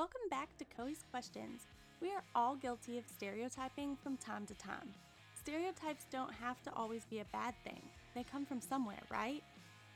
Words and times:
Welcome 0.00 0.30
back 0.30 0.48
to 0.56 0.64
Coey's 0.64 1.04
Questions. 1.10 1.66
We 2.00 2.08
are 2.08 2.22
all 2.34 2.56
guilty 2.56 2.96
of 2.96 3.04
stereotyping 3.06 3.98
from 4.02 4.16
time 4.16 4.46
to 4.46 4.54
time. 4.54 4.88
Stereotypes 5.38 6.06
don't 6.10 6.32
have 6.32 6.62
to 6.62 6.72
always 6.74 7.04
be 7.04 7.18
a 7.18 7.26
bad 7.34 7.52
thing, 7.64 7.82
they 8.14 8.24
come 8.24 8.46
from 8.46 8.62
somewhere, 8.62 9.02
right? 9.10 9.42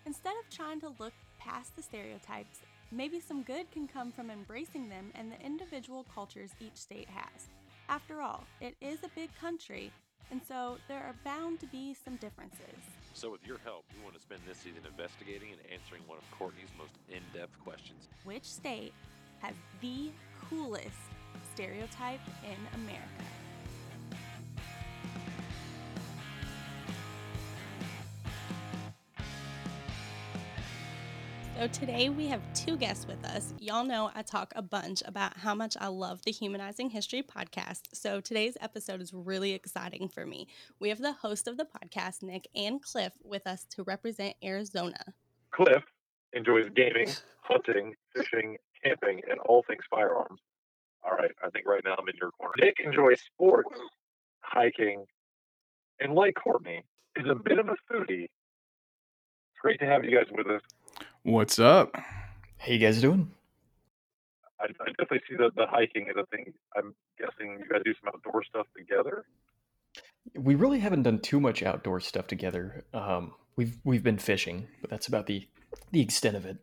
Instead 0.04 0.34
of 0.36 0.54
trying 0.54 0.78
to 0.80 0.92
look 0.98 1.14
past 1.38 1.74
the 1.74 1.82
stereotypes, 1.82 2.58
maybe 2.92 3.18
some 3.18 3.44
good 3.44 3.70
can 3.70 3.88
come 3.88 4.12
from 4.12 4.30
embracing 4.30 4.90
them 4.90 5.10
and 5.14 5.32
the 5.32 5.40
individual 5.40 6.04
cultures 6.14 6.50
each 6.60 6.76
state 6.76 7.08
has. 7.08 7.48
After 7.88 8.20
all, 8.20 8.44
it 8.60 8.76
is 8.82 8.98
a 9.04 9.14
big 9.16 9.30
country, 9.40 9.90
and 10.30 10.42
so 10.46 10.76
there 10.86 11.00
are 11.00 11.14
bound 11.24 11.60
to 11.60 11.66
be 11.68 11.94
some 12.04 12.16
differences. 12.16 12.76
So, 13.14 13.30
with 13.30 13.46
your 13.46 13.58
help, 13.64 13.86
we 13.96 14.04
want 14.04 14.16
to 14.16 14.20
spend 14.20 14.42
this 14.46 14.58
season 14.58 14.82
investigating 14.86 15.48
and 15.52 15.60
answering 15.72 16.02
one 16.06 16.18
of 16.18 16.24
Courtney's 16.38 16.68
most 16.76 16.92
in 17.08 17.22
depth 17.32 17.58
questions. 17.64 18.08
Which 18.24 18.44
state 18.44 18.92
the 19.80 20.10
coolest 20.48 20.88
stereotype 21.52 22.20
in 22.44 22.80
America? 22.80 23.24
So 31.56 31.68
today 31.68 32.08
we 32.08 32.26
have 32.26 32.42
two 32.52 32.76
guests 32.76 33.06
with 33.06 33.24
us. 33.24 33.54
Y'all 33.60 33.84
know 33.84 34.10
I 34.12 34.22
talk 34.22 34.52
a 34.56 34.60
bunch 34.60 35.04
about 35.06 35.36
how 35.36 35.54
much 35.54 35.76
I 35.80 35.86
love 35.86 36.20
the 36.22 36.32
Humanizing 36.32 36.90
History 36.90 37.22
podcast. 37.22 37.82
So 37.92 38.20
today's 38.20 38.56
episode 38.60 39.00
is 39.00 39.14
really 39.14 39.52
exciting 39.52 40.08
for 40.08 40.26
me. 40.26 40.48
We 40.80 40.88
have 40.88 40.98
the 40.98 41.12
host 41.12 41.46
of 41.46 41.56
the 41.56 41.64
podcast, 41.64 42.24
Nick 42.24 42.48
and 42.56 42.82
Cliff, 42.82 43.12
with 43.22 43.46
us 43.46 43.64
to 43.70 43.84
represent 43.84 44.34
Arizona. 44.42 44.98
Cliff 45.52 45.84
enjoys 46.32 46.68
gaming, 46.74 47.08
hunting, 47.42 47.94
fishing, 48.12 48.56
camping, 48.84 49.20
and 49.28 49.38
all 49.40 49.64
things 49.66 49.82
firearms. 49.90 50.40
All 51.04 51.16
right, 51.16 51.30
I 51.42 51.50
think 51.50 51.66
right 51.66 51.82
now 51.84 51.96
I'm 51.98 52.08
in 52.08 52.14
your 52.20 52.30
corner. 52.32 52.54
Nick 52.58 52.76
enjoys 52.84 53.20
sports, 53.20 53.78
hiking, 54.40 55.04
and 56.00 56.14
like 56.14 56.34
Courtney, 56.34 56.82
is 57.16 57.26
a 57.28 57.34
bit 57.34 57.58
of 57.58 57.68
a 57.68 57.76
foodie. 57.92 58.24
It's 58.24 59.60
great 59.60 59.78
to 59.80 59.86
have 59.86 60.04
you 60.04 60.16
guys 60.16 60.26
with 60.32 60.46
us. 60.46 60.62
What's 61.22 61.58
up? 61.58 61.94
How 62.58 62.72
you 62.72 62.78
guys 62.78 63.00
doing? 63.00 63.30
I, 64.60 64.64
I 64.64 64.86
definitely 64.98 65.20
see 65.28 65.36
that 65.36 65.54
the 65.56 65.66
hiking 65.66 66.06
is 66.08 66.16
a 66.16 66.26
thing. 66.26 66.52
I'm 66.76 66.94
guessing 67.18 67.58
you 67.58 67.68
guys 67.70 67.82
do 67.84 67.94
some 68.02 68.12
outdoor 68.14 68.42
stuff 68.44 68.66
together. 68.76 69.24
We 70.34 70.54
really 70.54 70.78
haven't 70.78 71.02
done 71.02 71.18
too 71.20 71.40
much 71.40 71.62
outdoor 71.62 72.00
stuff 72.00 72.26
together. 72.26 72.84
Um, 72.94 73.34
we've 73.56 73.76
we've 73.84 74.02
been 74.02 74.18
fishing, 74.18 74.68
but 74.80 74.90
that's 74.90 75.06
about 75.06 75.26
the 75.26 75.46
the 75.92 76.00
extent 76.00 76.36
of 76.36 76.46
it. 76.46 76.56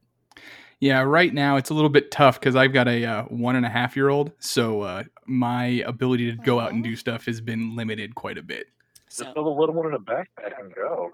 Yeah, 0.81 1.01
right 1.01 1.31
now 1.31 1.57
it's 1.57 1.69
a 1.69 1.75
little 1.75 1.91
bit 1.91 2.09
tough 2.09 2.39
because 2.39 2.55
I've 2.55 2.73
got 2.73 2.87
a 2.87 3.05
uh, 3.05 3.23
one 3.25 3.55
and 3.55 3.67
a 3.67 3.69
half 3.69 3.95
year 3.95 4.09
old, 4.09 4.31
so 4.39 4.81
uh, 4.81 5.03
my 5.27 5.83
ability 5.85 6.31
to 6.31 6.37
go 6.37 6.59
out 6.59 6.73
and 6.73 6.83
do 6.83 6.95
stuff 6.95 7.25
has 7.27 7.39
been 7.39 7.75
limited 7.75 8.15
quite 8.15 8.39
a 8.39 8.41
bit. 8.41 8.65
Just 9.05 9.19
So 9.19 9.31
throw 9.31 9.43
the 9.43 9.49
little 9.51 9.75
one 9.75 9.85
in 9.85 9.93
a 9.93 9.99
backpack 9.99 10.59
and 10.59 10.73
go. 10.73 11.11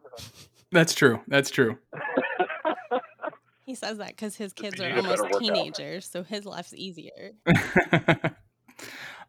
That's 0.72 0.96
true. 0.96 1.20
That's 1.28 1.50
true. 1.50 1.78
he 3.66 3.76
says 3.76 3.98
that 3.98 4.08
because 4.08 4.38
his 4.38 4.54
kids 4.54 4.80
are 4.80 4.90
need 4.90 5.00
a 5.00 5.04
better 5.04 5.24
almost 5.24 5.40
teenagers, 5.42 6.10
so 6.10 6.24
his 6.24 6.46
life's 6.46 6.74
easier. 6.74 7.32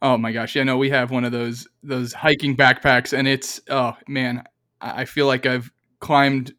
oh 0.02 0.16
my 0.18 0.30
gosh, 0.30 0.54
yeah, 0.54 0.62
no, 0.62 0.78
we 0.78 0.90
have 0.90 1.10
one 1.10 1.24
of 1.24 1.32
those 1.32 1.66
those 1.82 2.12
hiking 2.12 2.56
backpacks, 2.56 3.12
and 3.12 3.26
it's 3.26 3.60
oh 3.70 3.96
man, 4.06 4.44
I 4.80 5.00
I 5.00 5.04
feel 5.04 5.26
like 5.26 5.46
I've 5.46 5.72
climbed 5.98 6.54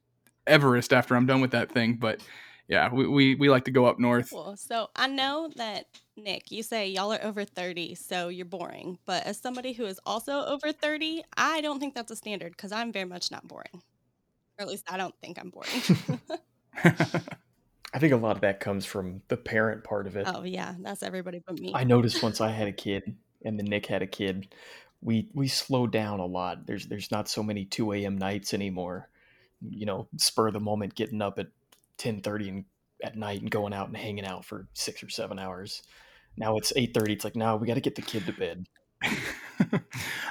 Everest 0.45 0.91
after 0.91 1.15
I'm 1.15 1.25
done 1.25 1.39
with 1.39 1.51
that 1.51 1.71
thing. 1.71 1.93
But 1.95 2.21
yeah, 2.69 2.93
we 2.93 3.07
we, 3.07 3.35
we 3.35 3.49
like 3.49 3.65
to 3.65 3.71
go 3.71 3.85
up 3.85 3.99
north. 3.99 4.29
Cool. 4.29 4.55
So 4.55 4.89
I 4.95 5.07
know 5.07 5.49
that 5.55 5.87
Nick, 6.15 6.51
you 6.51 6.61
say 6.61 6.87
y'all 6.87 7.11
are 7.11 7.23
over 7.23 7.43
30, 7.43 7.95
so 7.95 8.29
you're 8.29 8.45
boring. 8.45 8.99
But 9.05 9.25
as 9.25 9.39
somebody 9.39 9.73
who 9.73 9.85
is 9.85 9.99
also 10.05 10.45
over 10.45 10.71
30, 10.71 11.23
I 11.35 11.61
don't 11.61 11.79
think 11.79 11.95
that's 11.95 12.11
a 12.11 12.15
standard 12.15 12.51
because 12.51 12.71
I'm 12.71 12.91
very 12.91 13.05
much 13.05 13.31
not 13.31 13.47
boring. 13.47 13.81
Or 14.57 14.61
at 14.61 14.67
least 14.67 14.85
I 14.87 14.97
don't 14.97 15.15
think 15.19 15.39
I'm 15.39 15.49
boring. 15.49 16.21
I 17.91 17.97
think 17.97 18.13
a 18.13 18.17
lot 18.17 18.35
of 18.35 18.41
that 18.41 18.59
comes 18.59 18.85
from 18.85 19.23
the 19.29 19.37
parent 19.37 19.83
part 19.83 20.05
of 20.05 20.15
it. 20.15 20.27
oh 20.27 20.43
yeah, 20.43 20.75
that's 20.79 21.01
everybody 21.01 21.41
but 21.43 21.59
me. 21.59 21.71
I 21.73 21.85
noticed 21.85 22.21
once 22.21 22.39
I 22.39 22.51
had 22.51 22.67
a 22.67 22.71
kid 22.71 23.15
and 23.43 23.57
then 23.57 23.65
Nick 23.65 23.87
had 23.87 24.03
a 24.03 24.07
kid, 24.07 24.53
we 25.01 25.31
we 25.33 25.47
slowed 25.47 25.91
down 25.91 26.19
a 26.19 26.25
lot. 26.27 26.67
There's 26.67 26.85
there's 26.85 27.09
not 27.09 27.27
so 27.27 27.41
many 27.41 27.65
two 27.65 27.93
a.m. 27.93 28.19
nights 28.19 28.53
anymore. 28.53 29.09
You 29.67 29.87
know, 29.87 30.07
spur 30.17 30.49
of 30.49 30.53
the 30.53 30.59
moment, 30.59 30.93
getting 30.93 31.21
up 31.23 31.39
at 31.39 31.47
ten 31.99 32.21
thirty 32.21 32.49
and 32.49 32.65
at 33.03 33.15
night 33.15 33.41
and 33.41 33.51
going 33.51 33.73
out 33.73 33.87
and 33.87 33.95
hanging 33.95 34.25
out 34.25 34.43
for 34.43 34.67
six 34.73 35.03
or 35.03 35.09
seven 35.09 35.37
hours. 35.37 35.83
Now 36.37 36.57
it's 36.57 36.73
eight 36.75 36.93
thirty. 36.93 37.13
It's 37.13 37.23
like, 37.23 37.35
no, 37.35 37.55
we 37.55 37.67
got 37.67 37.75
to 37.75 37.81
get 37.81 37.95
the 37.95 38.01
kid 38.01 38.25
to 38.25 38.33
bed. 38.33 38.65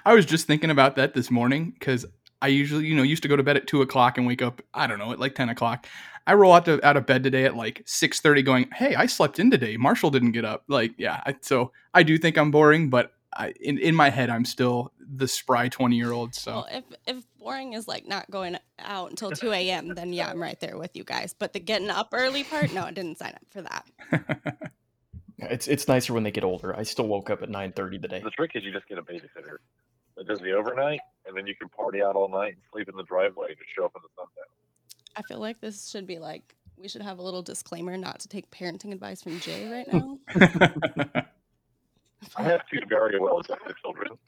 I 0.04 0.14
was 0.14 0.26
just 0.26 0.46
thinking 0.46 0.70
about 0.70 0.96
that 0.96 1.14
this 1.14 1.30
morning 1.30 1.74
because 1.78 2.04
I 2.40 2.48
usually, 2.48 2.86
you 2.86 2.94
know, 2.94 3.02
used 3.02 3.22
to 3.22 3.28
go 3.28 3.36
to 3.36 3.42
bed 3.42 3.56
at 3.56 3.66
two 3.66 3.82
o'clock 3.82 4.18
and 4.18 4.26
wake 4.26 4.42
up, 4.42 4.62
I 4.74 4.86
don't 4.86 4.98
know, 4.98 5.12
at 5.12 5.20
like 5.20 5.34
ten 5.34 5.48
o'clock. 5.48 5.86
I 6.26 6.34
roll 6.34 6.52
out 6.52 6.66
to, 6.66 6.84
out 6.86 6.96
of 6.96 7.06
bed 7.06 7.22
today 7.22 7.44
at 7.44 7.56
like 7.56 7.82
six 7.86 8.20
thirty, 8.20 8.42
going, 8.42 8.68
"Hey, 8.74 8.94
I 8.94 9.06
slept 9.06 9.38
in 9.38 9.50
today. 9.50 9.76
Marshall 9.76 10.10
didn't 10.10 10.32
get 10.32 10.44
up." 10.44 10.64
Like, 10.68 10.92
yeah, 10.98 11.22
I, 11.26 11.36
so 11.40 11.72
I 11.94 12.02
do 12.02 12.18
think 12.18 12.36
I'm 12.36 12.50
boring, 12.50 12.90
but 12.90 13.12
I, 13.34 13.52
in 13.60 13.78
in 13.78 13.94
my 13.94 14.10
head, 14.10 14.30
I'm 14.30 14.44
still 14.44 14.92
the 15.00 15.28
spry 15.28 15.68
twenty 15.68 15.96
year 15.96 16.12
old. 16.12 16.34
So 16.34 16.52
well, 16.52 16.68
if 16.70 16.84
if 17.06 17.24
boring 17.38 17.74
is 17.74 17.86
like 17.86 18.06
not 18.06 18.30
going 18.30 18.56
out 18.78 19.10
until 19.10 19.30
2 19.32 19.52
a.m., 19.52 19.94
then 19.94 20.12
yeah, 20.12 20.28
I'm 20.28 20.42
right 20.42 20.58
there 20.60 20.76
with 20.76 20.96
you 20.96 21.04
guys. 21.04 21.34
But 21.34 21.52
the 21.52 21.60
getting 21.60 21.90
up 21.90 22.08
early 22.12 22.44
part, 22.44 22.72
no, 22.72 22.84
I 22.84 22.90
didn't 22.90 23.18
sign 23.18 23.34
up 23.34 23.42
for 23.50 23.62
that. 23.62 24.56
It's 25.40 25.68
it's 25.68 25.86
nicer 25.86 26.12
when 26.12 26.24
they 26.24 26.32
get 26.32 26.42
older. 26.42 26.76
I 26.76 26.82
still 26.82 27.06
woke 27.06 27.30
up 27.30 27.42
at 27.42 27.48
nine 27.48 27.70
thirty 27.70 27.96
today. 27.98 28.20
The 28.22 28.30
trick 28.30 28.52
is 28.54 28.64
you 28.64 28.72
just 28.72 28.88
get 28.88 28.98
a 28.98 29.02
babysitter 29.02 29.58
that 30.16 30.26
does 30.26 30.40
the 30.40 30.52
overnight, 30.52 30.98
and 31.26 31.36
then 31.36 31.46
you 31.46 31.54
can 31.54 31.68
party 31.68 32.02
out 32.02 32.16
all 32.16 32.28
night 32.28 32.54
and 32.54 32.62
sleep 32.72 32.88
in 32.88 32.96
the 32.96 33.04
driveway 33.04 33.50
and 33.50 33.56
just 33.56 33.70
show 33.74 33.84
up 33.84 33.92
in 33.94 34.02
the 34.02 34.08
sunset. 34.16 34.44
I 35.14 35.22
feel 35.22 35.38
like 35.38 35.60
this 35.60 35.88
should 35.88 36.08
be 36.08 36.18
like 36.18 36.56
we 36.76 36.88
should 36.88 37.02
have 37.02 37.18
a 37.18 37.22
little 37.22 37.42
disclaimer 37.42 37.96
not 37.96 38.18
to 38.20 38.28
take 38.28 38.50
parenting 38.50 38.92
advice 38.92 39.22
from 39.22 39.38
Jay 39.38 39.68
right 39.70 39.92
now. 41.14 41.24
I 42.36 42.42
have 42.42 42.62
two 42.70 42.80
very 42.88 43.18
well 43.18 43.40
adjusted 43.40 43.74
children. 43.82 44.18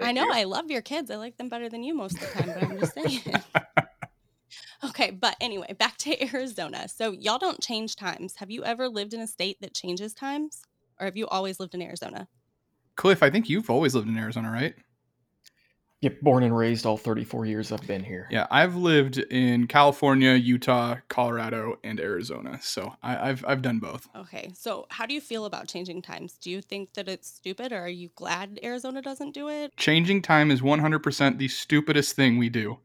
I 0.00 0.12
know 0.12 0.24
you. 0.24 0.32
I 0.32 0.44
love 0.44 0.70
your 0.70 0.82
kids. 0.82 1.10
I 1.10 1.16
like 1.16 1.36
them 1.36 1.48
better 1.48 1.68
than 1.68 1.82
you 1.82 1.94
most 1.94 2.14
of 2.14 2.20
the 2.20 2.42
time, 2.42 2.52
but 2.54 2.62
I'm 2.64 2.78
just 2.80 2.94
saying. 2.94 3.42
okay, 4.84 5.10
but 5.10 5.36
anyway, 5.40 5.72
back 5.78 5.96
to 5.98 6.34
Arizona. 6.34 6.88
So 6.88 7.12
y'all 7.12 7.38
don't 7.38 7.60
change 7.60 7.96
times. 7.96 8.36
Have 8.36 8.50
you 8.50 8.64
ever 8.64 8.88
lived 8.88 9.14
in 9.14 9.20
a 9.20 9.26
state 9.26 9.60
that 9.60 9.74
changes 9.74 10.14
times? 10.14 10.62
Or 10.98 11.06
have 11.06 11.16
you 11.16 11.26
always 11.28 11.60
lived 11.60 11.74
in 11.74 11.82
Arizona? 11.82 12.28
Cliff, 12.96 13.22
I 13.22 13.30
think 13.30 13.48
you've 13.48 13.70
always 13.70 13.94
lived 13.94 14.08
in 14.08 14.16
Arizona, 14.16 14.50
right? 14.50 14.74
Yep, 16.04 16.20
born 16.20 16.42
and 16.42 16.54
raised 16.54 16.84
all 16.84 16.98
thirty 16.98 17.24
four 17.24 17.46
years 17.46 17.72
I've 17.72 17.86
been 17.86 18.04
here. 18.04 18.28
Yeah, 18.30 18.46
I've 18.50 18.76
lived 18.76 19.16
in 19.16 19.66
California, 19.66 20.34
Utah, 20.34 20.96
Colorado, 21.08 21.78
and 21.82 21.98
Arizona. 21.98 22.58
So 22.60 22.94
I, 23.02 23.30
I've 23.30 23.42
I've 23.48 23.62
done 23.62 23.78
both. 23.78 24.06
Okay, 24.14 24.52
so 24.54 24.86
how 24.90 25.06
do 25.06 25.14
you 25.14 25.20
feel 25.22 25.46
about 25.46 25.66
changing 25.66 26.02
times? 26.02 26.34
Do 26.34 26.50
you 26.50 26.60
think 26.60 26.92
that 26.92 27.08
it's 27.08 27.26
stupid 27.28 27.72
or 27.72 27.78
are 27.78 27.88
you 27.88 28.10
glad 28.16 28.60
Arizona 28.62 29.00
doesn't 29.00 29.32
do 29.32 29.48
it? 29.48 29.74
Changing 29.78 30.20
time 30.20 30.50
is 30.50 30.60
100% 30.60 31.38
the 31.38 31.48
stupidest 31.48 32.14
thing 32.14 32.36
we 32.36 32.50
do. 32.50 32.80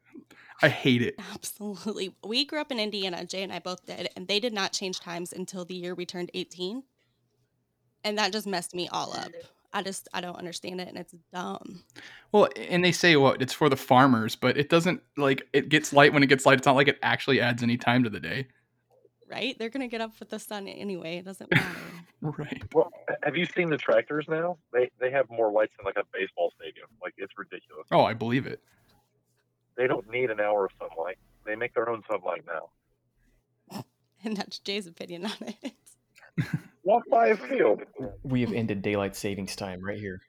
I 0.62 0.70
hate 0.70 1.02
it. 1.02 1.16
Absolutely. 1.34 2.16
We 2.24 2.46
grew 2.46 2.62
up 2.62 2.72
in 2.72 2.80
Indiana, 2.80 3.26
Jay 3.26 3.44
and 3.44 3.52
I 3.52 3.60
both 3.60 3.86
did, 3.86 4.08
and 4.16 4.30
they 4.30 4.40
did 4.40 4.54
not 4.54 4.72
change 4.72 5.02
times 5.02 5.34
until 5.34 5.66
the 5.66 5.76
year 5.76 5.94
we 5.94 6.06
turned 6.06 6.32
18. 6.34 6.84
And 8.06 8.18
that 8.18 8.32
just 8.32 8.48
messed 8.48 8.74
me 8.74 8.88
all 8.88 9.12
up. 9.12 9.32
I 9.72 9.84
just, 9.84 10.08
I 10.14 10.22
don't 10.22 10.36
understand 10.36 10.82
it, 10.82 10.88
and 10.88 10.98
it's 10.98 11.14
dumb. 11.32 11.84
Well, 12.32 12.50
and 12.58 12.84
they 12.84 12.92
say 12.92 13.16
what 13.18 13.42
it's 13.42 13.54
for 13.54 13.70
the 13.70 13.78
farmers, 13.78 14.36
but 14.36 14.58
it 14.58 14.70
doesn't 14.70 15.02
like 15.16 15.48
it 15.54 15.70
gets 15.70 15.94
light 15.94 16.12
when 16.14 16.24
it 16.24 16.28
gets 16.28 16.46
light. 16.46 16.58
It's 16.58 16.66
not 16.66 16.76
like 16.76 16.88
it 16.88 16.98
actually 17.04 17.40
adds 17.40 17.62
any 17.62 17.78
time 17.78 18.04
to 18.04 18.10
the 18.10 18.20
day. 18.20 18.48
Right? 19.30 19.56
They're 19.60 19.70
going 19.70 19.88
to 19.88 19.92
get 19.92 20.02
up 20.02 20.20
with 20.20 20.30
the 20.30 20.40
sun 20.40 20.68
anyway. 20.68 21.18
It 21.18 21.26
doesn't 21.26 21.52
matter. 21.52 21.66
Right. 22.22 22.62
Well, 22.74 22.92
have 23.24 23.38
you 23.38 23.46
seen 23.46 23.70
the 23.70 23.78
tractors 23.78 24.26
now? 24.28 24.58
They 24.74 24.92
they 25.00 25.10
have 25.10 25.30
more 25.30 25.50
lights 25.54 25.72
than 25.78 25.86
like 25.86 25.96
a 25.96 26.04
baseball 26.12 26.52
stadium. 26.60 26.88
Like 27.02 27.14
it's 27.16 27.32
ridiculous. 27.38 27.88
Oh, 27.92 28.02
I 28.02 28.14
believe 28.14 28.46
it. 28.46 28.62
They 29.78 29.88
don't 29.88 30.10
need 30.12 30.30
an 30.30 30.42
hour 30.42 30.66
of 30.66 30.72
sunlight. 30.78 31.18
They 31.46 31.56
make 31.56 31.74
their 31.74 31.90
own 31.90 32.04
sunlight 32.10 32.44
now. 32.46 33.84
and 34.26 34.36
that's 34.36 34.60
Jay's 34.60 34.86
opinion 34.86 35.28
on 35.28 35.38
it. 35.64 35.74
Walk 36.84 37.04
by 37.10 37.28
a 37.28 37.38
field. 37.38 37.82
We 38.24 38.42
have 38.42 38.54
ended 38.54 38.82
daylight 38.82 39.16
savings 39.16 39.56
time 39.56 39.84
right 39.84 40.00
here. 40.00 40.22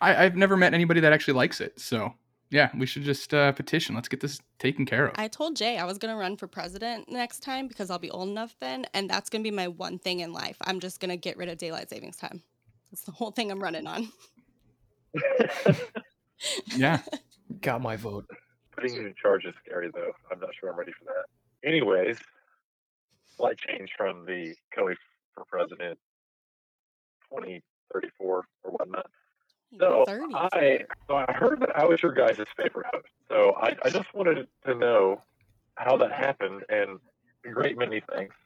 I, 0.00 0.24
I've 0.24 0.36
never 0.36 0.56
met 0.56 0.74
anybody 0.74 1.00
that 1.00 1.12
actually 1.12 1.34
likes 1.34 1.60
it. 1.60 1.78
So 1.80 2.12
yeah, 2.50 2.70
we 2.78 2.86
should 2.86 3.02
just 3.02 3.32
uh, 3.34 3.52
petition. 3.52 3.94
Let's 3.94 4.08
get 4.08 4.20
this 4.20 4.40
taken 4.58 4.86
care 4.86 5.06
of. 5.06 5.14
I 5.16 5.28
told 5.28 5.56
Jay 5.56 5.78
I 5.78 5.84
was 5.84 5.98
going 5.98 6.14
to 6.14 6.18
run 6.18 6.36
for 6.36 6.46
president 6.46 7.10
next 7.10 7.40
time 7.40 7.68
because 7.68 7.90
I'll 7.90 7.98
be 7.98 8.10
old 8.10 8.28
enough 8.28 8.54
then. 8.60 8.86
And 8.94 9.08
that's 9.08 9.30
going 9.30 9.42
to 9.42 9.50
be 9.50 9.54
my 9.54 9.68
one 9.68 9.98
thing 9.98 10.20
in 10.20 10.32
life. 10.32 10.56
I'm 10.62 10.78
just 10.78 11.00
going 11.00 11.08
to 11.10 11.16
get 11.16 11.36
rid 11.36 11.48
of 11.48 11.58
daylight 11.58 11.90
savings 11.90 12.16
time. 12.16 12.42
That's 12.90 13.02
the 13.02 13.12
whole 13.12 13.30
thing 13.30 13.50
I'm 13.50 13.62
running 13.62 13.86
on. 13.86 14.08
yeah. 16.76 17.00
Got 17.60 17.82
my 17.82 17.96
vote. 17.96 18.26
Putting 18.72 18.94
you 18.94 19.06
in 19.06 19.14
charge 19.20 19.44
is 19.44 19.54
scary, 19.64 19.90
though. 19.92 20.12
I'm 20.30 20.38
not 20.38 20.50
sure 20.60 20.70
I'm 20.70 20.78
ready 20.78 20.92
for 20.92 21.06
that. 21.06 21.68
Anyways, 21.68 22.18
slight 23.36 23.56
change 23.58 23.90
from 23.96 24.26
the 24.26 24.54
Coey 24.76 24.94
for 25.34 25.44
president 25.46 25.98
20, 27.30 27.62
34 27.92 28.44
or 28.64 28.70
whatnot. 28.70 29.06
So 29.78 30.04
30s. 30.08 30.34
I, 30.52 30.78
so 31.08 31.16
I 31.16 31.32
heard 31.32 31.60
that 31.60 31.76
I 31.76 31.84
was 31.84 32.02
your 32.02 32.12
guys' 32.12 32.38
favorite 32.56 32.86
host. 32.92 33.08
So 33.28 33.54
I, 33.60 33.74
I 33.84 33.90
just 33.90 34.12
wanted 34.14 34.46
to 34.66 34.74
know 34.74 35.20
how 35.76 35.96
that 35.96 36.12
happened, 36.12 36.62
and 36.68 36.98
a 37.44 37.50
great 37.50 37.76
many 37.76 38.00
thanks. 38.12 38.36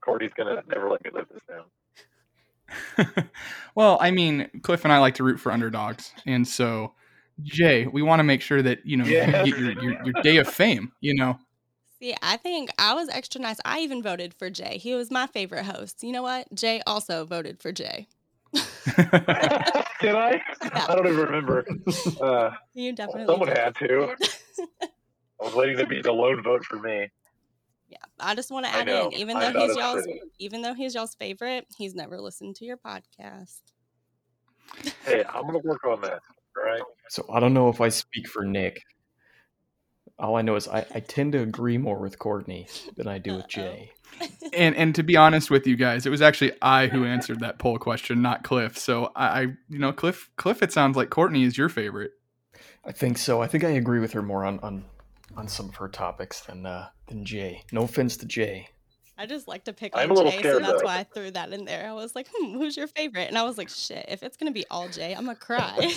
Cordy's 0.00 0.32
gonna 0.36 0.62
never 0.68 0.90
let 0.90 1.04
me 1.04 1.10
live 1.12 1.26
this 1.32 1.42
down. 1.48 3.28
well, 3.74 3.98
I 4.00 4.10
mean, 4.10 4.50
Cliff 4.62 4.84
and 4.84 4.92
I 4.92 4.98
like 4.98 5.14
to 5.14 5.24
root 5.24 5.38
for 5.38 5.52
underdogs, 5.52 6.12
and 6.26 6.46
so 6.46 6.92
Jay, 7.42 7.86
we 7.86 8.02
want 8.02 8.20
to 8.20 8.24
make 8.24 8.42
sure 8.42 8.62
that 8.62 8.84
you 8.84 8.96
know 8.96 9.04
Yeah. 9.04 9.44
you 9.44 9.52
get 9.52 9.60
your, 9.60 9.82
your 9.82 10.04
your 10.04 10.22
day 10.22 10.36
of 10.38 10.48
fame. 10.48 10.92
You 11.00 11.14
know, 11.14 11.38
See, 12.00 12.14
I 12.22 12.36
think 12.36 12.70
I 12.78 12.94
was 12.94 13.08
extra 13.08 13.40
nice. 13.40 13.58
I 13.64 13.80
even 13.80 14.02
voted 14.02 14.32
for 14.34 14.50
Jay. 14.50 14.78
He 14.78 14.94
was 14.94 15.10
my 15.10 15.26
favorite 15.26 15.64
host. 15.64 16.02
You 16.04 16.12
know 16.12 16.22
what? 16.22 16.52
Jay 16.54 16.80
also 16.86 17.24
voted 17.24 17.60
for 17.60 17.72
Jay. 17.72 18.06
Did 18.52 20.14
I? 20.14 20.40
I 20.62 20.94
don't 20.94 21.06
even 21.06 21.18
remember. 21.18 21.66
Uh, 22.20 22.50
You 22.74 22.92
definitely. 22.92 23.26
someone 23.26 23.48
did. 23.48 23.58
had 23.58 23.74
to. 23.76 24.16
I 25.40 25.44
was 25.44 25.54
waiting 25.54 25.76
to 25.78 25.86
be 25.86 26.00
the 26.00 26.12
lone 26.12 26.42
vote 26.42 26.64
for 26.64 26.76
me. 26.78 27.08
Yeah, 27.88 27.96
I 28.20 28.34
just 28.34 28.50
want 28.50 28.66
to 28.66 28.72
add 28.72 28.88
in, 28.88 29.12
even 29.14 29.36
I'm 29.36 29.52
though 29.52 29.66
he's 29.66 29.76
y'all's, 29.76 30.02
critic. 30.04 30.22
even 30.38 30.62
though 30.62 30.74
he's 30.74 30.94
y'all's 30.94 31.14
favorite, 31.14 31.66
he's 31.76 31.94
never 31.94 32.20
listened 32.20 32.56
to 32.56 32.64
your 32.64 32.76
podcast. 32.76 33.60
Hey, 35.04 35.24
I'm 35.32 35.46
gonna 35.46 35.58
work 35.58 35.84
on 35.84 36.00
that. 36.02 36.20
All 36.56 36.64
right. 36.64 36.82
So 37.08 37.24
I 37.32 37.40
don't 37.40 37.54
know 37.54 37.68
if 37.70 37.80
I 37.80 37.88
speak 37.88 38.28
for 38.28 38.44
Nick. 38.44 38.80
All 40.18 40.36
I 40.36 40.42
know 40.42 40.56
is 40.56 40.66
I, 40.66 40.84
I 40.94 41.00
tend 41.00 41.32
to 41.32 41.38
agree 41.40 41.78
more 41.78 41.98
with 41.98 42.18
Courtney 42.18 42.66
than 42.96 43.06
I 43.06 43.18
do 43.18 43.36
with 43.36 43.48
Jay. 43.48 43.92
and 44.52 44.74
and 44.76 44.94
to 44.94 45.02
be 45.02 45.16
honest 45.16 45.50
with 45.50 45.66
you 45.66 45.76
guys, 45.76 46.06
it 46.06 46.10
was 46.10 46.22
actually 46.22 46.52
I 46.60 46.88
who 46.88 47.04
answered 47.04 47.40
that 47.40 47.58
poll 47.58 47.78
question, 47.78 48.22
not 48.22 48.42
Cliff. 48.42 48.76
So 48.78 49.12
I, 49.14 49.26
I 49.26 49.40
you 49.68 49.78
know, 49.78 49.92
Cliff, 49.92 50.30
Cliff, 50.36 50.62
it 50.62 50.72
sounds 50.72 50.96
like 50.96 51.10
Courtney 51.10 51.44
is 51.44 51.56
your 51.56 51.68
favorite. 51.68 52.12
I 52.84 52.92
think 52.92 53.18
so. 53.18 53.42
I 53.42 53.46
think 53.46 53.64
I 53.64 53.70
agree 53.70 54.00
with 54.00 54.12
her 54.12 54.22
more 54.22 54.44
on 54.44 54.58
on, 54.60 54.84
on 55.36 55.48
some 55.48 55.68
of 55.68 55.76
her 55.76 55.88
topics 55.88 56.40
than 56.40 56.66
uh, 56.66 56.88
than 57.06 57.24
Jay. 57.24 57.62
No 57.72 57.82
offense 57.82 58.16
to 58.18 58.26
Jay. 58.26 58.68
I 59.20 59.26
just 59.26 59.48
like 59.48 59.64
to 59.64 59.72
pick 59.72 59.96
I'm 59.96 60.10
on 60.10 60.10
a 60.10 60.14
little 60.14 60.32
Jay, 60.32 60.42
so 60.42 60.58
that's 60.60 60.80
though. 60.80 60.86
why 60.86 60.98
I 60.98 61.04
threw 61.04 61.30
that 61.32 61.52
in 61.52 61.64
there. 61.64 61.88
I 61.88 61.92
was 61.92 62.14
like, 62.14 62.28
hmm, 62.32 62.52
who's 62.52 62.76
your 62.76 62.86
favorite? 62.86 63.28
And 63.28 63.36
I 63.36 63.42
was 63.42 63.58
like, 63.58 63.68
shit, 63.68 64.06
if 64.08 64.22
it's 64.22 64.36
gonna 64.36 64.52
be 64.52 64.64
all 64.70 64.88
Jay, 64.88 65.12
I'm 65.12 65.26
gonna 65.26 65.36
cry. 65.36 65.92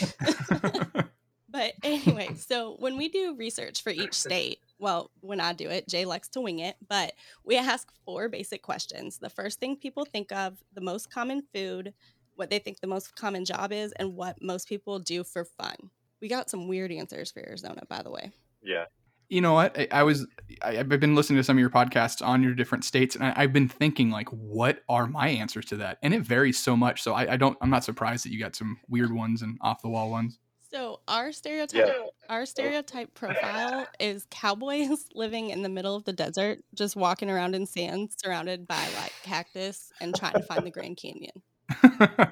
But 1.51 1.73
anyway, 1.83 2.29
so 2.37 2.77
when 2.79 2.95
we 2.97 3.09
do 3.09 3.35
research 3.35 3.83
for 3.83 3.89
each 3.89 4.13
state, 4.13 4.59
well, 4.79 5.11
when 5.19 5.41
I 5.41 5.51
do 5.53 5.69
it, 5.69 5.87
Jay 5.87 6.05
likes 6.05 6.29
to 6.29 6.41
wing 6.41 6.59
it, 6.59 6.77
but 6.87 7.13
we 7.43 7.57
ask 7.57 7.91
four 8.05 8.29
basic 8.29 8.61
questions. 8.61 9.17
The 9.17 9.29
first 9.29 9.59
thing 9.59 9.75
people 9.75 10.05
think 10.05 10.31
of, 10.31 10.63
the 10.73 10.81
most 10.81 11.11
common 11.11 11.43
food, 11.53 11.93
what 12.35 12.49
they 12.49 12.59
think 12.59 12.79
the 12.79 12.87
most 12.87 13.15
common 13.15 13.43
job 13.43 13.73
is, 13.73 13.91
and 13.93 14.15
what 14.15 14.41
most 14.41 14.69
people 14.69 14.97
do 14.97 15.23
for 15.23 15.43
fun. 15.43 15.75
We 16.21 16.29
got 16.29 16.49
some 16.49 16.67
weird 16.67 16.91
answers 16.91 17.31
for 17.31 17.41
Arizona, 17.45 17.81
by 17.89 18.01
the 18.01 18.11
way. 18.11 18.31
Yeah. 18.63 18.85
you 19.31 19.39
know 19.39 19.53
what? 19.53 19.79
I, 19.79 19.87
I 19.91 20.03
was 20.03 20.27
I, 20.61 20.77
I've 20.79 20.89
been 20.89 21.15
listening 21.15 21.37
to 21.37 21.43
some 21.43 21.55
of 21.55 21.61
your 21.61 21.69
podcasts 21.69 22.25
on 22.25 22.43
your 22.43 22.53
different 22.53 22.83
states, 22.83 23.15
and 23.15 23.23
I, 23.23 23.33
I've 23.37 23.53
been 23.53 23.69
thinking 23.69 24.11
like, 24.11 24.27
what 24.29 24.83
are 24.89 25.07
my 25.07 25.29
answers 25.29 25.65
to 25.67 25.77
that? 25.77 25.99
And 26.03 26.13
it 26.13 26.21
varies 26.21 26.59
so 26.59 26.75
much. 26.75 27.01
So 27.01 27.13
I, 27.13 27.33
I 27.33 27.37
don't. 27.37 27.57
I'm 27.61 27.69
not 27.69 27.85
surprised 27.85 28.25
that 28.25 28.31
you 28.31 28.39
got 28.39 28.57
some 28.57 28.77
weird 28.89 29.13
ones 29.13 29.41
and 29.41 29.57
off 29.61 29.81
the 29.81 29.89
wall 29.89 30.11
ones. 30.11 30.37
So 30.71 31.01
our 31.07 31.31
stereotype 31.33 31.85
Yeah. 31.87 32.05
our 32.29 32.45
stereotype 32.45 33.13
profile 33.13 33.87
is 33.99 34.25
cowboys 34.31 35.05
living 35.13 35.49
in 35.49 35.63
the 35.63 35.69
middle 35.69 35.95
of 35.95 36.05
the 36.05 36.13
desert, 36.13 36.59
just 36.73 36.95
walking 36.95 37.29
around 37.29 37.55
in 37.55 37.65
sand 37.65 38.11
surrounded 38.17 38.67
by 38.67 38.81
like 38.95 39.13
cactus 39.23 39.91
and 39.99 40.15
trying 40.15 40.35
to 40.35 40.43
find 40.43 40.65
the 40.65 40.71
Grand 40.71 40.95
Canyon. 40.97 41.41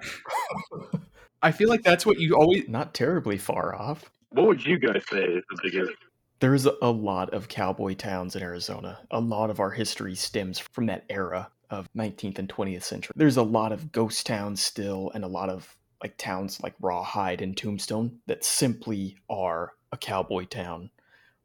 I 1.41 1.51
feel 1.51 1.69
like 1.69 1.83
that's 1.83 2.05
what 2.05 2.19
you 2.19 2.35
always. 2.35 2.67
Not 2.69 2.93
terribly 2.93 3.37
far 3.37 3.75
off. 3.75 4.09
What 4.29 4.47
would 4.47 4.65
you 4.65 4.79
guys 4.79 5.03
say 5.09 5.23
is 5.23 5.43
the 5.49 5.59
biggest? 5.61 5.93
There's 6.39 6.65
a 6.65 6.89
lot 6.89 7.33
of 7.33 7.49
cowboy 7.49 7.95
towns 7.95 8.35
in 8.37 8.41
Arizona. 8.41 8.99
A 9.11 9.19
lot 9.19 9.49
of 9.49 9.59
our 9.59 9.71
history 9.71 10.15
stems 10.15 10.59
from 10.59 10.85
that 10.85 11.03
era 11.09 11.49
of 11.69 11.89
19th 11.93 12.39
and 12.39 12.47
20th 12.47 12.83
century. 12.83 13.13
There's 13.15 13.37
a 13.37 13.43
lot 13.43 13.73
of 13.73 13.91
ghost 13.91 14.25
towns 14.25 14.61
still, 14.61 15.11
and 15.13 15.25
a 15.25 15.27
lot 15.27 15.49
of 15.49 15.75
like 16.01 16.17
towns 16.17 16.61
like 16.61 16.75
Rawhide 16.79 17.41
and 17.41 17.55
Tombstone 17.55 18.19
that 18.27 18.43
simply 18.43 19.17
are 19.29 19.73
a 19.91 19.97
cowboy 19.97 20.45
town 20.45 20.91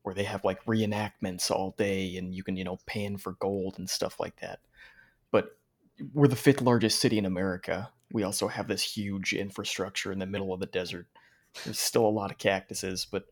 where 0.03 0.15
they 0.15 0.25
have 0.25 0.45
like 0.45 0.65
reenactments 0.67 1.51
all 1.51 1.75
day 1.77 2.17
and 2.17 2.35
you 2.35 2.45
can, 2.45 2.56
you 2.56 2.65
know, 2.65 2.79
pan 2.87 3.17
for 3.17 3.33
gold 3.33 3.77
and 3.79 3.89
stuff 3.89 4.21
like 4.21 4.39
that. 4.41 4.61
But 5.31 5.56
we're 6.12 6.29
the 6.29 6.37
fifth 6.37 6.61
largest 6.61 7.01
city 7.01 7.19
in 7.19 7.27
America. 7.27 7.91
We 8.12 8.23
also 8.23 8.47
have 8.49 8.69
this 8.69 8.83
huge 8.83 9.33
infrastructure 9.33 10.12
in 10.12 10.19
the 10.19 10.27
middle 10.27 10.53
of 10.53 10.61
the 10.61 10.67
desert. 10.67 11.06
There's 11.65 11.81
still 11.81 12.06
a 12.06 12.09
lot 12.09 12.31
of 12.31 12.39
cactuses, 12.39 13.06
but 13.11 13.25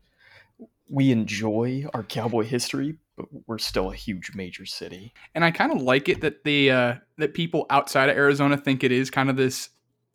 we 0.89 1.11
enjoy 1.11 1.85
our 1.93 2.03
cowboy 2.03 2.43
history, 2.43 2.97
but 3.15 3.25
we're 3.47 3.57
still 3.57 3.91
a 3.91 3.95
huge 3.95 4.31
major 4.33 4.65
city. 4.65 5.13
and 5.35 5.45
I 5.45 5.51
kind 5.51 5.71
of 5.71 5.81
like 5.81 6.09
it 6.09 6.21
that 6.21 6.43
the 6.43 6.71
uh, 6.71 6.95
that 7.17 7.33
people 7.33 7.65
outside 7.69 8.09
of 8.09 8.17
Arizona 8.17 8.57
think 8.57 8.83
it 8.83 8.91
is 8.91 9.09
kind 9.09 9.29
of 9.29 9.37
this 9.37 9.69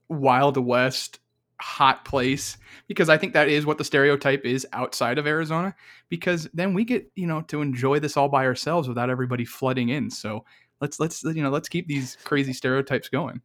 wild 0.08 0.56
west 0.56 1.18
hot 1.60 2.04
place 2.04 2.56
because 2.86 3.08
I 3.08 3.18
think 3.18 3.32
that 3.32 3.48
is 3.48 3.66
what 3.66 3.78
the 3.78 3.84
stereotype 3.84 4.44
is 4.44 4.66
outside 4.72 5.18
of 5.18 5.26
Arizona 5.26 5.74
because 6.08 6.48
then 6.54 6.72
we 6.72 6.84
get 6.84 7.10
you 7.16 7.26
know 7.26 7.42
to 7.42 7.62
enjoy 7.62 7.98
this 7.98 8.16
all 8.16 8.28
by 8.28 8.44
ourselves 8.44 8.88
without 8.88 9.10
everybody 9.10 9.44
flooding 9.44 9.88
in. 9.88 10.10
So 10.10 10.44
let's 10.80 11.00
let's 11.00 11.22
you 11.24 11.42
know 11.42 11.50
let's 11.50 11.68
keep 11.68 11.88
these 11.88 12.16
crazy 12.24 12.52
stereotypes 12.52 13.08
going. 13.08 13.40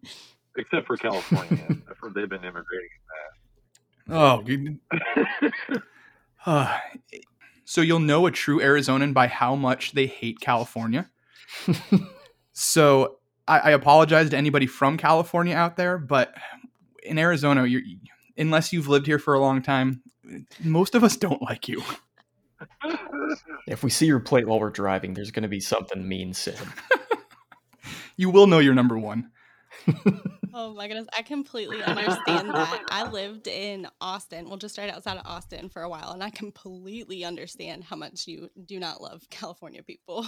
Except 0.57 0.85
for 0.85 0.97
California. 0.97 1.65
I've 1.89 1.97
heard 1.99 2.13
they've 2.13 2.29
been 2.29 2.43
immigrating. 2.43 2.89
Oh. 4.09 4.43
Uh, 6.45 6.77
so 7.63 7.79
you'll 7.79 7.99
know 7.99 8.25
a 8.25 8.31
true 8.31 8.59
Arizonan 8.59 9.13
by 9.13 9.27
how 9.27 9.55
much 9.55 9.93
they 9.93 10.07
hate 10.07 10.41
California. 10.41 11.09
so 12.51 13.19
I, 13.47 13.59
I 13.59 13.71
apologize 13.71 14.29
to 14.29 14.37
anybody 14.37 14.67
from 14.67 14.97
California 14.97 15.55
out 15.55 15.75
there, 15.75 15.97
but 15.97 16.33
in 17.03 17.17
Arizona, 17.17 17.65
you're 17.65 17.81
unless 18.37 18.73
you've 18.73 18.87
lived 18.87 19.05
here 19.05 19.19
for 19.19 19.33
a 19.33 19.39
long 19.39 19.61
time, 19.61 20.01
most 20.63 20.95
of 20.95 21.03
us 21.03 21.17
don't 21.17 21.41
like 21.41 21.67
you. 21.67 21.83
If 23.65 23.81
we 23.83 23.89
see 23.89 24.05
your 24.05 24.19
plate 24.19 24.45
while 24.47 24.59
we're 24.59 24.69
driving, 24.69 25.13
there's 25.13 25.31
going 25.31 25.43
to 25.43 25.49
be 25.49 25.59
something 25.59 26.07
mean 26.07 26.33
said. 26.33 26.59
You 28.15 28.29
will 28.29 28.45
know 28.45 28.59
you're 28.59 28.75
number 28.75 28.97
one. 28.97 29.31
Oh 30.55 30.71
my 30.75 30.87
goodness, 30.87 31.07
I 31.17 31.23
completely 31.23 31.81
understand 31.81 32.49
that. 32.49 32.83
I 32.91 33.09
lived 33.09 33.47
in 33.47 33.87
Austin, 33.99 34.47
well, 34.47 34.57
just 34.57 34.77
right 34.77 34.87
outside 34.87 35.17
of 35.17 35.25
Austin 35.25 35.67
for 35.67 35.81
a 35.81 35.89
while, 35.89 36.11
and 36.11 36.23
I 36.23 36.29
completely 36.29 37.25
understand 37.25 37.83
how 37.83 37.95
much 37.95 38.27
you 38.27 38.51
do 38.63 38.79
not 38.79 39.01
love 39.01 39.23
California 39.31 39.81
people. 39.81 40.27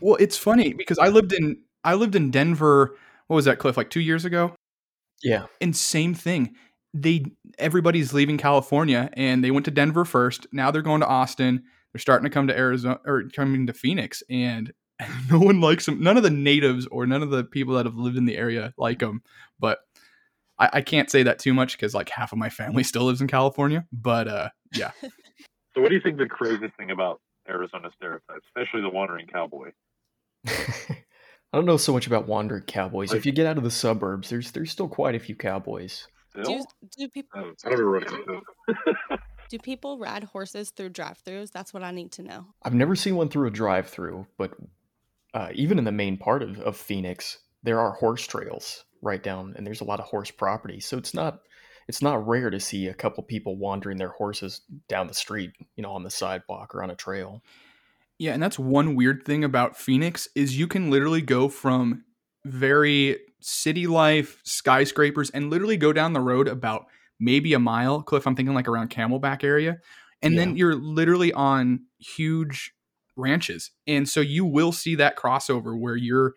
Well, 0.00 0.14
it's 0.20 0.38
funny 0.38 0.74
because 0.74 1.00
I 1.00 1.08
lived 1.08 1.32
in 1.32 1.58
I 1.86 1.94
lived 1.94 2.14
in 2.14 2.30
Denver. 2.30 2.96
What 3.28 3.36
was 3.36 3.46
that, 3.46 3.58
Cliff? 3.58 3.76
Like 3.76 3.90
two 3.90 4.00
years 4.00 4.24
ago. 4.24 4.54
Yeah. 5.22 5.46
and 5.62 5.74
same 5.74 6.12
thing 6.12 6.54
they 6.92 7.24
everybody's 7.58 8.12
leaving 8.12 8.36
california 8.36 9.08
and 9.14 9.42
they 9.42 9.50
went 9.50 9.64
to 9.64 9.70
denver 9.70 10.04
first 10.04 10.46
now 10.52 10.70
they're 10.70 10.82
going 10.82 11.00
to 11.00 11.06
austin 11.06 11.62
they're 11.92 12.00
starting 12.00 12.24
to 12.24 12.30
come 12.30 12.46
to 12.48 12.56
arizona 12.56 13.00
or 13.06 13.24
coming 13.34 13.66
to 13.66 13.72
phoenix 13.72 14.22
and 14.28 14.74
no 15.30 15.38
one 15.38 15.62
likes 15.62 15.86
them 15.86 16.02
none 16.02 16.18
of 16.18 16.22
the 16.22 16.30
natives 16.30 16.86
or 16.88 17.06
none 17.06 17.22
of 17.22 17.30
the 17.30 17.44
people 17.44 17.74
that 17.74 17.86
have 17.86 17.96
lived 17.96 18.18
in 18.18 18.26
the 18.26 18.36
area 18.36 18.74
like 18.76 18.98
them 18.98 19.22
but 19.58 19.78
i, 20.58 20.68
I 20.74 20.80
can't 20.82 21.10
say 21.10 21.22
that 21.22 21.38
too 21.38 21.54
much 21.54 21.72
because 21.72 21.94
like 21.94 22.10
half 22.10 22.32
of 22.32 22.38
my 22.38 22.50
family 22.50 22.82
still 22.82 23.04
lives 23.04 23.22
in 23.22 23.26
california 23.26 23.86
but 23.90 24.28
uh 24.28 24.50
yeah 24.74 24.90
So, 25.76 25.82
what 25.82 25.90
do 25.90 25.94
you 25.94 26.00
think 26.00 26.16
the 26.16 26.26
craziest 26.26 26.74
thing 26.78 26.90
about 26.90 27.20
Arizona 27.46 27.90
stereotypes, 27.94 28.46
especially 28.46 28.80
the 28.80 28.88
wandering 28.88 29.26
cowboy? 29.26 29.72
I 31.56 31.58
don't 31.58 31.64
know 31.64 31.78
so 31.78 31.94
much 31.94 32.06
about 32.06 32.28
wandering 32.28 32.64
cowboys. 32.64 33.12
Like- 33.12 33.16
if 33.16 33.24
you 33.24 33.32
get 33.32 33.46
out 33.46 33.56
of 33.56 33.64
the 33.64 33.70
suburbs, 33.70 34.28
there's 34.28 34.50
there's 34.50 34.70
still 34.70 34.88
quite 34.88 35.14
a 35.14 35.18
few 35.18 35.34
cowboys. 35.34 36.06
Do, 36.34 36.62
do 36.98 37.08
people 37.08 37.30
Oh, 37.34 37.52
I 37.64 37.70
never 37.70 37.90
run 37.90 38.02
into 38.02 38.42
do 39.48 39.58
people 39.58 39.98
ride 39.98 40.24
horses 40.24 40.68
through 40.68 40.90
drive-throughs? 40.90 41.50
That's 41.52 41.72
what 41.72 41.82
I 41.82 41.92
need 41.92 42.12
to 42.12 42.22
know. 42.22 42.44
I've 42.62 42.74
never 42.74 42.94
seen 42.94 43.16
one 43.16 43.30
through 43.30 43.46
a 43.46 43.50
drive-through, 43.50 44.26
but 44.36 44.52
uh, 45.32 45.48
even 45.54 45.78
in 45.78 45.84
the 45.84 45.92
main 45.92 46.18
part 46.18 46.42
of, 46.42 46.58
of 46.60 46.76
Phoenix, 46.76 47.38
there 47.62 47.80
are 47.80 47.92
horse 47.92 48.26
trails 48.26 48.84
right 49.00 49.22
down, 49.22 49.54
and 49.56 49.66
there's 49.66 49.80
a 49.80 49.84
lot 49.84 49.98
of 49.98 50.04
horse 50.04 50.30
property. 50.30 50.78
So 50.80 50.98
it's 50.98 51.14
not 51.14 51.40
it's 51.88 52.02
not 52.02 52.26
rare 52.28 52.50
to 52.50 52.60
see 52.60 52.88
a 52.88 52.94
couple 52.94 53.22
people 53.22 53.56
wandering 53.56 53.96
their 53.96 54.10
horses 54.10 54.60
down 54.88 55.06
the 55.06 55.14
street, 55.14 55.52
you 55.76 55.82
know, 55.82 55.92
on 55.92 56.02
the 56.02 56.10
sidewalk 56.10 56.74
or 56.74 56.82
on 56.82 56.90
a 56.90 56.96
trail. 56.96 57.42
Yeah, 58.18 58.32
and 58.32 58.42
that's 58.42 58.58
one 58.58 58.94
weird 58.94 59.24
thing 59.24 59.44
about 59.44 59.76
Phoenix 59.76 60.28
is 60.34 60.58
you 60.58 60.66
can 60.66 60.90
literally 60.90 61.20
go 61.20 61.48
from 61.48 62.04
very 62.44 63.18
city 63.40 63.86
life, 63.86 64.40
skyscrapers, 64.44 65.30
and 65.30 65.50
literally 65.50 65.76
go 65.76 65.92
down 65.92 66.12
the 66.14 66.20
road 66.20 66.48
about 66.48 66.86
maybe 67.20 67.52
a 67.52 67.58
mile. 67.58 68.02
Cliff, 68.02 68.26
I'm 68.26 68.34
thinking 68.34 68.54
like 68.54 68.68
around 68.68 68.90
Camelback 68.90 69.44
area. 69.44 69.78
And 70.22 70.38
then 70.38 70.56
you're 70.56 70.74
literally 70.74 71.32
on 71.32 71.84
huge 71.98 72.72
ranches. 73.16 73.70
And 73.86 74.08
so 74.08 74.20
you 74.20 74.44
will 74.44 74.72
see 74.72 74.94
that 74.96 75.16
crossover 75.16 75.78
where 75.78 75.96
you're 75.96 76.34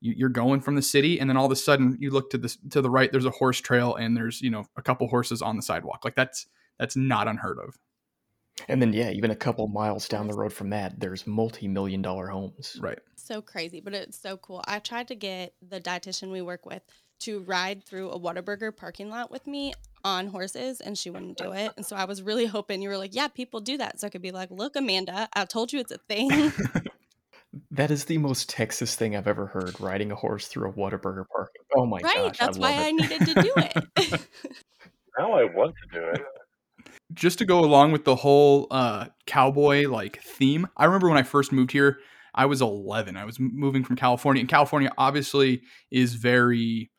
you, 0.00 0.14
you're 0.16 0.28
going 0.28 0.60
from 0.60 0.76
the 0.76 0.82
city, 0.82 1.20
and 1.20 1.28
then 1.28 1.36
all 1.36 1.46
of 1.46 1.52
a 1.52 1.56
sudden 1.56 1.96
you 2.00 2.10
look 2.10 2.30
to 2.30 2.38
the 2.38 2.54
to 2.70 2.80
the 2.80 2.90
right. 2.90 3.12
There's 3.12 3.26
a 3.26 3.30
horse 3.30 3.60
trail, 3.60 3.94
and 3.94 4.16
there's 4.16 4.40
you 4.40 4.50
know 4.50 4.64
a 4.76 4.82
couple 4.82 5.06
horses 5.08 5.42
on 5.42 5.56
the 5.56 5.62
sidewalk. 5.62 6.04
Like 6.04 6.16
that's 6.16 6.46
that's 6.78 6.96
not 6.96 7.28
unheard 7.28 7.58
of. 7.58 7.76
And 8.68 8.80
then 8.80 8.92
yeah, 8.92 9.10
even 9.10 9.30
a 9.30 9.36
couple 9.36 9.66
miles 9.68 10.08
down 10.08 10.28
the 10.28 10.34
road 10.34 10.52
from 10.52 10.70
that, 10.70 10.98
there's 11.00 11.26
multi-million 11.26 12.02
dollar 12.02 12.28
homes. 12.28 12.78
Right. 12.80 12.98
So 13.16 13.42
crazy, 13.42 13.80
but 13.80 13.94
it's 13.94 14.18
so 14.18 14.36
cool. 14.36 14.62
I 14.66 14.78
tried 14.78 15.08
to 15.08 15.14
get 15.14 15.54
the 15.66 15.80
dietitian 15.80 16.30
we 16.30 16.42
work 16.42 16.66
with 16.66 16.82
to 17.20 17.40
ride 17.40 17.84
through 17.84 18.10
a 18.10 18.18
Whataburger 18.18 18.74
parking 18.74 19.10
lot 19.10 19.30
with 19.30 19.46
me 19.46 19.74
on 20.04 20.26
horses, 20.28 20.80
and 20.80 20.96
she 20.96 21.10
wouldn't 21.10 21.36
do 21.36 21.52
it. 21.52 21.72
And 21.76 21.84
so 21.84 21.94
I 21.94 22.04
was 22.04 22.22
really 22.22 22.46
hoping 22.46 22.80
you 22.80 22.88
were 22.88 22.96
like, 22.96 23.14
"Yeah, 23.14 23.28
people 23.28 23.60
do 23.60 23.76
that," 23.76 24.00
so 24.00 24.06
I 24.06 24.10
could 24.10 24.22
be 24.22 24.30
like, 24.30 24.50
"Look, 24.50 24.74
Amanda, 24.76 25.28
I 25.34 25.44
told 25.44 25.72
you 25.72 25.80
it's 25.80 25.92
a 25.92 25.98
thing." 25.98 26.52
That 27.72 27.90
is 27.90 28.04
the 28.04 28.18
most 28.18 28.48
Texas 28.48 28.94
thing 28.94 29.16
I've 29.16 29.26
ever 29.26 29.46
heard. 29.46 29.80
Riding 29.80 30.12
a 30.12 30.14
horse 30.14 30.46
through 30.46 30.70
a 30.70 30.72
Whataburger 30.72 31.24
parking. 31.32 31.62
Oh 31.76 31.86
my 31.86 32.00
right? 32.00 32.14
gosh, 32.14 32.38
That's 32.38 32.58
I 32.58 32.60
why 32.60 32.70
love 32.70 32.86
I 32.86 32.90
needed 32.92 33.20
to 33.26 33.34
do 33.34 33.52
it. 33.56 34.20
Now 35.18 35.32
I 35.32 35.44
want 35.44 35.74
to 35.74 35.98
do 35.98 36.06
it. 36.06 36.20
Just 37.14 37.38
to 37.38 37.44
go 37.44 37.60
along 37.60 37.92
with 37.92 38.04
the 38.04 38.16
whole 38.16 38.66
uh, 38.70 39.06
cowboy 39.26 39.88
like 39.88 40.22
theme, 40.22 40.66
I 40.76 40.84
remember 40.84 41.08
when 41.08 41.18
I 41.18 41.22
first 41.22 41.52
moved 41.52 41.72
here, 41.72 41.98
I 42.34 42.46
was 42.46 42.62
11. 42.62 43.16
I 43.16 43.24
was 43.24 43.38
moving 43.40 43.84
from 43.84 43.96
California, 43.96 44.40
and 44.40 44.48
California 44.48 44.92
obviously 44.96 45.62
is 45.90 46.14
very 46.14 46.90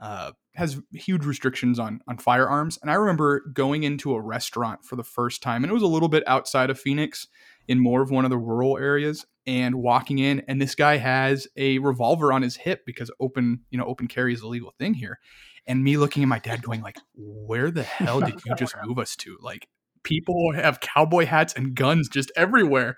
uh, 0.00 0.32
has 0.54 0.80
huge 0.92 1.24
restrictions 1.24 1.78
on 1.78 2.00
on 2.08 2.18
firearms. 2.18 2.78
And 2.80 2.90
I 2.90 2.94
remember 2.94 3.42
going 3.52 3.82
into 3.82 4.14
a 4.14 4.20
restaurant 4.20 4.84
for 4.84 4.96
the 4.96 5.04
first 5.04 5.42
time, 5.42 5.62
and 5.62 5.70
it 5.70 5.74
was 5.74 5.82
a 5.82 5.86
little 5.86 6.08
bit 6.08 6.22
outside 6.26 6.70
of 6.70 6.80
Phoenix, 6.80 7.26
in 7.66 7.78
more 7.78 8.00
of 8.00 8.10
one 8.10 8.24
of 8.24 8.30
the 8.30 8.38
rural 8.38 8.78
areas, 8.78 9.26
and 9.46 9.76
walking 9.76 10.18
in, 10.18 10.42
and 10.48 10.60
this 10.60 10.74
guy 10.74 10.96
has 10.96 11.46
a 11.56 11.78
revolver 11.78 12.32
on 12.32 12.42
his 12.42 12.56
hip 12.56 12.84
because 12.86 13.10
open 13.20 13.60
you 13.70 13.78
know 13.78 13.84
open 13.84 14.08
carry 14.08 14.32
is 14.32 14.40
a 14.40 14.48
legal 14.48 14.72
thing 14.78 14.94
here 14.94 15.18
and 15.68 15.84
me 15.84 15.96
looking 15.96 16.22
at 16.22 16.28
my 16.28 16.38
dad 16.38 16.62
going 16.62 16.82
like 16.82 16.98
where 17.14 17.70
the 17.70 17.82
hell 17.84 18.20
did 18.20 18.34
you 18.44 18.54
just 18.56 18.74
move 18.84 18.98
us 18.98 19.14
to 19.16 19.36
like 19.40 19.68
people 20.02 20.52
have 20.52 20.80
cowboy 20.80 21.26
hats 21.26 21.52
and 21.54 21.74
guns 21.74 22.08
just 22.08 22.32
everywhere 22.36 22.96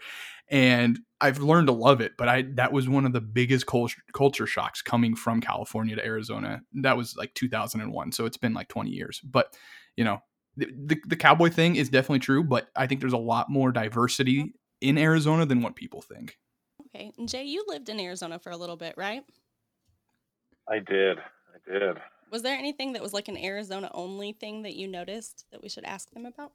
and 0.49 0.99
i've 1.21 1.39
learned 1.39 1.67
to 1.67 1.73
love 1.73 2.01
it 2.01 2.13
but 2.17 2.29
i 2.29 2.43
that 2.55 2.73
was 2.73 2.89
one 2.89 3.05
of 3.05 3.13
the 3.13 3.21
biggest 3.21 3.67
culture, 3.67 4.01
culture 4.15 4.47
shocks 4.47 4.83
coming 4.83 5.15
from 5.15 5.41
california 5.41 5.97
to 5.97 6.05
arizona 6.05 6.61
that 6.73 6.97
was 6.97 7.17
like 7.17 7.35
2001 7.35 8.13
so 8.13 8.25
it's 8.25 8.37
been 8.37 8.55
like 8.55 8.69
20 8.69 8.91
years 8.91 9.21
but 9.21 9.55
you 9.97 10.05
know 10.05 10.19
the, 10.57 10.67
the, 10.87 11.01
the 11.09 11.17
cowboy 11.17 11.49
thing 11.49 11.77
is 11.77 11.89
definitely 11.89 12.19
true 12.19 12.45
but 12.45 12.69
i 12.77 12.87
think 12.87 13.01
there's 13.01 13.13
a 13.13 13.19
lot 13.19 13.51
more 13.51 13.73
diversity 13.73 14.39
mm-hmm. 14.39 14.49
in 14.81 14.99
arizona 14.99 15.47
than 15.47 15.63
what 15.63 15.77
people 15.77 16.03
think 16.03 16.37
okay, 16.95 17.13
Jay, 17.25 17.45
you 17.45 17.65
lived 17.69 17.89
in 17.89 18.01
Arizona 18.01 18.39
for 18.39 18.51
a 18.51 18.57
little 18.57 18.77
bit, 18.77 18.95
right? 18.97 19.23
I 20.69 20.79
did. 20.79 21.19
I 21.19 21.71
did. 21.73 21.97
Was 22.31 22.43
there 22.43 22.57
anything 22.57 22.93
that 22.93 23.03
was 23.03 23.13
like 23.13 23.29
an 23.29 23.37
Arizona 23.37 23.91
only 23.93 24.33
thing 24.33 24.63
that 24.63 24.77
you 24.77 24.87
noticed 24.87 25.45
that 25.51 25.63
we 25.63 25.69
should 25.69 25.85
ask 25.85 26.11
them 26.11 26.27
about? 26.27 26.53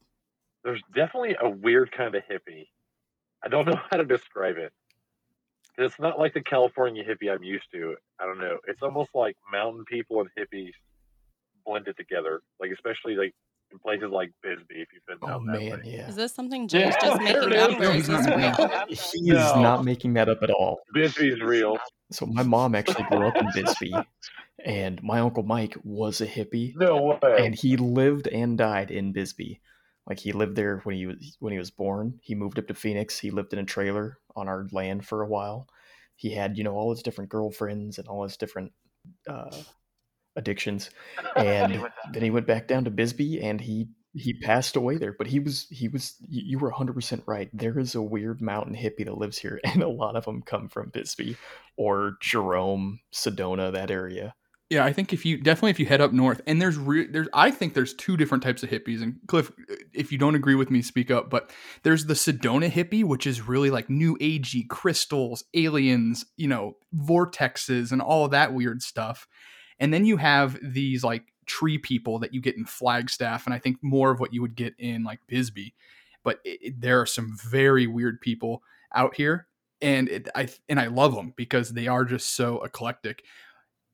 There's 0.63 0.82
definitely 0.96 1.36
a 1.41 1.50
weird 1.50 1.91
kind 1.91 2.15
of 2.15 2.24
hippie. 2.24 2.67
I 3.44 3.50
don't 3.50 3.65
know 3.70 3.79
how 3.91 3.98
to 3.98 4.05
describe 4.05 4.58
it. 4.58 4.72
It's 5.77 6.00
not 6.00 6.17
like 6.17 6.34
the 6.34 6.41
California 6.41 7.03
hippie 7.03 7.29
I'm 7.29 7.44
used 7.44 7.65
to. 7.74 7.96
I 8.20 8.25
don't 8.25 8.39
know. 8.39 8.58
It's 8.67 8.82
almost 8.82 9.10
like 9.13 9.36
mountain 9.51 9.84
people 9.86 10.22
and 10.22 10.29
hippies 10.38 10.72
blended 11.65 11.98
together. 11.98 12.41
Like 12.62 12.72
especially 12.72 13.15
like 13.15 13.34
in 13.72 13.79
places 13.79 14.10
like 14.10 14.32
Bisbee, 14.41 14.75
if 14.82 14.88
you've 14.94 15.05
been 15.05 15.17
Oh 15.24 15.27
down 15.27 15.46
that 15.48 15.60
man, 15.60 15.72
way. 15.72 15.79
yeah. 15.84 16.08
Is 16.08 16.15
this 16.15 16.34
something 16.34 16.67
Jay's 16.70 16.96
Yeah, 16.96 17.01
just 17.01 17.22
making 17.22 17.53
up, 17.58 17.72
or 17.72 17.84
is 17.84 17.96
he's 17.96 18.08
this 18.08 18.25
not 18.25 18.38
real? 18.38 18.51
making 18.70 18.70
He 19.13 19.32
is 19.32 19.53
No. 19.55 19.62
not 19.62 19.84
making 19.84 20.13
that 20.13 20.29
up 20.29 20.41
at 20.44 20.50
all. 20.51 20.79
Bisbee's 20.94 21.41
real. 21.41 21.77
So 22.12 22.25
my 22.25 22.43
mom 22.43 22.75
actually 22.75 23.03
grew 23.09 23.27
up 23.27 23.35
in 23.38 23.47
Bisbee, 23.53 23.95
and 24.63 25.01
my 25.03 25.19
uncle 25.19 25.43
Mike 25.43 25.75
was 25.83 26.21
a 26.21 26.27
hippie, 26.27 26.74
No 26.75 27.17
way. 27.21 27.45
and 27.45 27.55
he 27.55 27.77
lived 27.77 28.27
and 28.27 28.57
died 28.57 28.91
in 28.91 29.12
Bisbee. 29.12 29.59
Like 30.07 30.19
he 30.19 30.31
lived 30.33 30.55
there 30.55 30.81
when 30.83 30.95
he 30.95 31.07
was 31.07 31.35
when 31.39 31.51
he 31.51 31.57
was 31.59 31.71
born. 31.71 32.19
He 32.21 32.35
moved 32.35 32.59
up 32.59 32.67
to 32.67 32.74
Phoenix. 32.75 33.17
He 33.19 33.31
lived 33.31 33.53
in 33.53 33.59
a 33.59 33.65
trailer 33.65 34.19
on 34.35 34.47
our 34.47 34.67
land 34.71 35.05
for 35.05 35.24
a 35.24 35.27
while. 35.27 35.67
He 36.15 36.31
had 36.31 36.57
you 36.57 36.63
know 36.63 36.74
all 36.75 36.91
his 36.91 37.01
different 37.01 37.31
girlfriends 37.31 37.97
and 37.97 38.07
all 38.07 38.24
his 38.24 38.38
different 38.38 38.71
uh, 39.27 39.57
addictions, 40.35 40.91
and 41.35 41.83
then 42.13 42.21
he 42.24 42.29
went 42.29 42.45
back 42.45 42.67
down 42.67 42.83
to 42.85 42.91
Bisbee 42.91 43.41
and 43.41 43.59
he 43.59 43.88
he 44.15 44.34
passed 44.34 44.75
away 44.75 44.98
there. 44.98 45.13
But 45.13 45.27
he 45.27 45.39
was 45.39 45.67
he 45.69 45.88
was 45.88 46.15
you 46.27 46.57
were 46.57 46.72
hundred 46.72 46.93
percent 46.93 47.24
right. 47.25 47.50
There 47.53 47.77
is 47.77 47.95
a 47.95 48.01
weird 48.01 48.41
mountain 48.41 48.75
hippie 48.75 49.05
that 49.05 49.17
lives 49.17 49.38
here, 49.38 49.60
and 49.63 49.84
a 49.84 49.89
lot 49.89 50.15
of 50.15 50.25
them 50.25 50.41
come 50.41 50.69
from 50.69 50.89
Bisbee 50.89 51.38
or 51.77 52.17
Jerome, 52.22 53.00
Sedona, 53.13 53.72
that 53.74 53.91
area. 53.91 54.34
Yeah, 54.72 54.84
I 54.84 54.93
think 54.93 55.13
if 55.13 55.25
you 55.25 55.38
definitely 55.38 55.72
if 55.72 55.79
you 55.79 55.86
head 55.86 56.01
up 56.01 56.12
north, 56.12 56.41
and 56.48 56.60
there's 56.60 56.77
re- 56.77 57.05
there's 57.05 57.27
I 57.34 57.51
think 57.51 57.75
there's 57.75 57.93
two 57.93 58.17
different 58.17 58.43
types 58.43 58.63
of 58.63 58.69
hippies. 58.69 59.03
And 59.03 59.19
Cliff, 59.27 59.51
if 59.93 60.12
you 60.12 60.17
don't 60.17 60.34
agree 60.34 60.55
with 60.55 60.72
me, 60.72 60.81
speak 60.81 61.12
up. 61.12 61.29
But 61.29 61.51
there's 61.84 62.05
the 62.05 62.15
Sedona 62.15 62.72
hippie, 62.72 63.03
which 63.03 63.27
is 63.27 63.48
really 63.48 63.69
like 63.69 63.91
new 63.91 64.17
agey 64.17 64.67
crystals, 64.67 65.43
aliens, 65.53 66.25
you 66.36 66.48
know, 66.48 66.77
vortexes, 66.95 67.91
and 67.91 68.01
all 68.01 68.27
that 68.29 68.53
weird 68.53 68.81
stuff. 68.81 69.27
And 69.77 69.93
then 69.93 70.05
you 70.05 70.17
have 70.17 70.57
these 70.63 71.03
like 71.03 71.31
tree 71.45 71.77
people 71.77 72.19
that 72.19 72.33
you 72.33 72.41
get 72.41 72.57
in 72.57 72.65
Flagstaff, 72.65 73.45
and 73.45 73.53
I 73.53 73.59
think 73.59 73.77
more 73.81 74.11
of 74.11 74.19
what 74.19 74.33
you 74.33 74.41
would 74.41 74.55
get 74.55 74.73
in 74.77 75.03
like 75.03 75.19
Bisbee. 75.27 75.73
But 76.23 76.39
it, 76.43 76.59
it- 76.61 76.81
there 76.81 76.99
are 77.01 77.05
some 77.05 77.37
very 77.49 77.87
weird 77.87 78.19
people 78.21 78.63
out 78.93 79.15
here, 79.15 79.47
and 79.81 80.07
it, 80.09 80.29
I 80.35 80.47
and 80.69 80.79
I 80.79 80.87
love 80.87 81.15
them 81.15 81.33
because 81.35 81.71
they 81.73 81.87
are 81.87 82.05
just 82.05 82.35
so 82.35 82.63
eclectic. 82.63 83.23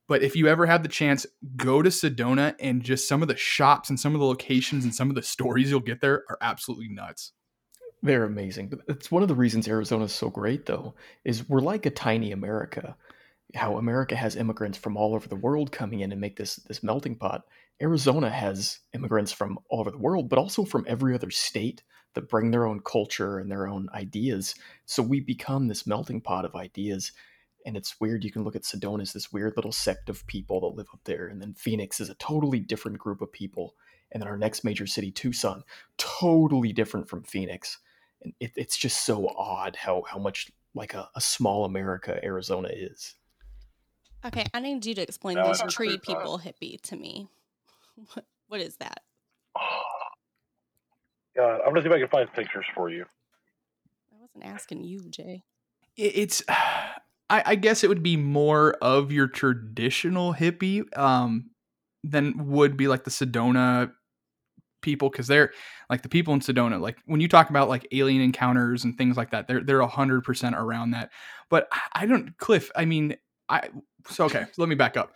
But 0.08 0.24
if 0.24 0.36
you 0.36 0.48
ever 0.48 0.65
have 0.65 0.84
the 0.84 0.89
chance, 0.89 1.25
go 1.55 1.81
to 1.81 1.89
Sedona 1.89 2.53
and 2.60 2.84
just 2.84 3.08
some 3.08 3.22
of 3.22 3.29
the 3.29 3.38
shops 3.38 3.89
and 3.89 3.98
some 4.00 4.13
of 4.13 4.20
the 4.20 4.25
locations 4.25 4.84
and 4.84 4.93
some 4.93 5.10
of 5.10 5.15
the 5.15 5.22
stories 5.22 5.70
you'll 5.70 5.79
get 5.79 6.01
there 6.01 6.24
are 6.29 6.38
absolutely 6.41 6.89
nuts. 6.89 7.31
They're 8.03 8.25
amazing. 8.25 8.74
It's 8.89 9.12
one 9.12 9.22
of 9.22 9.29
the 9.29 9.36
reasons 9.36 9.67
Arizona 9.67 10.05
is 10.05 10.12
so 10.13 10.29
great, 10.29 10.65
though, 10.65 10.96
is 11.24 11.48
we're 11.48 11.62
like 11.62 11.86
a 11.86 11.91
tiny 11.91 12.31
America. 12.31 12.96
How 13.55 13.77
America 13.77 14.15
has 14.15 14.36
immigrants 14.36 14.77
from 14.77 14.98
all 14.98 15.13
over 15.13 15.27
the 15.27 15.36
world 15.36 15.72
coming 15.72 16.01
in 16.01 16.12
and 16.12 16.22
make 16.22 16.38
this 16.38 16.58
this 16.58 16.84
melting 16.84 17.15
pot. 17.15 17.46
Arizona 17.81 18.29
has 18.29 18.79
immigrants 18.93 19.31
from 19.31 19.58
all 19.70 19.79
over 19.79 19.91
the 19.91 19.98
world, 19.98 20.29
but 20.29 20.39
also 20.39 20.63
from 20.63 20.86
every 20.88 21.15
other 21.15 21.31
state 21.31 21.84
that 22.13 22.29
bring 22.29 22.51
their 22.51 22.65
own 22.65 22.79
culture 22.81 23.39
and 23.39 23.50
their 23.50 23.67
own 23.67 23.88
ideas. 23.93 24.55
So 24.86 25.01
we 25.01 25.20
become 25.20 25.67
this 25.67 25.88
melting 25.88 26.22
pot 26.22 26.46
of 26.46 26.55
ideas. 26.55 27.12
And 27.65 27.77
it's 27.77 28.00
weird. 28.00 28.24
You 28.24 28.31
can 28.31 28.43
look 28.43 28.55
at 28.55 28.63
Sedona 28.63 29.01
as 29.03 29.13
this 29.13 29.31
weird 29.31 29.53
little 29.55 29.72
sect 29.72 30.10
of 30.10 30.25
people 30.27 30.62
that 30.62 30.75
live 30.77 30.88
up 30.93 31.01
there, 31.03 31.27
and 31.27 31.41
then 31.41 31.53
Phoenix 31.53 32.00
is 32.00 32.10
a 32.10 32.15
totally 32.15 32.60
different 32.60 32.98
group 32.98 33.22
of 33.22 33.31
people. 33.31 33.75
And 34.12 34.22
then 34.22 34.27
our 34.27 34.38
next 34.38 34.63
major 34.63 34.88
city, 34.88 35.12
Tucson, 35.12 35.63
totally 35.98 36.74
different 36.74 37.08
from 37.08 37.24
Phoenix 37.24 37.77
and 38.24 38.34
it, 38.39 38.51
it's 38.55 38.77
just 38.77 39.05
so 39.05 39.27
odd 39.38 39.75
how 39.75 40.03
how 40.08 40.20
much 40.20 40.51
like 40.74 40.93
a, 40.93 41.10
a 41.15 41.22
small 41.22 41.65
America 41.65 42.20
Arizona 42.24 42.70
is. 42.72 43.15
Okay, 44.24 44.46
I 44.54 44.60
need 44.60 44.86
you 44.86 44.94
to 44.96 45.01
explain 45.01 45.38
No, 45.38 45.48
this 45.48 45.62
tree 45.70 45.90
think 45.90 46.06
so. 46.06 46.16
people 46.16 46.40
hippie 46.40 46.80
to 46.82 46.96
me. 46.96 47.28
What, 48.13 48.25
what 48.48 48.62
is 48.62 48.78
that? 48.78 49.01
God, 51.36 51.60
I'm 51.62 51.70
gonna 51.74 51.82
see 51.82 51.88
if 51.88 51.94
I 51.94 52.00
can 52.00 52.08
find 52.08 52.32
pictures 52.34 52.66
for 52.74 52.90
you. 52.90 53.06
I 54.12 54.16
wasn't 54.20 54.46
asking 54.46 54.84
you, 54.84 55.08
Jay. 55.10 55.44
It's, 55.98 56.42
I, 56.50 57.44
I 57.46 57.56
guess 57.56 57.84
it 57.84 57.90
would 57.90 58.04
be 58.04 58.18
more 58.18 58.74
of 58.82 59.12
your 59.12 59.28
traditional 59.28 60.34
hippie 60.34 60.86
um, 60.98 61.51
than 62.04 62.48
would 62.50 62.75
be 62.75 62.88
like 62.88 63.04
the 63.06 63.12
Sedona 63.12 63.92
people 64.82 65.10
because 65.10 65.28
they're 65.28 65.51
like 65.90 66.01
the 66.01 66.10
people 66.10 66.34
in 66.34 66.40
Sedona. 66.42 66.80
Like 66.82 66.98
when 67.06 67.22
you 67.22 67.28
talk 67.28 67.50
about 67.50 67.70
like 67.70 67.88
alien 67.92 68.22
encounters 68.22 68.84
and 68.84 68.98
things 68.98 69.16
like 69.16 69.32
that, 69.32 69.48
they're 69.48 69.63
they're 69.63 69.80
a 69.80 69.88
hundred 69.88 70.24
percent 70.24 70.56
around 70.56 70.92
that. 70.92 71.12
But 71.50 71.68
I- 71.72 72.04
I 72.04 72.06
don't, 72.06 72.38
Cliff. 72.38 72.70
I 72.75 72.86
mean, 72.86 73.16
I 73.48 73.70
so 74.10 74.25
okay. 74.25 74.46
So 74.51 74.62
let 74.62 74.70
me 74.70 74.75
back 74.75 74.98
up. 74.98 75.13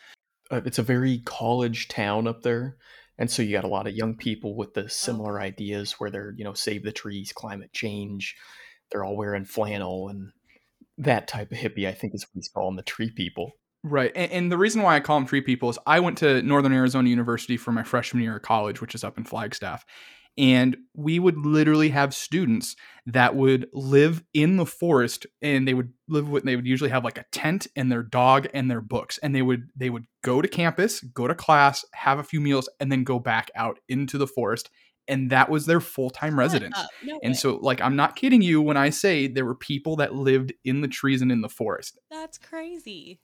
Uh, 0.52 0.62
it's 0.66 0.80
a 0.80 0.84
very 0.84 1.20
college 1.26 1.88
town 1.88 2.28
up 2.28 2.44
there, 2.44 2.78
and 3.18 3.30
so 3.30 3.42
you 3.42 3.52
got 3.52 3.64
a 3.64 3.70
lot 3.70 3.88
of 3.88 3.96
young 3.96 4.16
people 4.16 4.56
with 4.56 4.74
the 4.74 4.90
similar 4.90 5.40
ideas 5.40 5.94
where 5.94 6.10
they're 6.10 6.34
you 6.38 6.44
know 6.44 6.54
save 6.54 6.84
the 6.84 6.92
trees, 6.92 7.32
climate 7.34 7.74
change. 7.74 8.36
They're 8.92 9.04
all 9.04 9.18
wearing 9.18 9.46
flannel 9.46 10.10
and 10.10 10.32
that 10.98 11.28
type 11.28 11.52
of 11.52 11.58
hippie. 11.58 11.88
I 11.88 11.94
think 11.94 12.14
is 12.14 12.24
what 12.24 12.36
he's 12.36 12.50
calling 12.50 12.76
the 12.76 12.84
tree 12.84 13.12
people. 13.12 13.54
Right. 13.84 14.12
And, 14.16 14.32
and 14.32 14.52
the 14.52 14.58
reason 14.58 14.82
why 14.82 14.96
I 14.96 15.00
call 15.00 15.20
them 15.20 15.28
tree 15.28 15.42
people 15.42 15.70
is 15.70 15.78
I 15.86 16.00
went 16.00 16.18
to 16.18 16.42
Northern 16.42 16.74
Arizona 16.74 17.08
University 17.08 17.56
for 17.56 17.72
my 17.72 17.84
freshman 17.84 18.24
year 18.24 18.38
of 18.38 18.42
college, 18.42 18.82
which 18.82 18.96
is 18.96 19.04
up 19.04 19.16
in 19.16 19.24
Flagstaff. 19.24 19.86
And 20.38 20.76
we 20.94 21.18
would 21.18 21.38
literally 21.46 21.90
have 21.90 22.14
students 22.14 22.76
that 23.06 23.36
would 23.36 23.68
live 23.72 24.22
in 24.34 24.58
the 24.58 24.66
forest 24.66 25.26
and 25.42 25.66
they 25.68 25.74
would 25.74 25.94
live 26.10 26.28
with 26.28 26.44
they 26.44 26.56
would 26.58 26.68
usually 26.68 26.90
have 26.90 27.06
like 27.06 27.18
a 27.18 27.26
tent 27.32 27.68
and 27.76 27.90
their 27.92 28.04
dog 28.04 28.48
and 28.54 28.70
their 28.70 28.82
books. 28.82 29.18
And 29.20 29.34
they 29.34 29.42
would 29.42 29.70
they 29.78 29.90
would 29.90 30.06
go 30.24 30.42
to 30.42 30.48
campus, 30.48 31.00
go 31.02 31.28
to 31.28 31.36
class, 31.36 31.86
have 31.94 32.20
a 32.20 32.24
few 32.24 32.42
meals, 32.42 32.68
and 32.80 32.92
then 32.92 33.04
go 33.06 33.18
back 33.20 33.50
out 33.56 33.80
into 33.88 34.18
the 34.18 34.28
forest. 34.28 34.70
And 35.08 35.30
that 35.30 35.50
was 35.50 35.68
their 35.68 35.80
full-time 35.80 36.38
residence. 36.38 36.76
Up. 36.78 36.90
No 37.04 37.20
And 37.22 37.34
way. 37.34 37.38
so, 37.38 37.58
like, 37.62 37.80
I'm 37.80 37.96
not 37.96 38.16
kidding 38.16 38.42
you 38.42 38.60
when 38.60 38.76
I 38.76 38.90
say 38.90 39.28
there 39.28 39.46
were 39.46 39.54
people 39.54 39.98
that 39.98 40.16
lived 40.16 40.52
in 40.66 40.82
the 40.82 40.88
trees 40.88 41.22
and 41.22 41.32
in 41.32 41.42
the 41.42 41.48
forest. 41.50 42.00
that's 42.10 42.40
crazy. 42.40 43.20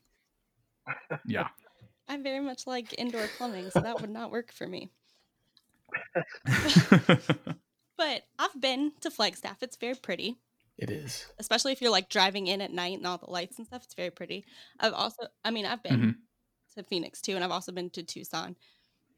Yeah. 1.26 1.48
I 2.08 2.18
very 2.18 2.40
much 2.42 2.68
like 2.68 2.94
indoor 3.00 3.26
plumbing, 3.38 3.72
so 3.72 3.80
that 3.80 4.00
would 4.02 4.10
not 4.12 4.32
work 4.32 4.52
for 4.52 4.68
me. 4.68 4.92
But 7.98 8.24
I've 8.40 8.60
been 8.60 8.94
to 9.02 9.12
Flagstaff. 9.12 9.62
It's 9.62 9.78
very 9.78 9.94
pretty, 9.94 10.40
It 10.78 10.90
is. 10.90 11.28
especially 11.38 11.72
if 11.72 11.82
you're 11.82 11.92
like 11.92 12.10
driving 12.10 12.48
in 12.48 12.60
at 12.60 12.72
night 12.72 12.98
and 12.98 13.06
all 13.06 13.20
the 13.20 13.30
lights 13.30 13.60
and 13.60 13.68
stuff. 13.68 13.84
It's 13.84 13.94
very 13.94 14.10
pretty. 14.10 14.44
I've 14.80 14.94
also, 14.94 15.28
I 15.46 15.52
mean, 15.52 15.68
I've 15.68 15.84
been 15.84 16.00
Mhm. 16.00 16.16
to 16.78 16.84
Phoenix 16.84 17.22
too, 17.22 17.36
and 17.36 17.44
I've 17.44 17.52
also 17.52 17.72
been 17.72 17.92
to 17.92 18.02
Tucson, 18.02 18.56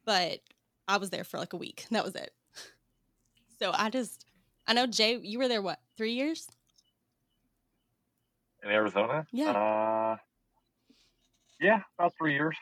but 0.03 0.41
I 0.85 0.97
was 0.97 1.11
there 1.11 1.23
for 1.23 1.37
like 1.37 1.53
a 1.53 1.57
week. 1.57 1.85
And 1.87 1.95
that 1.95 2.03
was 2.03 2.15
it. 2.15 2.35
So 3.59 3.71
I 3.73 3.89
just, 3.89 4.25
I 4.67 4.73
know 4.73 4.85
Jay, 4.85 5.17
you 5.17 5.39
were 5.39 5.47
there 5.47 5.61
what 5.61 5.79
three 5.95 6.13
years? 6.13 6.49
In 8.63 8.69
Arizona? 8.69 9.25
Yeah. 9.31 9.51
Uh, 9.51 10.17
yeah, 11.61 11.83
about 11.97 12.13
three 12.17 12.33
years. 12.33 12.57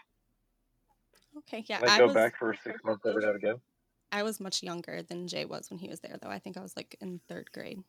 Okay, 1.39 1.63
yeah. 1.67 1.79
And 1.79 1.89
I 1.89 1.95
I 1.95 1.97
go 1.97 2.05
was, 2.07 2.13
back 2.13 2.37
for 2.37 2.53
six 2.63 2.83
months 2.83 3.03
every 3.07 3.23
now 3.23 3.29
and 3.29 3.37
again. 3.37 3.55
I 4.11 4.23
was 4.23 4.39
much 4.39 4.61
younger 4.63 5.01
than 5.01 5.27
Jay 5.27 5.45
was 5.45 5.69
when 5.69 5.79
he 5.79 5.87
was 5.87 5.99
there, 6.01 6.17
though. 6.21 6.29
I 6.29 6.39
think 6.39 6.57
I 6.57 6.61
was 6.61 6.75
like 6.75 6.97
in 7.01 7.19
third 7.27 7.51
grade. 7.51 7.79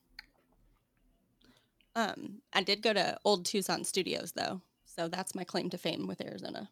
Um, 1.95 2.41
I 2.53 2.63
did 2.63 2.83
go 2.83 2.93
to 2.93 3.19
Old 3.25 3.45
Tucson 3.45 3.85
Studios 3.85 4.33
though, 4.33 4.63
so 4.85 5.09
that's 5.09 5.35
my 5.35 5.45
claim 5.45 5.69
to 5.71 5.79
fame 5.79 6.07
with 6.07 6.21
Arizona. 6.23 6.71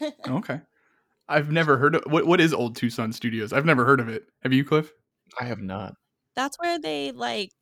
okay. 0.28 0.60
I've 1.28 1.52
never 1.52 1.76
heard 1.76 1.94
of 1.94 2.02
what 2.10 2.26
what 2.26 2.40
is 2.40 2.52
Old 2.52 2.74
Tucson 2.76 3.12
Studios? 3.12 3.52
I've 3.52 3.66
never 3.66 3.84
heard 3.84 4.00
of 4.00 4.08
it. 4.08 4.24
Have 4.42 4.52
you, 4.52 4.64
Cliff? 4.64 4.92
I 5.38 5.44
have 5.44 5.60
not. 5.60 5.94
that's 6.34 6.58
where 6.58 6.78
they 6.78 7.12
like. 7.12 7.52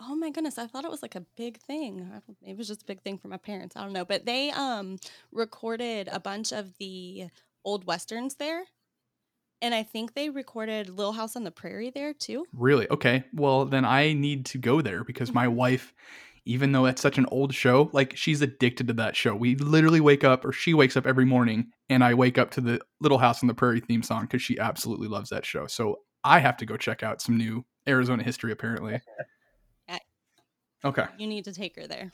Oh 0.00 0.16
my 0.16 0.30
goodness! 0.30 0.58
I 0.58 0.66
thought 0.66 0.84
it 0.84 0.90
was 0.90 1.02
like 1.02 1.14
a 1.14 1.24
big 1.36 1.58
thing. 1.58 2.10
It 2.42 2.56
was 2.56 2.68
just 2.68 2.82
a 2.82 2.86
big 2.86 3.02
thing 3.02 3.18
for 3.18 3.28
my 3.28 3.36
parents. 3.36 3.76
I 3.76 3.82
don't 3.82 3.92
know, 3.92 4.04
but 4.04 4.24
they 4.26 4.50
um 4.50 4.98
recorded 5.32 6.08
a 6.10 6.20
bunch 6.20 6.52
of 6.52 6.76
the 6.78 7.26
old 7.64 7.86
westerns 7.86 8.36
there, 8.36 8.64
and 9.64 9.74
I 9.74 9.82
think 9.82 10.12
they 10.12 10.28
recorded 10.28 10.90
Little 10.90 11.14
House 11.14 11.36
on 11.36 11.44
the 11.44 11.50
Prairie 11.50 11.88
there 11.88 12.12
too. 12.12 12.44
Really? 12.52 12.86
Okay. 12.90 13.24
Well, 13.32 13.64
then 13.64 13.86
I 13.86 14.12
need 14.12 14.44
to 14.46 14.58
go 14.58 14.82
there 14.82 15.04
because 15.04 15.32
my 15.32 15.46
mm-hmm. 15.46 15.56
wife, 15.56 15.94
even 16.44 16.72
though 16.72 16.84
it's 16.84 17.00
such 17.00 17.16
an 17.16 17.24
old 17.30 17.54
show, 17.54 17.88
like 17.94 18.14
she's 18.14 18.42
addicted 18.42 18.88
to 18.88 18.92
that 18.92 19.16
show. 19.16 19.34
We 19.34 19.56
literally 19.56 20.02
wake 20.02 20.22
up, 20.22 20.44
or 20.44 20.52
she 20.52 20.74
wakes 20.74 20.98
up 20.98 21.06
every 21.06 21.24
morning, 21.24 21.72
and 21.88 22.04
I 22.04 22.12
wake 22.12 22.36
up 22.36 22.50
to 22.52 22.60
the 22.60 22.78
Little 23.00 23.16
House 23.16 23.42
on 23.42 23.46
the 23.46 23.54
Prairie 23.54 23.80
theme 23.80 24.02
song 24.02 24.24
because 24.24 24.42
she 24.42 24.58
absolutely 24.58 25.08
loves 25.08 25.30
that 25.30 25.46
show. 25.46 25.66
So 25.66 26.00
I 26.22 26.40
have 26.40 26.58
to 26.58 26.66
go 26.66 26.76
check 26.76 27.02
out 27.02 27.22
some 27.22 27.38
new 27.38 27.64
Arizona 27.88 28.22
history, 28.22 28.52
apparently. 28.52 29.00
Okay. 30.84 31.06
You 31.16 31.26
need 31.26 31.44
to 31.46 31.52
take 31.52 31.76
her 31.76 31.86
there. 31.86 32.12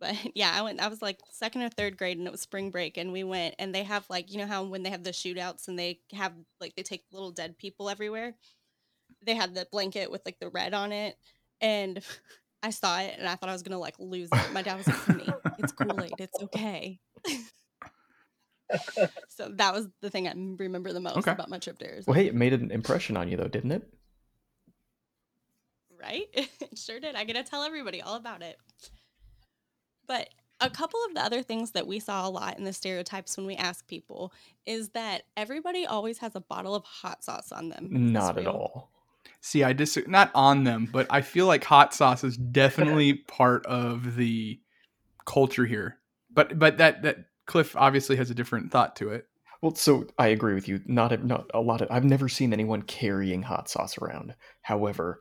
But 0.00 0.14
yeah, 0.34 0.52
I 0.54 0.62
went. 0.62 0.80
I 0.80 0.88
was 0.88 1.02
like 1.02 1.18
second 1.30 1.62
or 1.62 1.68
third 1.68 1.96
grade, 1.96 2.18
and 2.18 2.26
it 2.26 2.30
was 2.30 2.40
spring 2.40 2.70
break, 2.70 2.96
and 2.96 3.12
we 3.12 3.24
went. 3.24 3.54
And 3.58 3.74
they 3.74 3.82
have 3.84 4.04
like 4.08 4.32
you 4.32 4.38
know 4.38 4.46
how 4.46 4.64
when 4.64 4.82
they 4.82 4.90
have 4.90 5.04
the 5.04 5.10
shootouts, 5.10 5.68
and 5.68 5.78
they 5.78 6.00
have 6.12 6.32
like 6.60 6.74
they 6.76 6.82
take 6.82 7.04
little 7.12 7.30
dead 7.30 7.58
people 7.58 7.90
everywhere. 7.90 8.34
They 9.24 9.34
had 9.34 9.54
the 9.54 9.66
blanket 9.70 10.10
with 10.10 10.22
like 10.24 10.38
the 10.38 10.50
red 10.50 10.74
on 10.74 10.92
it, 10.92 11.16
and 11.60 12.02
I 12.62 12.70
saw 12.70 12.98
it, 13.00 13.14
and 13.18 13.28
I 13.28 13.36
thought 13.36 13.50
I 13.50 13.52
was 13.52 13.62
gonna 13.62 13.78
like 13.78 13.98
lose 13.98 14.30
it. 14.32 14.52
My 14.52 14.62
dad 14.62 14.76
was 14.76 14.86
like, 14.86 14.96
"Honey, 15.06 15.34
it's 15.58 15.72
Kool 15.72 16.02
Aid. 16.02 16.14
It's 16.18 16.40
okay." 16.42 16.98
so 19.28 19.48
that 19.54 19.74
was 19.74 19.88
the 20.00 20.10
thing 20.10 20.28
I 20.28 20.32
remember 20.32 20.92
the 20.92 21.00
most 21.00 21.18
Okay. 21.18 21.32
about 21.32 21.48
my 21.48 21.58
trip 21.58 21.78
to 21.78 21.86
Arizona. 21.86 22.04
Well, 22.06 22.14
hey, 22.22 22.28
it 22.28 22.34
made 22.34 22.52
an 22.52 22.70
impression 22.70 23.16
on 23.16 23.28
you 23.28 23.36
though, 23.36 23.48
didn't 23.48 23.72
it? 23.72 23.88
right? 26.00 26.26
it 26.32 26.78
sure 26.78 27.00
did. 27.00 27.14
I 27.14 27.24
get 27.24 27.34
to 27.34 27.42
tell 27.42 27.62
everybody 27.62 28.00
all 28.02 28.16
about 28.16 28.42
it. 28.42 28.58
But 30.08 30.30
a 30.60 30.68
couple 30.68 30.98
of 31.06 31.14
the 31.14 31.22
other 31.22 31.42
things 31.42 31.70
that 31.72 31.86
we 31.86 32.00
saw 32.00 32.26
a 32.26 32.30
lot 32.30 32.58
in 32.58 32.64
the 32.64 32.72
stereotypes 32.72 33.36
when 33.36 33.46
we 33.46 33.54
ask 33.54 33.86
people 33.86 34.32
is 34.66 34.88
that 34.90 35.22
everybody 35.36 35.86
always 35.86 36.18
has 36.18 36.34
a 36.34 36.40
bottle 36.40 36.74
of 36.74 36.84
hot 36.84 37.22
sauce 37.22 37.52
on 37.52 37.68
them. 37.68 37.88
Not 38.12 38.38
at 38.38 38.48
all. 38.48 38.90
See, 39.40 39.62
I 39.62 39.72
dis 39.72 39.96
not 40.08 40.32
on 40.34 40.64
them, 40.64 40.88
but 40.90 41.06
I 41.10 41.20
feel 41.20 41.46
like 41.46 41.62
hot 41.62 41.94
sauce 41.94 42.24
is 42.24 42.36
definitely 42.36 43.14
part 43.14 43.64
of 43.66 44.16
the 44.16 44.58
culture 45.26 45.66
here. 45.66 45.98
But 46.32 46.58
but 46.58 46.78
that 46.78 47.02
that 47.02 47.26
Cliff 47.46 47.76
obviously 47.76 48.16
has 48.16 48.30
a 48.30 48.34
different 48.34 48.72
thought 48.72 48.96
to 48.96 49.10
it. 49.10 49.28
Well, 49.62 49.74
so 49.74 50.06
I 50.18 50.28
agree 50.28 50.54
with 50.54 50.68
you. 50.68 50.80
Not 50.86 51.12
a, 51.12 51.16
not 51.24 51.50
a 51.54 51.60
lot 51.60 51.80
of. 51.80 51.88
I've 51.90 52.04
never 52.04 52.28
seen 52.28 52.52
anyone 52.52 52.82
carrying 52.82 53.42
hot 53.42 53.68
sauce 53.68 53.98
around. 53.98 54.34
However, 54.62 55.20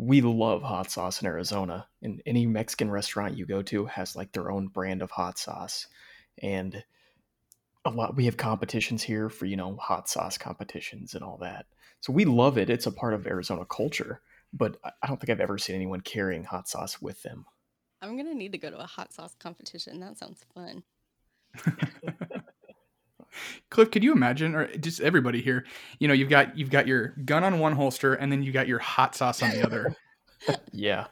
we 0.00 0.22
love 0.22 0.62
hot 0.62 0.90
sauce 0.90 1.20
in 1.20 1.26
Arizona, 1.26 1.86
and 2.00 2.22
any 2.24 2.46
Mexican 2.46 2.90
restaurant 2.90 3.36
you 3.36 3.44
go 3.44 3.60
to 3.60 3.84
has 3.84 4.16
like 4.16 4.32
their 4.32 4.50
own 4.50 4.68
brand 4.68 5.02
of 5.02 5.10
hot 5.10 5.38
sauce, 5.38 5.86
and 6.42 6.82
a 7.84 7.90
lot. 7.90 8.16
We 8.16 8.24
have 8.24 8.38
competitions 8.38 9.02
here 9.02 9.28
for 9.28 9.44
you 9.44 9.56
know 9.58 9.76
hot 9.76 10.08
sauce 10.08 10.38
competitions 10.38 11.14
and 11.14 11.22
all 11.22 11.36
that. 11.42 11.66
So 12.00 12.14
we 12.14 12.24
love 12.24 12.56
it. 12.56 12.70
It's 12.70 12.86
a 12.86 12.92
part 12.92 13.12
of 13.12 13.26
Arizona 13.26 13.66
culture. 13.66 14.22
But 14.54 14.78
I- 14.82 14.92
I 15.02 15.06
don't 15.06 15.20
think 15.20 15.28
I've 15.28 15.38
ever 15.38 15.58
seen 15.58 15.76
anyone 15.76 16.00
carrying 16.00 16.44
hot 16.44 16.66
sauce 16.66 17.02
with 17.02 17.22
them. 17.22 17.44
I'm 18.00 18.16
going 18.16 18.26
to 18.26 18.34
need 18.34 18.52
to 18.52 18.58
go 18.58 18.70
to 18.70 18.78
a 18.78 18.86
hot 18.86 19.12
sauce 19.12 19.34
competition. 19.38 20.00
That 20.00 20.16
sounds 20.16 20.42
fun. 20.54 20.82
Cliff, 23.70 23.90
could 23.90 24.02
you 24.02 24.12
imagine, 24.12 24.54
or 24.54 24.66
just 24.76 25.00
everybody 25.00 25.40
here? 25.40 25.64
You 25.98 26.08
know, 26.08 26.14
you've 26.14 26.28
got 26.30 26.56
you've 26.56 26.70
got 26.70 26.86
your 26.86 27.08
gun 27.24 27.44
on 27.44 27.58
one 27.58 27.72
holster, 27.72 28.14
and 28.14 28.30
then 28.30 28.42
you 28.42 28.52
got 28.52 28.66
your 28.68 28.78
hot 28.78 29.14
sauce 29.14 29.42
on 29.42 29.50
the 29.50 29.64
other. 29.64 29.94
Yeah. 30.72 31.04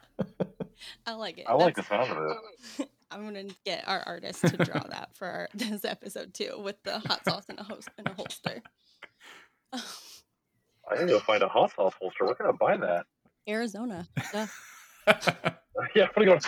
I 1.05 1.11
like 1.13 1.37
it. 1.37 1.45
I 1.47 1.53
like 1.53 1.75
the 1.75 1.83
That's- 1.83 2.07
sound 2.07 2.19
of 2.19 2.37
it. 2.79 2.89
I'm 3.11 3.21
going 3.31 3.47
to 3.47 3.55
get 3.63 3.87
our 3.87 4.01
artist 4.07 4.41
to 4.41 4.57
draw 4.57 4.81
that 4.89 5.09
for 5.13 5.27
our, 5.27 5.49
this 5.53 5.85
episode 5.85 6.33
too 6.33 6.59
with 6.63 6.81
the 6.83 6.97
hot 6.99 7.23
sauce 7.25 7.45
in 7.47 7.59
a, 7.59 7.63
host, 7.63 7.89
in 7.99 8.07
a 8.07 8.13
holster. 8.13 8.61
I 9.73 9.79
need 10.93 11.01
to 11.01 11.05
go 11.07 11.19
find 11.19 11.43
a 11.43 11.47
hot 11.47 11.71
sauce 11.75 11.93
holster. 11.99 12.25
Where 12.25 12.33
can 12.35 12.47
I 12.47 12.51
buy 12.51 12.77
that? 12.77 13.05
Arizona. 13.47 14.07
Duh. 14.31 14.47
yeah, 15.07 16.07
what 16.07 16.17
are 16.17 16.21
you 16.21 16.25
going? 16.25 16.41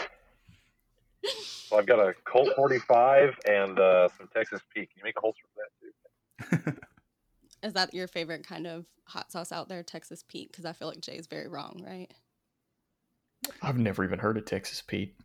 So 1.26 1.78
I've 1.78 1.86
got 1.86 2.00
a 2.00 2.14
Colt 2.26 2.50
45 2.56 3.36
and 3.48 3.80
uh, 3.80 4.10
some 4.18 4.28
Texas 4.36 4.62
Pete. 4.74 4.90
Can 4.90 4.98
you 4.98 5.04
make 5.04 5.16
a 5.18 5.22
holster 5.22 5.44
for 5.54 6.52
that 6.52 6.66
too? 6.74 6.82
Is 7.68 7.74
that 7.74 7.94
your 7.94 8.08
favorite 8.08 8.46
kind 8.46 8.66
of 8.68 8.86
hot 9.06 9.32
sauce 9.32 9.52
out 9.52 9.70
there, 9.70 9.84
Texas 9.84 10.24
Pete? 10.28 10.52
Because 10.52 10.66
I 10.66 10.74
feel 10.74 10.88
like 10.90 11.00
Jay's 11.02 11.28
very 11.28 11.48
wrong, 11.48 11.82
right? 11.86 12.12
I've 13.62 13.78
never 13.78 14.04
even 14.04 14.20
heard 14.20 14.38
of 14.38 14.46
Texas 14.46 14.82
Pete. 14.86 15.16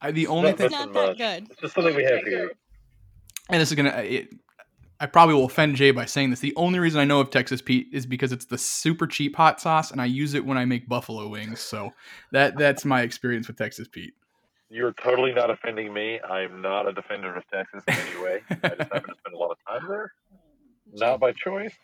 I, 0.00 0.10
the 0.10 0.26
only 0.26 0.48
Not 0.50 0.56
thing, 0.58 0.66
It's 0.66 0.72
not 0.72 0.92
that 0.94 1.06
much. 1.10 1.18
good. 1.18 1.46
It's 1.50 1.60
just 1.60 1.74
something 1.74 1.94
we 1.94 2.02
have 2.02 2.24
here. 2.24 2.50
and 3.48 3.60
this 3.60 3.70
is 3.70 3.76
gonna, 3.76 3.90
it, 3.90 4.30
I 5.02 5.06
probably 5.06 5.34
will 5.34 5.46
offend 5.46 5.74
Jay 5.74 5.90
by 5.90 6.04
saying 6.04 6.30
this. 6.30 6.38
The 6.38 6.54
only 6.54 6.78
reason 6.78 7.00
I 7.00 7.04
know 7.04 7.18
of 7.18 7.28
Texas 7.28 7.60
Pete 7.60 7.88
is 7.92 8.06
because 8.06 8.30
it's 8.30 8.44
the 8.44 8.56
super 8.56 9.08
cheap 9.08 9.34
hot 9.34 9.60
sauce, 9.60 9.90
and 9.90 10.00
I 10.00 10.04
use 10.04 10.34
it 10.34 10.46
when 10.46 10.56
I 10.56 10.64
make 10.64 10.88
buffalo 10.88 11.26
wings. 11.26 11.58
So 11.58 11.90
that 12.30 12.56
that's 12.56 12.84
my 12.84 13.02
experience 13.02 13.48
with 13.48 13.56
Texas 13.56 13.88
Pete. 13.88 14.14
You're 14.70 14.92
totally 14.92 15.32
not 15.32 15.50
offending 15.50 15.92
me. 15.92 16.20
I'm 16.20 16.62
not 16.62 16.86
a 16.86 16.92
defender 16.92 17.34
of 17.34 17.42
Texas 17.52 17.82
in 17.88 17.94
any 17.94 18.22
way. 18.22 18.40
I 18.48 18.68
just 18.68 18.92
happen 18.92 19.10
to 19.10 19.16
spend 19.18 19.34
a 19.34 19.36
lot 19.36 19.50
of 19.50 19.56
time 19.68 19.88
there. 19.88 20.12
Not 20.92 21.18
by 21.18 21.32
choice. 21.32 21.74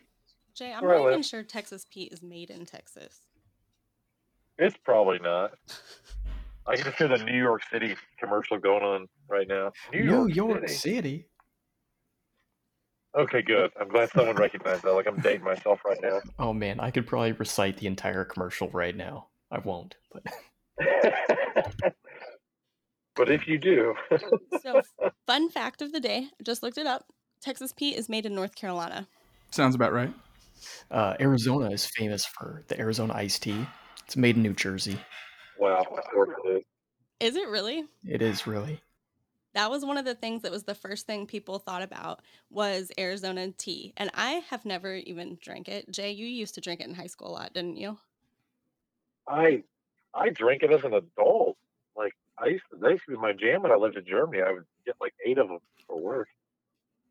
Jay, 0.54 0.72
I'm 0.72 0.86
not 0.86 1.08
even 1.08 1.22
sure 1.22 1.42
Texas 1.42 1.86
Pete 1.92 2.12
is 2.12 2.22
made 2.22 2.50
in 2.50 2.66
Texas. 2.66 3.22
It's 4.58 4.76
probably 4.84 5.18
not. 5.18 5.54
I 6.68 6.76
can 6.76 6.84
just 6.84 6.98
hear 6.98 7.08
the 7.08 7.18
New 7.24 7.36
York 7.36 7.62
City 7.72 7.96
commercial 8.20 8.58
going 8.58 8.84
on 8.84 9.08
right 9.28 9.48
now. 9.48 9.72
New 9.92 10.04
New 10.04 10.28
York, 10.28 10.36
York 10.36 10.68
City. 10.68 10.74
City. 10.74 11.27
Okay, 13.16 13.42
good. 13.42 13.70
I'm 13.80 13.88
glad 13.88 14.10
someone 14.10 14.36
recognized 14.36 14.82
that. 14.82 14.92
Like 14.92 15.06
I'm 15.06 15.20
dating 15.20 15.44
myself 15.44 15.80
right 15.84 15.98
now. 16.02 16.20
Oh 16.38 16.52
man, 16.52 16.78
I 16.78 16.90
could 16.90 17.06
probably 17.06 17.32
recite 17.32 17.78
the 17.78 17.86
entire 17.86 18.24
commercial 18.24 18.68
right 18.70 18.96
now. 18.96 19.28
I 19.50 19.58
won't, 19.58 19.96
but 20.12 20.22
but 23.16 23.30
if 23.30 23.48
you 23.48 23.58
do, 23.58 23.94
So, 24.62 24.82
fun 25.26 25.50
fact 25.50 25.82
of 25.82 25.92
the 25.92 26.00
day, 26.00 26.28
just 26.42 26.62
looked 26.62 26.78
it 26.78 26.86
up. 26.86 27.06
Texas 27.40 27.72
Pete 27.72 27.96
is 27.96 28.08
made 28.08 28.26
in 28.26 28.34
North 28.34 28.54
Carolina. 28.54 29.08
Sounds 29.50 29.74
about 29.74 29.92
right. 29.92 30.12
uh, 30.90 31.14
Arizona 31.18 31.70
is 31.70 31.86
famous 31.86 32.26
for 32.26 32.62
the 32.68 32.78
Arizona 32.78 33.14
iced 33.14 33.42
tea. 33.42 33.66
It's 34.04 34.16
made 34.16 34.36
in 34.36 34.42
New 34.42 34.54
Jersey. 34.54 34.98
wow, 35.58 35.80
of 35.80 36.04
course 36.12 36.30
it 36.44 36.48
is. 36.48 36.62
Is 37.20 37.36
it 37.36 37.48
really? 37.48 37.84
It 38.04 38.22
is 38.22 38.46
really. 38.46 38.80
That 39.54 39.70
was 39.70 39.84
one 39.84 39.96
of 39.96 40.04
the 40.04 40.14
things 40.14 40.42
that 40.42 40.52
was 40.52 40.64
the 40.64 40.74
first 40.74 41.06
thing 41.06 41.26
people 41.26 41.58
thought 41.58 41.82
about 41.82 42.20
was 42.50 42.92
Arizona 42.98 43.50
tea. 43.52 43.92
And 43.96 44.10
I 44.14 44.42
have 44.50 44.64
never 44.64 44.94
even 44.94 45.38
drank 45.40 45.68
it. 45.68 45.90
Jay, 45.90 46.12
you 46.12 46.26
used 46.26 46.54
to 46.54 46.60
drink 46.60 46.80
it 46.80 46.86
in 46.88 46.94
high 46.94 47.06
school 47.06 47.28
a 47.28 47.32
lot, 47.32 47.54
didn't 47.54 47.76
you? 47.76 47.98
I 49.26 49.62
I 50.14 50.30
drank 50.30 50.62
it 50.62 50.72
as 50.72 50.84
an 50.84 50.94
adult. 50.94 51.56
Like 51.96 52.12
I 52.38 52.46
used 52.46 52.64
to, 52.70 52.78
that 52.78 52.90
used 52.90 53.04
to 53.06 53.12
be 53.12 53.16
my 53.18 53.32
jam 53.32 53.62
when 53.62 53.72
I 53.72 53.76
lived 53.76 53.96
in 53.96 54.04
Germany. 54.06 54.42
I 54.42 54.52
would 54.52 54.64
get 54.86 54.96
like 55.00 55.14
eight 55.26 55.38
of 55.38 55.48
them 55.48 55.58
for 55.86 55.98
work. 55.98 56.28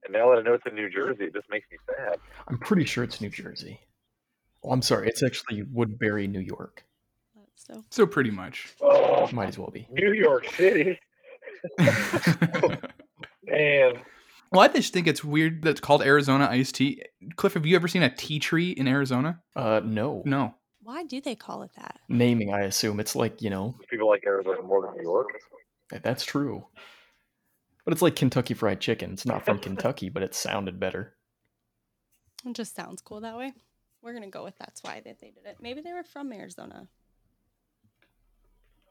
And 0.03 0.13
now 0.13 0.29
that 0.29 0.39
I 0.39 0.41
know 0.41 0.53
it's 0.53 0.65
in 0.65 0.75
New 0.75 0.89
Jersey, 0.89 1.25
it 1.25 1.33
just 1.33 1.49
makes 1.49 1.67
me 1.71 1.77
sad. 1.87 2.19
I'm 2.47 2.59
pretty 2.59 2.85
sure 2.85 3.03
it's 3.03 3.19
New 3.19 3.29
Jersey. 3.29 3.81
Oh, 4.63 4.71
I'm 4.71 4.81
sorry. 4.81 5.07
It's 5.07 5.23
actually 5.23 5.63
Woodbury, 5.63 6.27
New 6.27 6.39
York. 6.39 6.83
So 7.55 7.83
So 7.89 8.05
pretty 8.05 8.31
much. 8.31 8.73
Oh, 8.81 9.27
Might 9.33 9.49
as 9.49 9.57
well 9.57 9.71
be. 9.71 9.87
New 9.91 10.13
York 10.13 10.47
City. 10.51 10.99
Man, 13.43 14.01
well, 14.51 14.61
I 14.61 14.67
just 14.69 14.93
think 14.93 15.07
it's 15.07 15.23
weird 15.23 15.63
that 15.63 15.71
it's 15.71 15.81
called 15.81 16.01
Arizona 16.01 16.47
iced 16.49 16.75
tea. 16.75 17.03
Cliff, 17.35 17.53
have 17.53 17.65
you 17.65 17.75
ever 17.75 17.87
seen 17.87 18.03
a 18.03 18.13
tea 18.13 18.39
tree 18.39 18.71
in 18.71 18.87
Arizona? 18.87 19.41
Uh, 19.55 19.81
no. 19.83 20.21
No. 20.25 20.55
why 20.81 21.03
do 21.03 21.19
they 21.19 21.35
call 21.35 21.63
it 21.63 21.71
that? 21.75 21.99
Naming, 22.07 22.53
I 22.53 22.61
assume 22.61 22.99
it's 22.99 23.15
like 23.15 23.41
you 23.41 23.49
know 23.49 23.75
people 23.89 24.07
like 24.07 24.23
Arizona 24.25 24.61
more 24.61 24.81
than 24.81 24.95
New 24.95 25.03
York. 25.03 25.27
that's 26.01 26.23
true. 26.25 26.65
But 27.83 27.93
it's 27.93 28.01
like 28.01 28.15
Kentucky 28.15 28.53
Fried 28.53 28.81
Chicken. 28.81 29.13
It's 29.13 29.25
not 29.25 29.45
from 29.45 29.59
Kentucky, 29.67 30.09
but 30.09 30.23
it 30.23 30.35
sounded 30.35 30.79
better. 30.79 31.15
It 32.45 32.53
just 32.53 32.75
sounds 32.75 33.01
cool 33.01 33.21
that 33.21 33.37
way. 33.37 33.53
We're 34.01 34.13
gonna 34.13 34.29
go 34.29 34.43
with 34.43 34.57
that's 34.57 34.81
why 34.83 35.01
that 35.05 35.19
they 35.19 35.31
did 35.31 35.45
it. 35.45 35.57
Maybe 35.61 35.81
they 35.81 35.91
were 35.93 36.03
from 36.03 36.31
Arizona. 36.31 36.87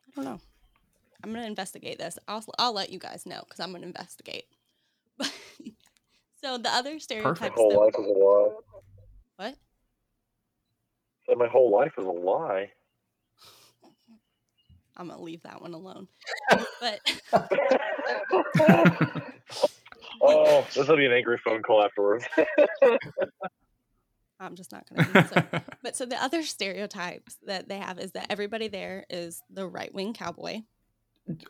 I 0.06 0.10
don't 0.16 0.24
know. 0.24 0.40
I'm 1.22 1.32
gonna 1.32 1.46
investigate 1.46 1.98
this. 1.98 2.18
I'll 2.28 2.44
I'll 2.58 2.72
let 2.72 2.90
you 2.90 2.98
guys 2.98 3.26
know 3.26 3.40
because 3.40 3.60
I'm 3.60 3.72
gonna 3.72 3.86
investigate. 3.86 4.44
so 6.42 6.58
the 6.58 6.68
other 6.68 6.92
My 6.92 6.98
stereotypes 6.98 7.54
whole 7.56 7.70
that 7.70 7.78
life 7.78 7.94
is 7.98 8.06
a 8.06 8.10
lie. 8.10 8.50
what? 9.36 9.56
Said 11.26 11.38
my 11.38 11.48
whole 11.48 11.70
life 11.70 11.94
is 11.98 12.04
a 12.04 12.10
lie. 12.10 12.70
I'm 14.96 15.08
gonna 15.08 15.22
leave 15.22 15.42
that 15.42 15.60
one 15.60 15.74
alone. 15.74 16.08
but 16.80 17.00
oh, 20.22 20.66
this 20.74 20.88
will 20.88 20.96
be 20.96 21.06
an 21.06 21.12
angry 21.12 21.38
phone 21.44 21.62
call 21.62 21.82
afterwards. 21.84 22.24
I'm 24.38 24.54
just 24.54 24.70
not 24.70 24.86
gonna. 24.88 25.08
answer. 25.14 25.62
but 25.82 25.96
so 25.96 26.04
the 26.06 26.22
other 26.22 26.42
stereotypes 26.42 27.36
that 27.46 27.68
they 27.68 27.78
have 27.78 27.98
is 27.98 28.12
that 28.12 28.26
everybody 28.30 28.68
there 28.68 29.04
is 29.08 29.42
the 29.50 29.66
right 29.66 29.92
wing 29.94 30.12
cowboy. 30.12 30.62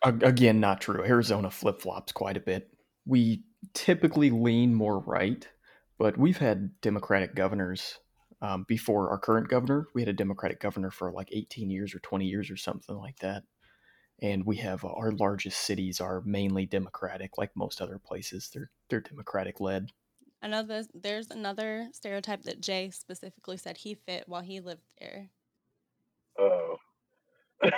A- 0.02 0.08
Again, 0.22 0.60
not 0.60 0.80
true. 0.80 1.04
Arizona 1.04 1.50
flip 1.50 1.80
flops 1.80 2.12
quite 2.12 2.36
a 2.36 2.40
bit. 2.40 2.70
We 3.04 3.44
typically 3.74 4.30
lean 4.30 4.74
more 4.74 5.00
right, 5.00 5.46
but 5.98 6.16
we've 6.16 6.38
had 6.38 6.80
Democratic 6.80 7.34
governors 7.34 7.98
um, 8.42 8.64
before 8.68 9.10
our 9.10 9.18
current 9.18 9.48
governor. 9.48 9.88
We 9.94 10.02
had 10.02 10.08
a 10.08 10.14
Democratic 10.14 10.60
governor 10.60 10.90
for 10.90 11.12
like 11.12 11.28
18 11.32 11.70
years 11.70 11.94
or 11.94 12.00
20 12.00 12.26
years 12.26 12.50
or 12.50 12.56
something 12.56 12.96
like 12.96 13.18
that. 13.20 13.42
And 14.22 14.46
we 14.46 14.56
have 14.56 14.84
uh, 14.84 14.88
our 14.88 15.12
largest 15.12 15.60
cities 15.60 16.00
are 16.00 16.22
mainly 16.24 16.64
Democratic, 16.64 17.36
like 17.36 17.50
most 17.54 17.80
other 17.82 17.98
places. 17.98 18.50
They're 18.52 18.70
they're 18.88 19.00
Democratic 19.00 19.60
led. 19.60 19.90
Another 20.40 20.84
there's 20.94 21.30
another 21.30 21.88
stereotype 21.92 22.42
that 22.44 22.60
Jay 22.60 22.90
specifically 22.90 23.58
said 23.58 23.76
he 23.78 23.94
fit 23.94 24.24
while 24.26 24.42
he 24.42 24.60
lived 24.60 24.86
there. 24.98 25.28
Oh. 26.38 26.76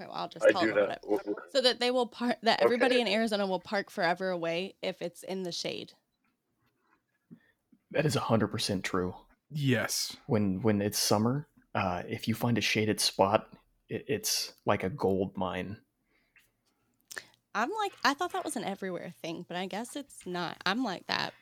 Okay, 0.00 0.06
well 0.08 0.16
I'll 0.16 0.28
just 0.28 0.46
I 0.46 0.52
tell 0.52 0.60
do 0.60 0.68
them 0.68 0.78
about 0.78 0.90
it. 0.96 1.02
w- 1.02 1.18
w- 1.18 1.36
So 1.52 1.60
that 1.60 1.80
they 1.80 1.90
will 1.90 2.06
park 2.06 2.36
that 2.42 2.62
everybody 2.62 2.96
Okay. 2.96 3.00
in 3.02 3.08
Arizona 3.08 3.46
will 3.46 3.58
park 3.60 3.90
forever 3.90 4.30
away 4.30 4.76
if 4.82 5.02
it's 5.02 5.22
in 5.22 5.42
the 5.42 5.52
shade. 5.52 5.92
That 7.90 8.06
is 8.06 8.16
100% 8.16 8.82
true. 8.84 9.14
yes. 9.50 10.16
When 10.26 10.60
when 10.62 10.80
it's 10.82 10.98
summer, 10.98 11.48
uh, 11.74 12.02
if 12.06 12.28
you 12.28 12.34
find 12.34 12.58
a 12.58 12.60
shaded 12.62 13.00
spot, 13.00 13.48
it, 13.88 14.04
it's 14.08 14.52
like 14.66 14.84
a 14.84 14.90
gold 14.90 15.36
mine. 15.36 15.78
I'm 17.54 17.70
like 17.82 17.92
I 18.04 18.14
thought 18.14 18.32
that 18.34 18.44
was 18.44 18.56
an 18.56 18.64
everywhere 18.64 19.14
thing, 19.22 19.44
but 19.48 19.56
I 19.56 19.66
guess 19.66 19.96
it's 19.96 20.26
not. 20.26 20.58
I'm 20.66 20.84
like 20.84 21.06
that. 21.08 21.32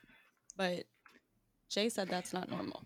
But 0.56 0.84
Jay 1.68 1.88
said 1.88 2.08
that's 2.08 2.32
not 2.32 2.48
normal. 2.50 2.84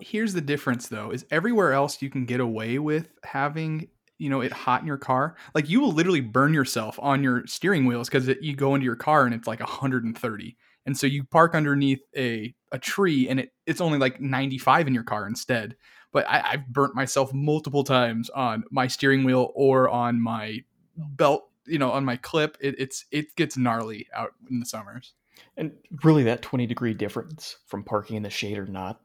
Here's 0.00 0.34
the 0.34 0.40
difference 0.40 0.86
though, 0.88 1.10
is 1.10 1.24
everywhere 1.30 1.72
else 1.72 2.00
you 2.02 2.10
can 2.10 2.24
get 2.26 2.38
away 2.40 2.78
with 2.78 3.08
having, 3.24 3.88
you 4.20 4.28
know, 4.28 4.42
it 4.42 4.52
hot 4.52 4.82
in 4.82 4.86
your 4.86 4.98
car. 4.98 5.34
Like 5.54 5.70
you 5.70 5.80
will 5.80 5.92
literally 5.92 6.20
burn 6.20 6.52
yourself 6.52 6.98
on 7.00 7.22
your 7.22 7.46
steering 7.46 7.86
wheels 7.86 8.08
because 8.08 8.28
you 8.42 8.54
go 8.54 8.74
into 8.74 8.84
your 8.84 8.94
car 8.94 9.24
and 9.24 9.34
it's 9.34 9.48
like 9.48 9.60
130. 9.60 10.56
And 10.84 10.96
so 10.96 11.06
you 11.06 11.24
park 11.24 11.54
underneath 11.54 12.02
a, 12.14 12.54
a 12.70 12.78
tree 12.78 13.28
and 13.28 13.40
it, 13.40 13.52
it's 13.66 13.80
only 13.80 13.98
like 13.98 14.20
95 14.20 14.88
in 14.88 14.94
your 14.94 15.04
car 15.04 15.26
instead. 15.26 15.74
But 16.12 16.28
I, 16.28 16.52
I've 16.52 16.68
burnt 16.68 16.94
myself 16.94 17.32
multiple 17.32 17.82
times 17.82 18.28
on 18.30 18.64
my 18.70 18.88
steering 18.88 19.24
wheel 19.24 19.52
or 19.54 19.88
on 19.88 20.20
my 20.20 20.64
belt, 20.96 21.48
you 21.66 21.78
know, 21.78 21.90
on 21.90 22.04
my 22.04 22.16
clip. 22.16 22.58
It, 22.60 22.74
it's 22.78 23.06
it 23.10 23.34
gets 23.36 23.56
gnarly 23.56 24.06
out 24.14 24.34
in 24.50 24.60
the 24.60 24.66
summers. 24.66 25.14
And 25.56 25.72
really, 26.04 26.24
that 26.24 26.42
20 26.42 26.66
degree 26.66 26.92
difference 26.92 27.56
from 27.66 27.84
parking 27.84 28.16
in 28.16 28.22
the 28.22 28.30
shade 28.30 28.58
or 28.58 28.66
not 28.66 29.00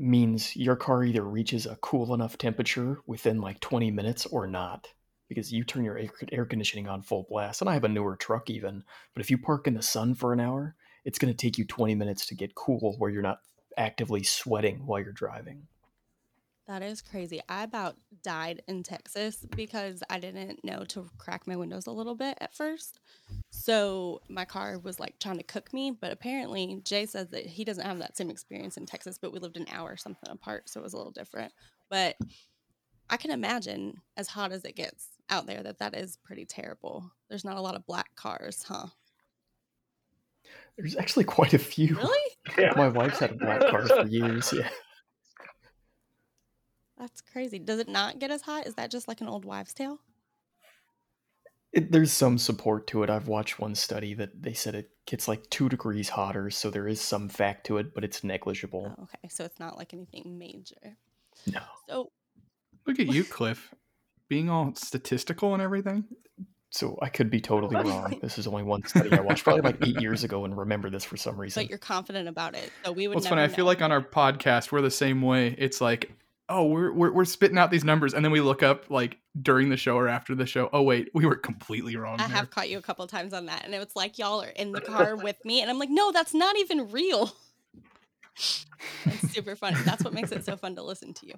means 0.00 0.56
your 0.56 0.76
car 0.76 1.04
either 1.04 1.22
reaches 1.22 1.66
a 1.66 1.76
cool 1.76 2.14
enough 2.14 2.38
temperature 2.38 3.00
within 3.06 3.40
like 3.40 3.60
20 3.60 3.90
minutes 3.90 4.26
or 4.26 4.46
not. 4.46 4.88
Because 5.28 5.52
you 5.52 5.62
turn 5.62 5.84
your 5.84 6.00
air, 6.32 6.44
conditioning 6.44 6.88
on 6.88 7.02
full 7.02 7.24
blast. 7.28 7.60
And 7.60 7.70
I 7.70 7.74
have 7.74 7.84
a 7.84 7.88
newer 7.88 8.16
truck 8.16 8.50
even. 8.50 8.82
But 9.14 9.20
if 9.20 9.30
you 9.30 9.38
park 9.38 9.68
in 9.68 9.74
the 9.74 9.82
sun 9.82 10.16
for 10.16 10.32
an 10.32 10.40
hour, 10.40 10.74
it's 11.04 11.20
going 11.20 11.32
to 11.32 11.36
take 11.36 11.56
you 11.56 11.64
20 11.64 11.94
minutes 11.94 12.26
to 12.26 12.34
get 12.34 12.56
cool 12.56 12.96
where 12.98 13.10
you're 13.10 13.22
not 13.22 13.38
actively 13.76 14.24
sweating 14.24 14.86
while 14.86 15.00
you're 15.00 15.12
driving. 15.12 15.68
That 16.70 16.82
is 16.84 17.02
crazy. 17.02 17.40
I 17.48 17.64
about 17.64 17.96
died 18.22 18.62
in 18.68 18.84
Texas 18.84 19.44
because 19.56 20.04
I 20.08 20.20
didn't 20.20 20.64
know 20.64 20.84
to 20.90 21.10
crack 21.18 21.48
my 21.48 21.56
windows 21.56 21.88
a 21.88 21.90
little 21.90 22.14
bit 22.14 22.38
at 22.40 22.54
first. 22.54 23.00
So 23.50 24.20
my 24.28 24.44
car 24.44 24.78
was 24.78 25.00
like 25.00 25.18
trying 25.18 25.38
to 25.38 25.42
cook 25.42 25.72
me, 25.72 25.90
but 25.90 26.12
apparently 26.12 26.80
Jay 26.84 27.06
says 27.06 27.30
that 27.30 27.44
he 27.44 27.64
doesn't 27.64 27.84
have 27.84 27.98
that 27.98 28.16
same 28.16 28.30
experience 28.30 28.76
in 28.76 28.86
Texas, 28.86 29.18
but 29.20 29.32
we 29.32 29.40
lived 29.40 29.56
an 29.56 29.66
hour 29.72 29.90
or 29.90 29.96
something 29.96 30.30
apart, 30.30 30.68
so 30.68 30.78
it 30.78 30.84
was 30.84 30.92
a 30.92 30.96
little 30.96 31.10
different. 31.10 31.52
But 31.88 32.14
I 33.10 33.16
can 33.16 33.32
imagine 33.32 34.00
as 34.16 34.28
hot 34.28 34.52
as 34.52 34.64
it 34.64 34.76
gets 34.76 35.08
out 35.28 35.48
there 35.48 35.64
that 35.64 35.80
that 35.80 35.96
is 35.96 36.18
pretty 36.22 36.44
terrible. 36.44 37.10
There's 37.28 37.44
not 37.44 37.56
a 37.56 37.60
lot 37.60 37.74
of 37.74 37.84
black 37.84 38.14
cars, 38.14 38.62
huh? 38.62 38.86
There's 40.78 40.96
actually 40.96 41.24
quite 41.24 41.52
a 41.52 41.58
few. 41.58 41.96
Really? 41.96 42.30
Yeah. 42.58 42.72
My 42.76 42.88
wife's 42.88 43.18
had 43.18 43.32
a 43.32 43.34
black 43.34 43.60
car 43.60 43.86
for 43.86 44.06
years. 44.06 44.52
Yeah. 44.56 44.68
That's 47.00 47.22
crazy. 47.22 47.58
Does 47.58 47.80
it 47.80 47.88
not 47.88 48.18
get 48.18 48.30
as 48.30 48.42
hot? 48.42 48.66
Is 48.66 48.74
that 48.74 48.90
just 48.90 49.08
like 49.08 49.22
an 49.22 49.28
old 49.28 49.46
wives' 49.46 49.72
tale? 49.72 49.98
It, 51.72 51.90
there's 51.90 52.12
some 52.12 52.36
support 52.36 52.86
to 52.88 53.02
it. 53.02 53.08
I've 53.08 53.26
watched 53.26 53.58
one 53.58 53.74
study 53.74 54.12
that 54.14 54.42
they 54.42 54.52
said 54.52 54.74
it 54.74 54.90
gets 55.06 55.26
like 55.26 55.48
two 55.48 55.70
degrees 55.70 56.10
hotter, 56.10 56.50
so 56.50 56.68
there 56.68 56.86
is 56.86 57.00
some 57.00 57.28
fact 57.30 57.64
to 57.66 57.78
it, 57.78 57.94
but 57.94 58.04
it's 58.04 58.22
negligible. 58.22 58.94
Oh, 58.98 59.02
okay, 59.04 59.28
so 59.30 59.44
it's 59.44 59.58
not 59.58 59.78
like 59.78 59.94
anything 59.94 60.36
major. 60.36 60.96
No. 61.50 61.60
So 61.88 62.10
Look 62.86 63.00
at 63.00 63.06
you, 63.06 63.24
Cliff, 63.24 63.72
being 64.28 64.50
all 64.50 64.74
statistical 64.74 65.54
and 65.54 65.62
everything. 65.62 66.04
So 66.70 66.98
I 67.00 67.08
could 67.08 67.30
be 67.30 67.40
totally 67.40 67.76
wrong. 67.88 68.18
This 68.20 68.36
is 68.36 68.46
only 68.46 68.62
one 68.62 68.84
study 68.86 69.12
I 69.12 69.20
watched 69.20 69.44
probably 69.44 69.62
like 69.62 69.78
eight 69.86 70.00
years 70.00 70.22
ago 70.24 70.44
and 70.44 70.56
remember 70.56 70.90
this 70.90 71.04
for 71.04 71.16
some 71.16 71.40
reason. 71.40 71.62
but 71.62 71.70
you're 71.70 71.78
confident 71.78 72.28
about 72.28 72.54
it. 72.54 72.70
So 72.84 72.92
we 72.92 73.08
would 73.08 73.14
Well, 73.14 73.18
it's 73.18 73.24
never 73.24 73.40
funny. 73.40 73.52
I 73.52 73.56
feel 73.56 73.64
like 73.64 73.80
on 73.80 73.90
our 73.90 74.02
podcast, 74.02 74.70
we're 74.70 74.82
the 74.82 74.90
same 74.90 75.22
way. 75.22 75.54
It's 75.56 75.80
like, 75.80 76.12
oh, 76.50 76.64
we're, 76.66 76.92
we're 76.92 77.12
we're 77.12 77.24
spitting 77.24 77.56
out 77.56 77.70
these 77.70 77.84
numbers, 77.84 78.12
and 78.12 78.24
then 78.24 78.32
we 78.32 78.40
look 78.40 78.62
up 78.62 78.90
like 78.90 79.18
during 79.40 79.70
the 79.70 79.76
show 79.76 79.96
or 79.96 80.08
after 80.08 80.34
the 80.34 80.44
show. 80.44 80.68
Oh 80.72 80.82
wait, 80.82 81.10
we 81.14 81.24
were 81.24 81.36
completely 81.36 81.96
wrong. 81.96 82.20
I 82.20 82.26
there. 82.26 82.36
have 82.36 82.50
caught 82.50 82.68
you 82.68 82.78
a 82.78 82.82
couple 82.82 83.06
times 83.06 83.32
on 83.32 83.46
that, 83.46 83.64
and 83.64 83.74
it 83.74 83.78
was 83.78 83.96
like 83.96 84.18
y'all 84.18 84.42
are 84.42 84.48
in 84.48 84.72
the 84.72 84.80
car 84.82 85.16
with 85.16 85.42
me, 85.44 85.62
and 85.62 85.70
I'm 85.70 85.78
like, 85.78 85.90
no, 85.90 86.12
that's 86.12 86.34
not 86.34 86.58
even 86.58 86.90
real. 86.90 87.32
it's 89.04 89.32
super 89.32 89.56
funny. 89.56 89.78
That's 89.84 90.04
what 90.04 90.12
makes 90.12 90.32
it 90.32 90.44
so 90.44 90.56
fun 90.56 90.76
to 90.76 90.82
listen 90.82 91.14
to 91.14 91.26
you. 91.26 91.34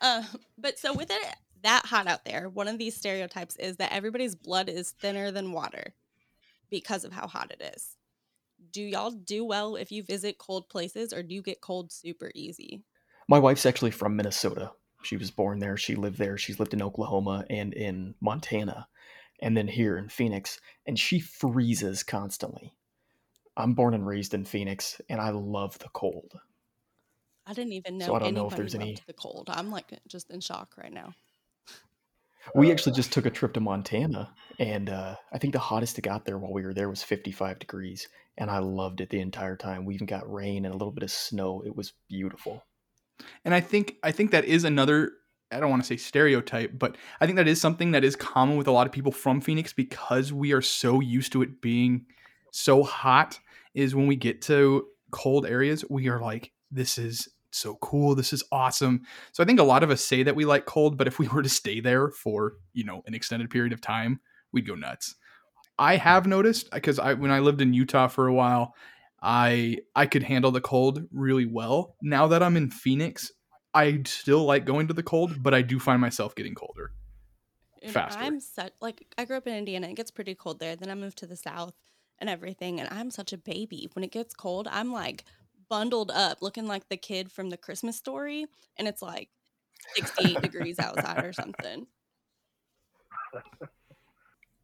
Uh, 0.00 0.22
but 0.56 0.78
so 0.78 0.94
with 0.94 1.10
it 1.10 1.34
that 1.62 1.84
hot 1.84 2.06
out 2.06 2.24
there, 2.24 2.48
one 2.48 2.68
of 2.68 2.78
these 2.78 2.96
stereotypes 2.96 3.56
is 3.56 3.76
that 3.76 3.92
everybody's 3.92 4.34
blood 4.34 4.68
is 4.68 4.92
thinner 4.92 5.30
than 5.30 5.52
water 5.52 5.94
because 6.70 7.04
of 7.04 7.12
how 7.12 7.26
hot 7.26 7.50
it 7.50 7.72
is. 7.74 7.96
Do 8.70 8.82
y'all 8.82 9.10
do 9.10 9.44
well 9.44 9.76
if 9.76 9.90
you 9.90 10.02
visit 10.02 10.38
cold 10.38 10.68
places, 10.68 11.12
or 11.12 11.22
do 11.22 11.34
you 11.34 11.42
get 11.42 11.60
cold 11.60 11.90
super 11.90 12.30
easy? 12.34 12.82
My 13.28 13.38
wife's 13.38 13.66
actually 13.66 13.90
from 13.90 14.16
Minnesota. 14.16 14.72
She 15.02 15.16
was 15.16 15.30
born 15.30 15.58
there. 15.58 15.76
She 15.76 15.94
lived 15.94 16.18
there. 16.18 16.38
She's 16.38 16.58
lived 16.58 16.72
in 16.72 16.82
Oklahoma 16.82 17.44
and 17.50 17.72
in 17.74 18.14
Montana, 18.20 18.88
and 19.40 19.56
then 19.56 19.68
here 19.68 19.98
in 19.98 20.08
Phoenix. 20.08 20.60
And 20.86 20.98
she 20.98 21.20
freezes 21.20 22.02
constantly. 22.02 22.74
I'm 23.56 23.74
born 23.74 23.94
and 23.94 24.06
raised 24.06 24.34
in 24.34 24.44
Phoenix, 24.44 25.00
and 25.08 25.20
I 25.20 25.30
love 25.30 25.78
the 25.78 25.88
cold. 25.90 26.40
I 27.46 27.52
didn't 27.52 27.72
even 27.72 27.98
know 27.98 28.06
So 28.06 28.14
I 28.14 28.18
don't 28.18 28.34
know 28.34 28.48
if 28.48 28.56
there's 28.56 28.74
loved 28.74 28.82
any- 28.82 28.98
the 29.06 29.12
cold. 29.12 29.48
I'm 29.50 29.70
like 29.70 29.92
just 30.06 30.30
in 30.30 30.40
shock 30.40 30.74
right 30.76 30.92
now. 30.92 31.14
We 32.54 32.72
actually 32.72 32.96
just 32.96 33.12
took 33.12 33.26
a 33.26 33.30
trip 33.30 33.52
to 33.54 33.60
Montana, 33.60 34.32
and 34.58 34.88
uh, 34.88 35.16
I 35.30 35.38
think 35.38 35.52
the 35.52 35.58
hottest 35.58 35.98
it 35.98 36.02
got 36.02 36.24
there 36.24 36.38
while 36.38 36.52
we 36.52 36.62
were 36.62 36.72
there 36.72 36.88
was 36.88 37.02
55 37.02 37.58
degrees, 37.58 38.08
and 38.38 38.50
I 38.50 38.58
loved 38.58 39.02
it 39.02 39.10
the 39.10 39.20
entire 39.20 39.56
time. 39.56 39.84
We 39.84 39.94
even 39.94 40.06
got 40.06 40.32
rain 40.32 40.64
and 40.64 40.72
a 40.72 40.76
little 40.78 40.92
bit 40.92 41.02
of 41.02 41.10
snow. 41.10 41.62
It 41.66 41.76
was 41.76 41.92
beautiful. 42.08 42.64
And 43.44 43.54
I 43.54 43.60
think 43.60 43.96
I 44.02 44.12
think 44.12 44.30
that 44.30 44.44
is 44.44 44.64
another. 44.64 45.12
I 45.50 45.60
don't 45.60 45.70
want 45.70 45.82
to 45.82 45.86
say 45.86 45.96
stereotype, 45.96 46.78
but 46.78 46.96
I 47.20 47.26
think 47.26 47.36
that 47.36 47.48
is 47.48 47.58
something 47.58 47.92
that 47.92 48.04
is 48.04 48.14
common 48.14 48.58
with 48.58 48.66
a 48.66 48.72
lot 48.72 48.86
of 48.86 48.92
people 48.92 49.12
from 49.12 49.40
Phoenix 49.40 49.72
because 49.72 50.30
we 50.30 50.52
are 50.52 50.60
so 50.60 51.00
used 51.00 51.32
to 51.32 51.42
it 51.42 51.62
being 51.62 52.04
so 52.52 52.82
hot. 52.82 53.38
Is 53.74 53.94
when 53.94 54.06
we 54.06 54.16
get 54.16 54.42
to 54.42 54.86
cold 55.10 55.46
areas, 55.46 55.84
we 55.88 56.08
are 56.08 56.20
like, 56.20 56.52
this 56.70 56.98
is 56.98 57.28
so 57.50 57.76
cool. 57.76 58.14
This 58.14 58.32
is 58.32 58.42
awesome. 58.52 59.02
So 59.32 59.42
I 59.42 59.46
think 59.46 59.60
a 59.60 59.64
lot 59.64 59.82
of 59.82 59.90
us 59.90 60.02
say 60.02 60.22
that 60.22 60.36
we 60.36 60.44
like 60.44 60.66
cold, 60.66 60.98
but 60.98 61.06
if 61.06 61.18
we 61.18 61.28
were 61.28 61.42
to 61.42 61.48
stay 61.48 61.80
there 61.80 62.10
for, 62.10 62.54
you 62.72 62.84
know, 62.84 63.02
an 63.06 63.14
extended 63.14 63.50
period 63.50 63.72
of 63.72 63.80
time, 63.80 64.20
we'd 64.52 64.66
go 64.66 64.74
nuts. 64.74 65.14
I 65.78 65.96
have 65.96 66.26
noticed 66.26 66.70
because 66.70 66.98
I 66.98 67.14
when 67.14 67.30
I 67.30 67.38
lived 67.38 67.60
in 67.60 67.72
Utah 67.72 68.08
for 68.08 68.26
a 68.26 68.34
while, 68.34 68.74
I 69.22 69.78
I 69.94 70.06
could 70.06 70.22
handle 70.22 70.50
the 70.50 70.60
cold 70.60 71.06
really 71.12 71.46
well. 71.46 71.96
Now 72.02 72.28
that 72.28 72.42
I'm 72.42 72.56
in 72.56 72.70
Phoenix, 72.70 73.32
I 73.74 74.02
still 74.06 74.44
like 74.44 74.64
going 74.64 74.88
to 74.88 74.94
the 74.94 75.02
cold, 75.02 75.42
but 75.42 75.54
I 75.54 75.62
do 75.62 75.78
find 75.78 76.00
myself 76.00 76.34
getting 76.34 76.54
colder. 76.54 76.92
And 77.82 77.92
Faster. 77.92 78.20
I'm 78.20 78.40
such 78.40 78.72
like 78.80 79.06
I 79.16 79.24
grew 79.24 79.36
up 79.36 79.46
in 79.46 79.54
Indiana. 79.54 79.88
It 79.88 79.96
gets 79.96 80.10
pretty 80.10 80.34
cold 80.34 80.60
there. 80.60 80.76
Then 80.76 80.90
I 80.90 80.94
moved 80.94 81.18
to 81.18 81.26
the 81.26 81.36
south 81.36 81.74
and 82.18 82.30
everything, 82.30 82.80
and 82.80 82.88
I'm 82.92 83.10
such 83.10 83.32
a 83.32 83.38
baby. 83.38 83.88
When 83.92 84.04
it 84.04 84.12
gets 84.12 84.34
cold, 84.34 84.68
I'm 84.70 84.92
like 84.92 85.24
bundled 85.68 86.10
up, 86.10 86.38
looking 86.40 86.66
like 86.66 86.88
the 86.88 86.96
kid 86.96 87.30
from 87.30 87.50
the 87.50 87.56
Christmas 87.56 87.96
story, 87.96 88.46
and 88.76 88.88
it's 88.88 89.02
like 89.02 89.28
68 89.96 90.42
degrees 90.42 90.78
outside 90.78 91.24
or 91.24 91.32
something. 91.32 91.86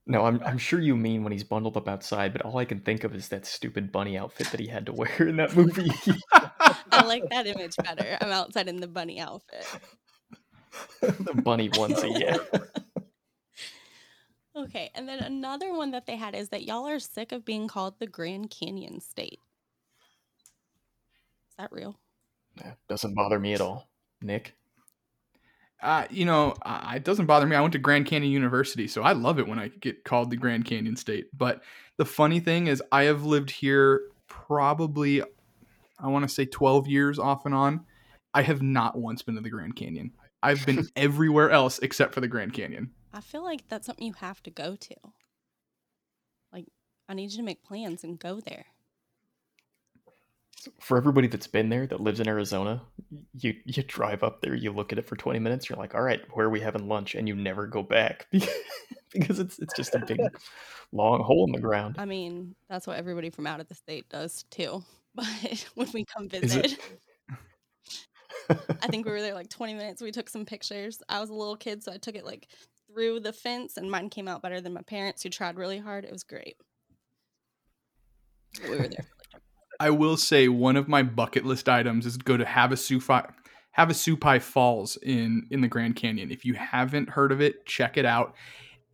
No, 0.06 0.26
I'm 0.26 0.42
I'm 0.44 0.58
sure 0.58 0.80
you 0.80 0.96
mean 0.96 1.22
when 1.22 1.32
he's 1.32 1.44
bundled 1.44 1.76
up 1.78 1.88
outside, 1.88 2.32
but 2.32 2.42
all 2.42 2.58
I 2.58 2.66
can 2.66 2.80
think 2.80 3.04
of 3.04 3.14
is 3.14 3.28
that 3.28 3.46
stupid 3.46 3.90
bunny 3.90 4.18
outfit 4.18 4.50
that 4.50 4.60
he 4.60 4.66
had 4.66 4.84
to 4.86 4.92
wear 4.92 5.16
in 5.28 5.36
that 5.36 5.56
movie. 5.56 5.90
I 6.32 7.04
like 7.06 7.28
that 7.30 7.46
image 7.46 7.76
better. 7.76 8.18
I'm 8.20 8.30
outside 8.30 8.68
in 8.68 8.76
the 8.80 8.86
bunny 8.86 9.18
outfit. 9.18 9.66
the 11.00 11.40
bunny 11.42 11.70
onesie, 11.70 12.18
yeah. 12.20 12.36
Okay, 14.56 14.88
and 14.94 15.08
then 15.08 15.18
another 15.18 15.72
one 15.74 15.90
that 15.90 16.06
they 16.06 16.14
had 16.14 16.36
is 16.36 16.50
that 16.50 16.62
y'all 16.62 16.86
are 16.86 17.00
sick 17.00 17.32
of 17.32 17.44
being 17.44 17.66
called 17.66 17.98
the 17.98 18.06
Grand 18.06 18.50
Canyon 18.50 19.00
State. 19.00 19.40
Is 21.48 21.56
that 21.58 21.72
real? 21.72 21.98
Yeah, 22.60 22.74
Doesn't 22.88 23.14
bother 23.14 23.40
me 23.40 23.54
at 23.54 23.60
all. 23.60 23.88
Nick? 24.22 24.54
Uh, 25.82 26.06
you 26.10 26.24
know, 26.24 26.54
uh, 26.62 26.92
it 26.96 27.04
doesn't 27.04 27.26
bother 27.26 27.46
me. 27.46 27.56
I 27.56 27.60
went 27.60 27.72
to 27.72 27.78
Grand 27.78 28.06
Canyon 28.06 28.32
University, 28.32 28.88
so 28.88 29.02
I 29.02 29.12
love 29.12 29.38
it 29.38 29.46
when 29.46 29.58
I 29.58 29.68
get 29.68 30.04
called 30.04 30.30
the 30.30 30.36
Grand 30.36 30.64
Canyon 30.64 30.96
State. 30.96 31.26
But 31.36 31.62
the 31.98 32.04
funny 32.04 32.40
thing 32.40 32.68
is, 32.68 32.82
I 32.90 33.02
have 33.04 33.24
lived 33.24 33.50
here 33.50 34.02
probably, 34.26 35.22
I 35.98 36.08
want 36.08 36.26
to 36.26 36.34
say 36.34 36.46
12 36.46 36.88
years 36.88 37.18
off 37.18 37.44
and 37.44 37.54
on. 37.54 37.84
I 38.32 38.42
have 38.42 38.62
not 38.62 38.98
once 38.98 39.22
been 39.22 39.34
to 39.36 39.40
the 39.40 39.50
Grand 39.50 39.76
Canyon. 39.76 40.12
I've 40.42 40.64
been 40.66 40.88
everywhere 40.96 41.50
else 41.50 41.78
except 41.80 42.14
for 42.14 42.20
the 42.20 42.28
Grand 42.28 42.52
Canyon. 42.52 42.90
I 43.12 43.20
feel 43.20 43.44
like 43.44 43.68
that's 43.68 43.86
something 43.86 44.06
you 44.06 44.14
have 44.14 44.42
to 44.44 44.50
go 44.50 44.76
to. 44.76 44.94
Like, 46.52 46.66
I 47.08 47.14
need 47.14 47.30
you 47.30 47.38
to 47.38 47.44
make 47.44 47.62
plans 47.62 48.02
and 48.02 48.18
go 48.18 48.40
there. 48.40 48.66
For 50.80 50.96
everybody 50.96 51.26
that's 51.28 51.46
been 51.46 51.68
there 51.68 51.86
that 51.86 52.00
lives 52.00 52.20
in 52.20 52.28
Arizona, 52.28 52.82
you 53.34 53.54
you 53.64 53.82
drive 53.82 54.22
up 54.22 54.40
there, 54.40 54.54
you 54.54 54.72
look 54.72 54.92
at 54.92 54.98
it 54.98 55.06
for 55.06 55.16
20 55.16 55.38
minutes, 55.38 55.68
you're 55.68 55.78
like, 55.78 55.94
all 55.94 56.02
right, 56.02 56.20
where 56.32 56.46
are 56.46 56.50
we 56.50 56.60
having 56.60 56.88
lunch? 56.88 57.14
And 57.14 57.26
you 57.28 57.34
never 57.34 57.66
go 57.66 57.82
back 57.82 58.26
because 59.12 59.38
it's 59.38 59.58
it's 59.58 59.74
just 59.74 59.94
a 59.94 59.98
big 60.04 60.20
long 60.92 61.22
hole 61.22 61.44
in 61.46 61.52
the 61.52 61.60
ground. 61.60 61.96
I 61.98 62.04
mean, 62.04 62.54
that's 62.68 62.86
what 62.86 62.98
everybody 62.98 63.30
from 63.30 63.46
out 63.46 63.60
of 63.60 63.68
the 63.68 63.74
state 63.74 64.08
does 64.08 64.44
too. 64.50 64.82
But 65.16 65.70
when 65.76 65.88
we 65.94 66.04
come 66.04 66.28
Is 66.32 66.56
it- 66.56 66.62
visit, 66.62 66.80
I 68.82 68.88
think 68.88 69.06
we 69.06 69.12
were 69.12 69.20
there 69.20 69.34
like 69.34 69.48
20 69.48 69.74
minutes. 69.74 70.02
We 70.02 70.10
took 70.10 70.28
some 70.28 70.44
pictures. 70.44 71.00
I 71.08 71.20
was 71.20 71.30
a 71.30 71.34
little 71.34 71.56
kid, 71.56 71.84
so 71.84 71.92
I 71.92 71.98
took 71.98 72.16
it 72.16 72.24
like 72.24 72.48
through 72.92 73.20
the 73.20 73.32
fence, 73.32 73.76
and 73.76 73.88
mine 73.88 74.10
came 74.10 74.26
out 74.26 74.42
better 74.42 74.60
than 74.60 74.72
my 74.74 74.82
parents, 74.82 75.22
who 75.22 75.28
tried 75.28 75.56
really 75.56 75.78
hard. 75.78 76.04
It 76.04 76.10
was 76.12 76.24
great. 76.24 76.56
We 78.68 78.70
were 78.76 78.88
there. 78.88 79.06
I 79.80 79.90
will 79.90 80.16
say 80.16 80.48
one 80.48 80.76
of 80.76 80.88
my 80.88 81.02
bucket 81.02 81.44
list 81.44 81.68
items 81.68 82.06
is 82.06 82.16
to 82.16 82.24
go 82.24 82.36
to 82.36 82.44
Havasupai, 82.44 83.30
Havasupai 83.76 84.40
Falls 84.40 84.96
in 85.02 85.46
in 85.50 85.60
the 85.60 85.68
Grand 85.68 85.96
Canyon. 85.96 86.30
If 86.30 86.44
you 86.44 86.54
haven't 86.54 87.10
heard 87.10 87.32
of 87.32 87.40
it, 87.40 87.66
check 87.66 87.96
it 87.96 88.04
out. 88.04 88.34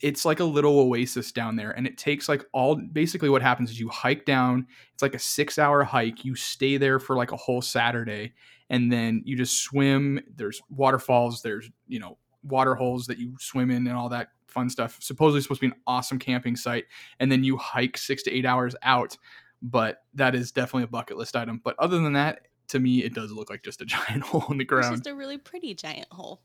It's 0.00 0.24
like 0.24 0.40
a 0.40 0.44
little 0.44 0.78
oasis 0.78 1.30
down 1.30 1.56
there, 1.56 1.72
and 1.72 1.86
it 1.86 1.98
takes 1.98 2.28
like 2.28 2.44
all. 2.52 2.76
Basically, 2.76 3.28
what 3.28 3.42
happens 3.42 3.70
is 3.70 3.78
you 3.78 3.88
hike 3.88 4.24
down. 4.24 4.66
It's 4.94 5.02
like 5.02 5.14
a 5.14 5.18
six 5.18 5.58
hour 5.58 5.84
hike. 5.84 6.24
You 6.24 6.34
stay 6.34 6.78
there 6.78 6.98
for 6.98 7.16
like 7.16 7.32
a 7.32 7.36
whole 7.36 7.60
Saturday, 7.60 8.32
and 8.70 8.90
then 8.90 9.22
you 9.26 9.36
just 9.36 9.62
swim. 9.62 10.20
There's 10.36 10.62
waterfalls. 10.70 11.42
There's 11.42 11.70
you 11.86 12.00
know 12.00 12.16
water 12.42 12.74
holes 12.74 13.06
that 13.06 13.18
you 13.18 13.34
swim 13.38 13.70
in 13.70 13.86
and 13.86 13.96
all 13.96 14.08
that 14.08 14.28
fun 14.46 14.70
stuff. 14.70 14.96
Supposedly 15.00 15.42
supposed 15.42 15.60
to 15.60 15.68
be 15.68 15.74
an 15.74 15.80
awesome 15.86 16.18
camping 16.18 16.56
site, 16.56 16.84
and 17.18 17.30
then 17.30 17.44
you 17.44 17.58
hike 17.58 17.98
six 17.98 18.22
to 18.24 18.32
eight 18.32 18.46
hours 18.46 18.74
out 18.82 19.18
but 19.62 20.02
that 20.14 20.34
is 20.34 20.52
definitely 20.52 20.84
a 20.84 20.88
bucket 20.88 21.16
list 21.16 21.36
item. 21.36 21.60
But 21.62 21.76
other 21.78 21.98
than 21.98 22.14
that, 22.14 22.48
to 22.68 22.78
me, 22.78 23.02
it 23.02 23.14
does 23.14 23.32
look 23.32 23.50
like 23.50 23.62
just 23.62 23.80
a 23.80 23.84
giant 23.86 24.22
hole 24.22 24.46
in 24.50 24.58
the 24.58 24.64
ground. 24.64 24.94
It's 24.94 25.00
just 25.00 25.06
a 25.06 25.14
really 25.14 25.38
pretty 25.38 25.74
giant 25.74 26.08
hole. 26.10 26.42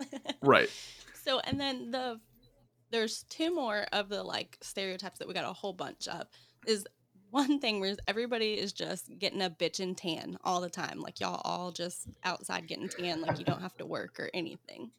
right. 0.42 0.70
So, 1.24 1.40
and 1.40 1.60
then 1.60 1.90
the 1.90 2.20
there's 2.90 3.24
two 3.24 3.54
more 3.54 3.86
of 3.92 4.08
the 4.08 4.22
like 4.22 4.56
stereotypes 4.62 5.18
that 5.18 5.28
we 5.28 5.34
got 5.34 5.44
a 5.44 5.52
whole 5.52 5.72
bunch 5.72 6.08
of. 6.08 6.26
Is 6.66 6.86
one 7.30 7.60
thing 7.60 7.80
where 7.80 7.94
everybody 8.06 8.54
is 8.54 8.72
just 8.72 9.18
getting 9.18 9.42
a 9.42 9.50
bitch 9.50 9.80
and 9.80 9.96
tan 9.96 10.38
all 10.44 10.60
the 10.60 10.70
time, 10.70 11.00
like 11.00 11.20
y'all 11.20 11.40
all 11.44 11.70
just 11.70 12.08
outside 12.24 12.66
getting 12.66 12.88
tan, 12.88 13.20
like 13.20 13.38
you 13.38 13.44
don't 13.44 13.60
have 13.60 13.76
to 13.76 13.86
work 13.86 14.18
or 14.18 14.30
anything. 14.32 14.90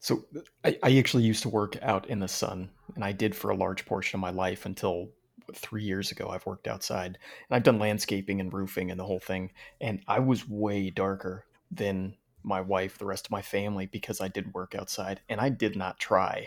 So 0.00 0.24
I, 0.64 0.78
I 0.82 0.98
actually 0.98 1.24
used 1.24 1.42
to 1.42 1.48
work 1.48 1.76
out 1.82 2.08
in 2.08 2.20
the 2.20 2.28
sun, 2.28 2.70
and 2.94 3.04
I 3.04 3.12
did 3.12 3.34
for 3.34 3.50
a 3.50 3.56
large 3.56 3.84
portion 3.84 4.18
of 4.18 4.20
my 4.20 4.30
life 4.30 4.66
until 4.66 5.10
three 5.54 5.82
years 5.82 6.12
ago. 6.12 6.28
I've 6.28 6.46
worked 6.46 6.68
outside, 6.68 7.18
and 7.48 7.56
I've 7.56 7.62
done 7.62 7.78
landscaping 7.78 8.40
and 8.40 8.52
roofing 8.52 8.90
and 8.90 8.98
the 8.98 9.04
whole 9.04 9.20
thing. 9.20 9.50
And 9.80 10.02
I 10.06 10.20
was 10.20 10.48
way 10.48 10.90
darker 10.90 11.46
than 11.70 12.16
my 12.42 12.60
wife, 12.60 12.98
the 12.98 13.06
rest 13.06 13.26
of 13.26 13.32
my 13.32 13.42
family, 13.42 13.86
because 13.86 14.20
I 14.20 14.28
did 14.28 14.54
work 14.54 14.74
outside, 14.74 15.20
and 15.28 15.40
I 15.40 15.48
did 15.48 15.76
not 15.76 15.98
try. 15.98 16.46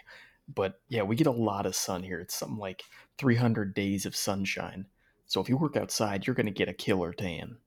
But 0.53 0.79
yeah, 0.87 1.03
we 1.03 1.15
get 1.15 1.27
a 1.27 1.31
lot 1.31 1.65
of 1.65 1.75
sun 1.75 2.03
here. 2.03 2.19
It's 2.19 2.35
something 2.35 2.57
like 2.57 2.83
300 3.17 3.73
days 3.73 4.05
of 4.05 4.15
sunshine. 4.15 4.85
So 5.25 5.39
if 5.39 5.49
you 5.49 5.57
work 5.57 5.77
outside, 5.77 6.25
you're 6.25 6.35
going 6.35 6.45
to 6.45 6.51
get 6.51 6.69
a 6.69 6.73
killer 6.73 7.13
tan. 7.13 7.57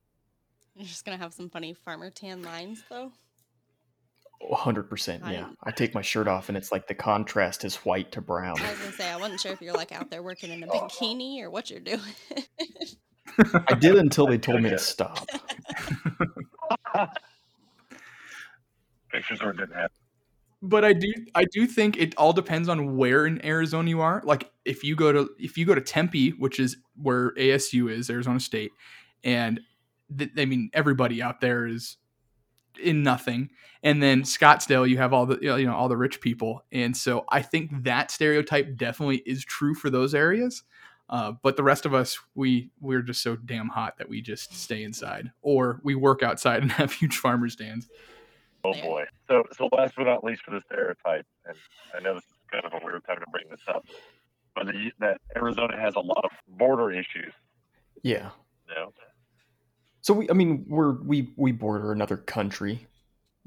You're 0.76 0.86
just 0.86 1.04
gonna 1.04 1.18
have 1.18 1.32
some 1.32 1.48
funny 1.48 1.72
farmer 1.72 2.10
tan 2.10 2.42
lines 2.42 2.82
though. 2.88 3.12
100%. 4.50 5.30
Yeah. 5.30 5.48
I 5.62 5.70
take 5.70 5.94
my 5.94 6.02
shirt 6.02 6.28
off, 6.28 6.48
and 6.48 6.56
it's 6.56 6.72
like 6.72 6.86
the 6.86 6.94
contrast 6.94 7.64
is 7.64 7.76
white 7.76 8.12
to 8.12 8.20
brown. 8.20 8.58
I 8.60 8.70
was 8.70 8.78
gonna 8.78 8.92
say 8.92 9.10
I 9.10 9.16
wasn't 9.16 9.40
sure 9.40 9.52
if 9.52 9.60
you're 9.60 9.74
like 9.74 9.92
out 9.92 10.10
there 10.10 10.22
working 10.22 10.50
in 10.50 10.62
a 10.62 10.66
bikini 10.66 11.40
or 11.40 11.50
what 11.50 11.70
you're 11.70 11.80
doing. 11.80 12.00
I 13.68 13.74
did 13.74 13.96
until 13.96 14.26
they 14.26 14.38
told 14.38 14.62
me 14.62 14.70
to 14.70 14.78
stop. 14.80 15.26
Pictures 19.10 19.40
or 19.42 19.52
didn't 19.52 19.74
happen. 19.74 19.96
But 20.62 20.84
I 20.84 20.94
do 20.94 21.12
I 21.34 21.44
do 21.44 21.66
think 21.66 21.98
it 21.98 22.14
all 22.16 22.32
depends 22.32 22.68
on 22.70 22.96
where 22.96 23.26
in 23.26 23.44
Arizona 23.44 23.88
you 23.88 24.00
are. 24.00 24.22
Like 24.24 24.50
if 24.64 24.82
you 24.82 24.96
go 24.96 25.12
to 25.12 25.28
if 25.38 25.58
you 25.58 25.66
go 25.66 25.74
to 25.74 25.80
Tempe, 25.80 26.30
which 26.30 26.58
is 26.58 26.78
where 26.96 27.32
ASU 27.32 27.90
is, 27.90 28.08
Arizona 28.08 28.40
State, 28.40 28.72
and 29.22 29.60
th- 30.16 30.30
I 30.38 30.46
mean 30.46 30.70
everybody 30.72 31.20
out 31.20 31.42
there 31.42 31.66
is 31.66 31.98
in 32.78 33.02
nothing. 33.02 33.50
And 33.82 34.02
then 34.02 34.22
Scottsdale, 34.22 34.88
you 34.88 34.96
have 34.96 35.12
all 35.12 35.26
the 35.26 35.38
you 35.40 35.66
know 35.66 35.74
all 35.74 35.88
the 35.88 35.96
rich 35.96 36.20
people, 36.20 36.64
and 36.72 36.96
so 36.96 37.24
I 37.28 37.42
think 37.42 37.84
that 37.84 38.10
stereotype 38.10 38.76
definitely 38.76 39.18
is 39.26 39.44
true 39.44 39.74
for 39.74 39.90
those 39.90 40.14
areas. 40.14 40.62
Uh, 41.10 41.32
but 41.42 41.56
the 41.56 41.62
rest 41.62 41.84
of 41.84 41.92
us, 41.92 42.18
we 42.34 42.70
we're 42.80 43.02
just 43.02 43.22
so 43.22 43.36
damn 43.36 43.68
hot 43.68 43.98
that 43.98 44.08
we 44.08 44.22
just 44.22 44.54
stay 44.54 44.82
inside, 44.82 45.30
or 45.42 45.80
we 45.82 45.94
work 45.94 46.22
outside 46.22 46.62
and 46.62 46.72
have 46.80 46.92
huge 46.92 47.18
farmer 47.18 47.48
stands. 47.48 47.88
Oh 48.64 48.72
boy. 48.72 49.04
So, 49.28 49.42
so 49.52 49.68
last 49.76 49.94
but 49.96 50.04
not 50.04 50.24
least 50.24 50.42
for 50.42 50.52
the 50.52 50.62
stereotype, 50.62 51.26
and 51.44 51.56
I 51.94 52.00
know 52.00 52.14
this 52.14 52.24
is 52.24 52.30
kind 52.50 52.64
of 52.64 52.72
a 52.72 52.84
weird 52.84 53.04
time 53.04 53.18
to 53.20 53.26
bring 53.30 53.44
this 53.50 53.60
up, 53.68 53.84
but 54.54 54.66
the, 54.66 54.90
that 55.00 55.20
Arizona 55.36 55.78
has 55.78 55.94
a 55.96 56.00
lot 56.00 56.24
of 56.24 56.30
border 56.48 56.90
issues. 56.90 57.34
Yeah. 58.02 58.30
You 58.68 58.74
know, 58.74 58.92
So 60.04 60.12
we, 60.12 60.28
I 60.28 60.34
mean, 60.34 60.66
we're 60.68 61.00
we 61.02 61.32
we 61.34 61.50
border 61.50 61.90
another 61.90 62.18
country 62.18 62.86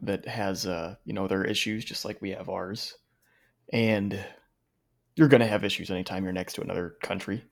that 0.01 0.27
has 0.27 0.65
uh 0.65 0.95
you 1.05 1.13
know 1.13 1.27
their 1.27 1.43
issues 1.43 1.85
just 1.85 2.03
like 2.03 2.19
we 2.19 2.31
have 2.31 2.49
ours, 2.49 2.95
and 3.71 4.19
you're 5.15 5.27
gonna 5.27 5.45
have 5.45 5.63
issues 5.63 5.91
anytime 5.91 6.23
you're 6.23 6.33
next 6.33 6.53
to 6.53 6.61
another 6.61 6.95
country. 7.03 7.43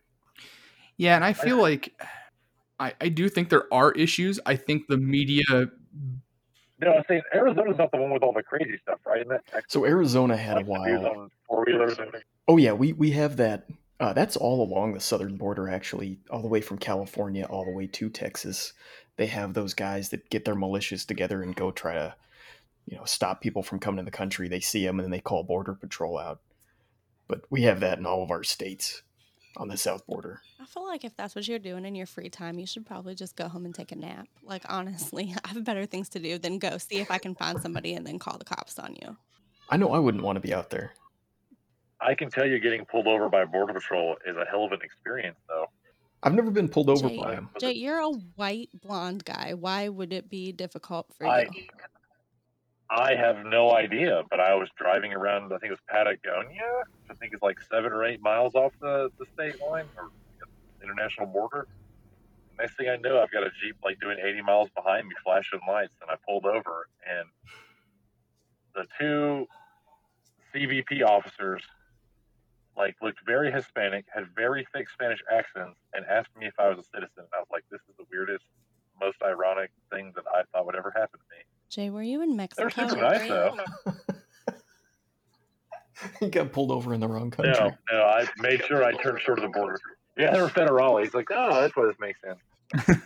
Yeah, 0.98 1.16
and 1.16 1.24
I 1.24 1.34
feel 1.34 1.62
like 1.62 1.94
I, 2.80 2.94
I 3.00 3.10
do 3.10 3.30
think 3.30 3.50
there 3.50 3.72
are 3.72 3.92
issues. 3.92 4.40
I 4.44 4.56
think 4.56 4.88
the 4.88 4.98
media 4.98 5.44
no, 6.80 6.94
I'm 6.94 7.04
saying 7.08 7.22
Arizona's 7.32 7.78
not 7.78 7.92
the 7.92 8.00
one 8.00 8.10
with 8.10 8.24
all 8.24 8.34
the 8.34 8.42
crazy 8.42 8.80
stuff, 8.82 9.02
right? 9.06 9.22
Isn't 9.22 9.40
that 9.54 9.66
So 9.68 9.86
Arizona 9.86 10.36
had 10.36 10.58
a 10.58 10.60
like 10.62 10.66
the 10.66 10.72
while. 10.72 11.30
four 11.48 11.64
wheelers 11.64 11.96
Oh 12.48 12.58
yeah, 12.58 12.74
we 12.74 12.94
we 12.94 13.12
have 13.12 13.38
that. 13.38 13.68
Uh, 14.00 14.12
that's 14.14 14.36
all 14.36 14.62
along 14.62 14.94
the 14.94 15.00
southern 15.00 15.38
border, 15.38 15.70
actually, 15.70 16.20
all 16.30 16.42
the 16.42 16.48
way 16.48 16.62
from 16.62 16.78
California 16.78 17.46
all 17.46 17.64
the 17.64 17.72
way 17.72 17.88
to 17.88 18.10
Texas. 18.10 18.74
They 19.16 19.28
have 19.28 19.54
those 19.54 19.74
guys 19.74 20.10
that 20.10 20.30
get 20.30 20.44
their 20.44 20.56
militias 20.56 21.06
together 21.06 21.42
and 21.42 21.56
go 21.56 21.72
try 21.72 21.94
to, 21.94 22.16
you 22.86 22.98
know, 22.98 23.06
stop 23.06 23.40
people 23.42 23.64
from 23.64 23.80
coming 23.80 24.00
to 24.00 24.04
the 24.04 24.12
country. 24.18 24.50
They 24.50 24.60
see 24.60 24.86
them 24.86 25.00
and 25.00 25.06
then 25.06 25.12
they 25.12 25.22
call 25.22 25.44
border 25.44 25.74
patrol 25.74 26.18
out. 26.18 26.42
But 27.28 27.42
we 27.50 27.62
have 27.62 27.80
that 27.80 27.98
in 27.98 28.06
all 28.06 28.22
of 28.22 28.32
our 28.32 28.44
states. 28.44 29.02
on 29.58 29.70
the 29.70 29.78
south 29.78 30.06
border. 30.06 30.42
I 30.60 30.66
feel 30.66 30.86
like 30.86 31.06
if 31.06 31.16
that's 31.16 31.36
what 31.36 31.48
you're 31.48 31.60
doing 31.60 31.86
in 31.86 31.96
your 31.96 32.06
free 32.06 32.30
time, 32.30 32.60
you 32.60 32.66
should 32.68 32.86
probably 32.86 33.16
just 33.16 33.36
go 33.36 33.48
home 33.48 33.66
and 33.66 33.74
take 33.74 33.92
a 33.92 33.96
nap. 33.96 34.28
Like 34.44 34.64
honestly, 34.68 35.34
I 35.46 35.50
have 35.50 35.64
better 35.64 35.86
things 35.86 36.10
to 36.10 36.20
do 36.20 36.38
than 36.38 36.60
go 36.60 36.78
see 36.78 36.98
if 36.98 37.12
I 37.12 37.18
can 37.18 37.36
find 37.36 37.62
somebody 37.62 37.94
and 37.94 38.06
then 38.06 38.20
call 38.20 38.38
the 38.38 38.46
cops 38.46 38.78
on 38.80 38.96
you. 39.02 39.16
I 39.70 39.78
know 39.78 39.92
I 39.94 40.00
wouldn't 40.00 40.24
want 40.24 40.36
to 40.36 40.42
be 40.42 40.54
out 40.54 40.70
there. 40.70 40.94
I 42.06 42.14
can 42.14 42.30
tell 42.30 42.46
you, 42.46 42.60
getting 42.60 42.86
pulled 42.86 43.08
over 43.08 43.30
by 43.30 43.46
border 43.46 43.74
patrol 43.74 44.16
is 44.28 44.38
a 44.38 44.46
hell 44.46 44.64
of 44.64 44.72
an 44.72 44.82
experience, 44.84 45.40
though. 45.50 45.66
I've 46.22 46.34
never 46.34 46.52
been 46.52 46.70
pulled 46.70 46.90
over 46.90 47.10
Jay, 47.10 47.18
by 47.18 47.34
him. 47.34 47.50
Jay, 47.60 47.74
you're 47.74 48.00
a 48.00 48.10
white 48.10 48.70
blonde 48.74 49.26
guy. 49.26 49.54
Why 49.54 49.90
would 49.90 50.14
it 50.14 50.30
be 50.30 50.52
difficult 50.52 51.08
for 51.18 51.26
I 51.26 51.48
you? 51.52 51.68
I 52.92 53.16
have 53.16 53.44
no 53.46 53.76
idea, 53.76 54.22
but 54.30 54.40
I 54.40 54.54
was 54.54 54.70
driving 54.78 55.14
around. 55.14 55.46
I 55.46 55.58
think 55.58 55.66
it 55.66 55.72
was 55.72 55.80
Patagonia. 55.90 56.84
I 57.10 57.14
think 57.16 57.34
it's 57.34 57.42
like 57.42 57.58
seven 57.60 57.92
or 57.92 58.06
eight 58.06 58.22
miles 58.22 58.54
off 58.54 58.74
the, 58.80 59.10
the 59.18 59.26
state 59.34 59.60
line 59.60 59.86
or 59.98 60.12
international 60.84 61.26
border. 61.26 61.68
Next 62.60 62.78
thing 62.78 62.88
I 62.88 62.98
know, 62.98 63.20
I've 63.20 63.32
got 63.32 63.44
a 63.44 63.50
jeep 63.62 63.76
like 63.84 64.00
doing 64.00 64.18
80 64.24 64.44
miles 64.44 64.70
behind 64.76 65.08
me, 65.08 65.16
flashing 65.24 65.60
lights, 65.68 65.96
and 66.02 66.12
I 66.12 66.16
pulled 66.28 66.46
over, 66.46 66.88
and 67.10 67.28
the 68.76 68.86
two 69.00 69.48
CBP 70.54 71.04
officers 71.04 71.64
like 72.78 72.96
looked 73.02 73.20
very 73.26 73.52
Hispanic, 73.52 74.06
had 74.14 74.26
very 74.36 74.68
thick 74.74 74.90
Spanish 74.90 75.20
accents, 75.32 75.80
and 75.94 76.06
asked 76.06 76.36
me 76.38 76.46
if 76.48 76.54
I 76.60 76.70
was 76.70 76.80
a 76.80 76.84
citizen. 76.84 77.20
And 77.20 77.28
I 77.34 77.40
was 77.40 77.48
like, 77.52 77.64
"This 77.72 77.82
is 77.90 77.96
the 77.98 78.06
weirdest, 78.12 78.46
most 79.00 79.18
ironic 79.24 79.72
thing 79.92 80.12
that 80.16 80.26
I 80.34 80.44
thought 80.52 80.66
would 80.66 80.76
ever 80.76 80.92
happen 80.96 81.20
to 81.20 81.26
me." 81.36 81.44
Jay, 81.70 81.90
were 81.90 82.04
you 82.04 82.22
in 82.22 82.36
Mexico? 82.36 82.70
They're 82.70 82.88
super 82.90 83.02
nice, 83.02 83.30
right? 83.30 83.30
though. 83.30 83.94
he 86.20 86.30
got 86.30 86.52
pulled 86.52 86.72
over 86.72 86.94
in 86.94 87.00
the 87.00 87.08
wrong 87.08 87.32
country. 87.32 87.54
No, 87.54 87.72
no, 87.92 88.04
I 88.04 88.28
made 88.40 88.64
sure 88.66 88.84
I 88.84 88.92
turned 88.94 89.20
short 89.22 89.40
of 89.40 89.44
the 89.44 89.50
border. 89.50 89.80
Yeah, 90.18 90.32
they 90.32 90.42
were 90.42 90.50
federale. 90.50 91.04
He's 91.04 91.14
like, 91.14 91.30
oh, 91.32 91.62
that's 91.62 91.76
why 91.76 91.86
this 91.86 91.96
makes 92.00 92.20
sense. 92.22 92.40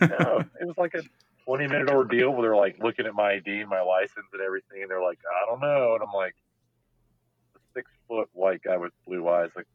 No, 0.00 0.44
it 0.60 0.66
was 0.66 0.76
like 0.78 0.94
a 0.94 1.02
20 1.44 1.66
minute 1.66 1.90
ordeal 1.90 2.30
where 2.30 2.42
they're 2.42 2.56
like 2.56 2.78
looking 2.82 3.06
at 3.06 3.14
my 3.14 3.32
ID, 3.32 3.64
my 3.64 3.82
license, 3.82 4.26
and 4.32 4.40
everything. 4.40 4.82
And 4.82 4.90
they're 4.90 5.02
like, 5.02 5.18
I 5.42 5.46
don't 5.46 5.60
know. 5.60 5.94
And 5.94 6.02
I'm 6.02 6.12
like, 6.14 6.34
a 6.34 6.49
six 7.74 7.90
foot 8.08 8.28
white 8.32 8.62
guy 8.62 8.76
with 8.76 8.92
blue 9.06 9.28
eyes. 9.28 9.50
Like, 9.56 9.66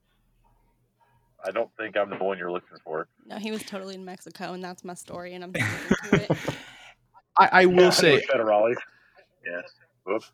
I 1.46 1.52
don't 1.52 1.70
think 1.78 1.96
I'm 1.98 2.10
the 2.10 2.18
one 2.18 2.38
you're 2.38 2.52
looking 2.52 2.78
for. 2.84 3.08
No, 3.26 3.38
he 3.38 3.52
was 3.52 3.64
totally 3.64 3.96
in 3.96 4.06
Mexico, 4.06 4.54
and 4.54 4.64
that's 4.64 4.84
my 4.84 4.94
story, 4.94 5.34
and 5.34 5.44
I'm 5.44 5.54
to 6.04 6.16
it. 6.16 6.32
I, 7.38 7.50
I 7.52 7.66
will 7.66 7.76
Yeah, 7.76 7.90
say, 7.92 8.10
they 8.12 8.38
were 8.38 8.46
federales. 8.46 8.76
Yeah. 9.46 9.62
Whoops. 10.06 10.32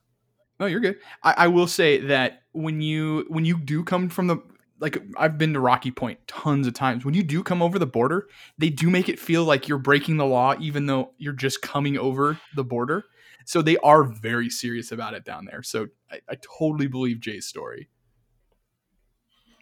No, 0.60 0.67
you're 0.67 0.80
good. 0.80 0.97
I, 1.24 1.34
I 1.38 1.47
will 1.47 1.67
say 1.67 1.97
that 2.00 2.43
when 2.52 2.82
you 2.82 3.26
when 3.30 3.45
you 3.45 3.58
do 3.58 3.84
come 3.84 4.10
from 4.10 4.28
the 4.28 4.38
like 4.80 5.02
I've 5.17 5.38
been 5.38 5.54
to 5.54 5.60
Rocky 5.60 5.91
Point 5.91 6.19
tons 6.28 6.67
of 6.67 6.74
times. 6.74 7.06
When 7.06 7.13
you 7.13 7.24
do 7.24 7.43
come 7.43 7.62
over 7.62 7.80
the 7.80 7.88
border, 7.88 8.28
they 8.58 8.69
do 8.69 8.89
make 8.89 9.10
it 9.10 9.19
feel 9.19 9.43
like 9.43 9.67
you're 9.67 9.78
breaking 9.78 10.17
the 10.17 10.26
law, 10.26 10.56
even 10.60 10.86
though 10.86 11.13
you're 11.17 11.34
just 11.34 11.62
coming 11.62 11.97
over 11.97 12.38
the 12.56 12.63
border. 12.63 13.06
So 13.45 13.62
they 13.62 13.77
are 13.77 14.04
very 14.04 14.49
serious 14.49 14.91
about 14.91 15.13
it 15.13 15.25
down 15.25 15.45
there. 15.45 15.63
So 15.63 15.88
I, 16.12 16.19
I 16.30 16.36
totally 16.58 16.88
believe 16.88 17.19
Jay's 17.19 17.45
story. 17.47 17.89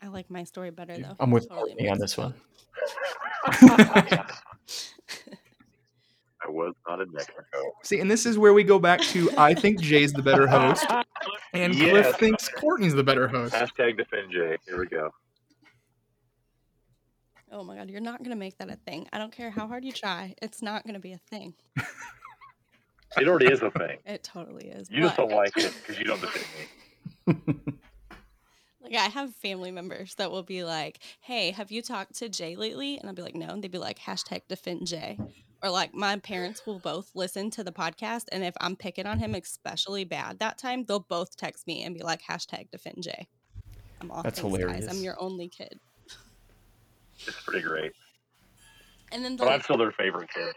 I 0.01 0.07
like 0.07 0.29
my 0.29 0.43
story 0.43 0.71
better 0.71 0.93
Yeah. 0.93 1.09
though. 1.09 1.15
I'm 1.19 1.31
with 1.31 1.47
Totally 1.49 1.71
in 1.71 1.77
Courtney 1.77 1.89
on 1.89 1.99
this 1.99 2.17
one. 2.17 2.33
I 6.41 6.47
was 6.47 6.73
not 6.87 7.01
in 7.01 7.11
Mexico. 7.11 7.43
See, 7.83 7.99
and 7.99 8.09
this 8.09 8.25
is 8.25 8.37
where 8.37 8.53
we 8.53 8.63
go 8.63 8.79
back 8.79 9.01
to 9.01 9.29
I 9.37 9.53
think 9.53 9.81
Jay's 9.81 10.13
the 10.13 10.21
better 10.21 10.47
host, 10.47 10.85
and 11.53 11.75
Cliff 11.75 12.15
thinks 12.15 12.47
Courtney's 12.47 12.95
the 12.95 13.03
better 13.03 13.27
host. 13.27 13.53
Hashtag 13.53 13.97
defend 13.97 14.31
Jay. 14.31 14.55
Here 14.65 14.79
we 14.79 14.87
go. 14.87 15.09
Oh 17.51 17.63
my 17.63 17.75
god, 17.75 17.89
you're 17.89 17.99
not 17.99 18.23
gonna 18.23 18.35
make 18.37 18.57
that 18.59 18.69
a 18.69 18.77
thing. 18.77 19.07
I 19.11 19.17
don't 19.17 19.31
care 19.33 19.49
how 19.51 19.67
hard 19.67 19.83
you 19.83 19.91
try. 19.91 20.33
It's 20.41 20.61
not 20.61 20.85
gonna 20.85 20.99
be 20.99 21.11
a 21.11 21.19
thing. 21.29 21.55
It 23.17 23.27
already 23.27 23.47
is 23.47 23.61
a 23.61 23.71
thing. 23.71 23.97
It 24.05 24.23
totally 24.23 24.67
is. 24.69 24.89
You 24.91 25.01
just 25.01 25.17
don't 25.17 25.31
like 25.31 25.55
it 25.57 25.73
because 25.81 25.97
you 25.97 26.05
don't 26.05 26.21
defend 26.21 26.45
me. 27.27 27.73
Like 28.81 28.95
I 28.95 29.09
have 29.09 29.35
family 29.35 29.71
members 29.71 30.15
that 30.15 30.31
will 30.31 30.41
be 30.41 30.63
like, 30.63 30.99
"Hey, 31.21 31.51
have 31.51 31.69
you 31.69 31.81
talked 31.81 32.15
to 32.19 32.29
Jay 32.29 32.55
lately?" 32.55 32.97
And 32.97 33.07
I'll 33.07 33.13
be 33.13 33.21
like, 33.21 33.35
"No." 33.35 33.49
And 33.49 33.61
they'd 33.63 33.69
be 33.71 33.77
like, 33.77 33.99
"Hashtag 33.99 34.43
defend 34.47 34.87
Jay." 34.87 35.19
Or 35.61 35.69
like 35.69 35.93
my 35.93 36.15
parents 36.17 36.65
will 36.65 36.79
both 36.79 37.11
listen 37.13 37.51
to 37.51 37.63
the 37.63 37.73
podcast, 37.73 38.23
and 38.31 38.43
if 38.43 38.55
I'm 38.61 38.75
picking 38.77 39.05
on 39.05 39.19
him 39.19 39.35
especially 39.35 40.05
bad 40.05 40.39
that 40.39 40.57
time, 40.57 40.85
they'll 40.85 41.01
both 41.01 41.35
text 41.35 41.67
me 41.67 41.83
and 41.83 41.93
be 41.93 42.01
like, 42.03 42.21
"Hashtag 42.23 42.71
defend 42.71 43.03
Jay." 43.03 43.27
I'm 44.01 44.09
all 44.11 44.23
That's 44.23 44.39
thanks, 44.39 44.57
guys. 44.57 44.61
hilarious. 44.65 44.87
I'm 44.95 45.03
your 45.03 45.21
only 45.21 45.49
kid. 45.49 45.77
It's 47.27 47.41
pretty 47.41 47.61
great. 47.61 47.91
And 49.11 49.23
then 49.25 49.35
But 49.35 49.43
they'll 49.45 49.53
I'm 49.55 49.61
still 49.61 49.77
their 49.77 49.91
favorite 49.91 50.29
kid. 50.33 50.55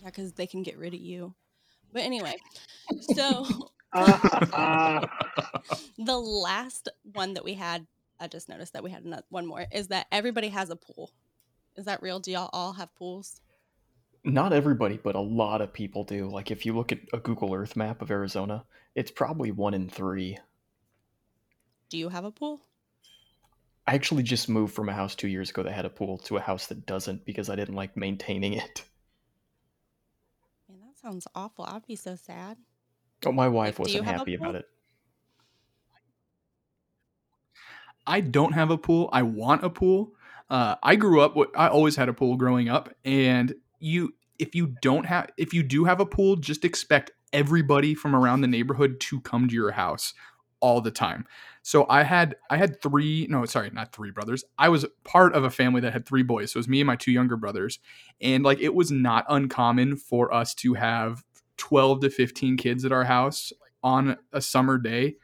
yeah, 0.00 0.06
because 0.06 0.32
they 0.34 0.46
can 0.46 0.62
get 0.62 0.76
rid 0.76 0.92
of 0.92 1.00
you. 1.00 1.34
But 1.94 2.02
anyway, 2.02 2.36
so 3.14 3.46
the 3.94 5.08
last 6.18 6.88
one 7.12 7.34
that 7.34 7.44
we 7.44 7.54
had, 7.54 7.86
I 8.18 8.26
just 8.26 8.48
noticed 8.48 8.72
that 8.72 8.82
we 8.82 8.90
had 8.90 9.04
another, 9.04 9.22
one 9.28 9.46
more, 9.46 9.66
is 9.72 9.86
that 9.88 10.08
everybody 10.10 10.48
has 10.48 10.70
a 10.70 10.76
pool. 10.76 11.12
Is 11.76 11.84
that 11.84 12.02
real? 12.02 12.18
Do 12.18 12.32
y'all 12.32 12.50
all 12.52 12.72
have 12.72 12.92
pools? 12.96 13.40
Not 14.24 14.52
everybody, 14.52 14.98
but 15.00 15.14
a 15.14 15.20
lot 15.20 15.60
of 15.60 15.72
people 15.72 16.02
do. 16.02 16.28
Like 16.28 16.50
if 16.50 16.66
you 16.66 16.74
look 16.74 16.90
at 16.90 16.98
a 17.12 17.18
Google 17.18 17.54
Earth 17.54 17.76
map 17.76 18.02
of 18.02 18.10
Arizona, 18.10 18.64
it's 18.96 19.12
probably 19.12 19.52
one 19.52 19.74
in 19.74 19.88
three. 19.88 20.38
Do 21.88 21.98
you 21.98 22.08
have 22.08 22.24
a 22.24 22.32
pool? 22.32 22.62
I 23.86 23.94
actually 23.94 24.24
just 24.24 24.48
moved 24.48 24.74
from 24.74 24.88
a 24.88 24.92
house 24.92 25.14
two 25.14 25.28
years 25.28 25.50
ago 25.50 25.62
that 25.62 25.72
had 25.72 25.84
a 25.84 25.90
pool 25.90 26.18
to 26.18 26.38
a 26.38 26.40
house 26.40 26.66
that 26.66 26.86
doesn't 26.86 27.24
because 27.24 27.48
I 27.48 27.54
didn't 27.54 27.76
like 27.76 27.96
maintaining 27.96 28.54
it. 28.54 28.82
Sounds 31.04 31.26
awful. 31.34 31.66
I'd 31.66 31.86
be 31.86 31.96
so 31.96 32.16
sad. 32.16 32.56
Oh, 33.26 33.32
my 33.32 33.46
wife 33.46 33.78
you 33.78 33.82
wasn't 33.82 34.06
happy 34.06 34.34
about 34.34 34.54
it. 34.54 34.64
I 38.06 38.22
don't 38.22 38.52
have 38.52 38.70
a 38.70 38.78
pool. 38.78 39.10
I 39.12 39.22
want 39.22 39.62
a 39.64 39.68
pool. 39.68 40.12
Uh, 40.48 40.76
I 40.82 40.96
grew 40.96 41.20
up. 41.20 41.36
I 41.54 41.68
always 41.68 41.96
had 41.96 42.08
a 42.08 42.14
pool 42.14 42.36
growing 42.36 42.70
up, 42.70 42.88
and 43.04 43.54
you, 43.80 44.14
if 44.38 44.54
you 44.54 44.74
don't 44.80 45.04
have, 45.04 45.28
if 45.36 45.52
you 45.52 45.62
do 45.62 45.84
have 45.84 46.00
a 46.00 46.06
pool, 46.06 46.36
just 46.36 46.64
expect 46.64 47.10
everybody 47.34 47.94
from 47.94 48.16
around 48.16 48.40
the 48.40 48.46
neighborhood 48.46 48.98
to 49.00 49.20
come 49.20 49.46
to 49.48 49.54
your 49.54 49.72
house 49.72 50.14
all 50.64 50.80
the 50.80 50.90
time. 50.90 51.26
So 51.60 51.84
I 51.90 52.04
had, 52.04 52.36
I 52.48 52.56
had 52.56 52.80
three. 52.80 53.26
No, 53.28 53.44
sorry, 53.44 53.70
not 53.70 53.92
three 53.92 54.10
brothers. 54.10 54.44
I 54.58 54.70
was 54.70 54.86
part 55.04 55.34
of 55.34 55.44
a 55.44 55.50
family 55.50 55.82
that 55.82 55.92
had 55.92 56.06
three 56.06 56.22
boys. 56.22 56.52
So 56.52 56.56
it 56.56 56.60
was 56.60 56.68
me 56.68 56.80
and 56.80 56.86
my 56.86 56.96
two 56.96 57.12
younger 57.12 57.36
brothers, 57.36 57.78
and 58.18 58.42
like 58.42 58.60
it 58.60 58.74
was 58.74 58.90
not 58.90 59.26
uncommon 59.28 59.96
for 59.96 60.32
us 60.32 60.54
to 60.56 60.72
have 60.72 61.22
twelve 61.58 62.00
to 62.00 62.08
fifteen 62.08 62.56
kids 62.56 62.86
at 62.86 62.92
our 62.92 63.04
house 63.04 63.52
on 63.82 64.16
a 64.32 64.40
summer 64.40 64.78
day, 64.78 65.16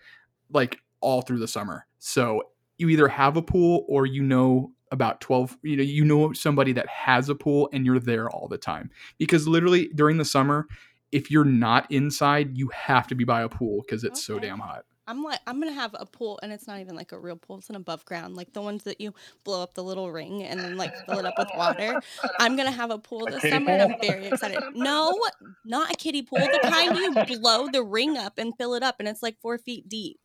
like 0.52 0.78
all 1.00 1.22
through 1.22 1.38
the 1.38 1.48
summer. 1.48 1.86
So 1.98 2.42
you 2.76 2.90
either 2.90 3.08
have 3.08 3.38
a 3.38 3.42
pool 3.42 3.86
or 3.88 4.04
you 4.04 4.22
know 4.22 4.72
about 4.92 5.20
12 5.20 5.56
you 5.62 5.76
know 5.76 5.84
you 5.84 6.04
know 6.04 6.32
somebody 6.32 6.72
that 6.72 6.88
has 6.88 7.28
a 7.28 7.34
pool 7.34 7.68
and 7.72 7.86
you're 7.86 8.00
there 8.00 8.28
all 8.28 8.48
the 8.48 8.58
time 8.58 8.90
because 9.18 9.46
literally 9.46 9.88
during 9.94 10.16
the 10.16 10.24
summer 10.24 10.66
if 11.12 11.30
you're 11.30 11.44
not 11.44 11.88
inside 11.92 12.58
you 12.58 12.66
have 12.74 13.06
to 13.06 13.14
be 13.14 13.22
by 13.22 13.42
a 13.42 13.48
pool 13.48 13.82
because 13.86 14.02
it's 14.02 14.20
so 14.20 14.40
damn 14.40 14.58
hot 14.58 14.84
I'm 15.10 15.24
like, 15.24 15.40
I'm 15.44 15.58
gonna 15.58 15.72
have 15.72 15.96
a 15.98 16.06
pool, 16.06 16.38
and 16.40 16.52
it's 16.52 16.68
not 16.68 16.78
even 16.78 16.94
like 16.94 17.10
a 17.10 17.18
real 17.18 17.34
pool. 17.34 17.58
It's 17.58 17.68
an 17.68 17.74
above 17.74 18.04
ground, 18.04 18.36
like 18.36 18.52
the 18.52 18.62
ones 18.62 18.84
that 18.84 19.00
you 19.00 19.12
blow 19.42 19.60
up 19.60 19.74
the 19.74 19.82
little 19.82 20.12
ring 20.12 20.44
and 20.44 20.60
then 20.60 20.76
like 20.76 20.94
fill 21.04 21.18
it 21.18 21.24
up 21.24 21.34
with 21.36 21.48
water. 21.56 22.00
I'm 22.38 22.54
gonna 22.56 22.70
have 22.70 22.92
a 22.92 22.98
pool 22.98 23.26
this 23.26 23.42
kiddie 23.42 23.50
summer, 23.50 23.72
and 23.72 23.92
I'm 23.92 24.00
very 24.00 24.26
excited. 24.26 24.62
No, 24.74 25.18
not 25.64 25.90
a 25.90 25.96
kiddie 25.96 26.22
pool. 26.22 26.38
The 26.38 26.60
kind 26.62 26.96
you 26.96 27.38
blow 27.40 27.68
the 27.68 27.82
ring 27.82 28.16
up 28.16 28.38
and 28.38 28.56
fill 28.56 28.74
it 28.74 28.84
up, 28.84 28.96
and 29.00 29.08
it's 29.08 29.20
like 29.20 29.36
four 29.42 29.58
feet 29.58 29.88
deep. 29.88 30.20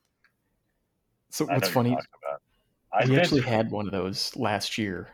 So 1.32 1.46
what's 1.46 1.68
funny? 1.68 1.98
I 2.94 3.08
we 3.08 3.18
actually 3.18 3.42
had 3.42 3.72
one 3.72 3.88
of 3.88 3.92
those 3.92 4.36
last 4.36 4.78
year 4.78 5.10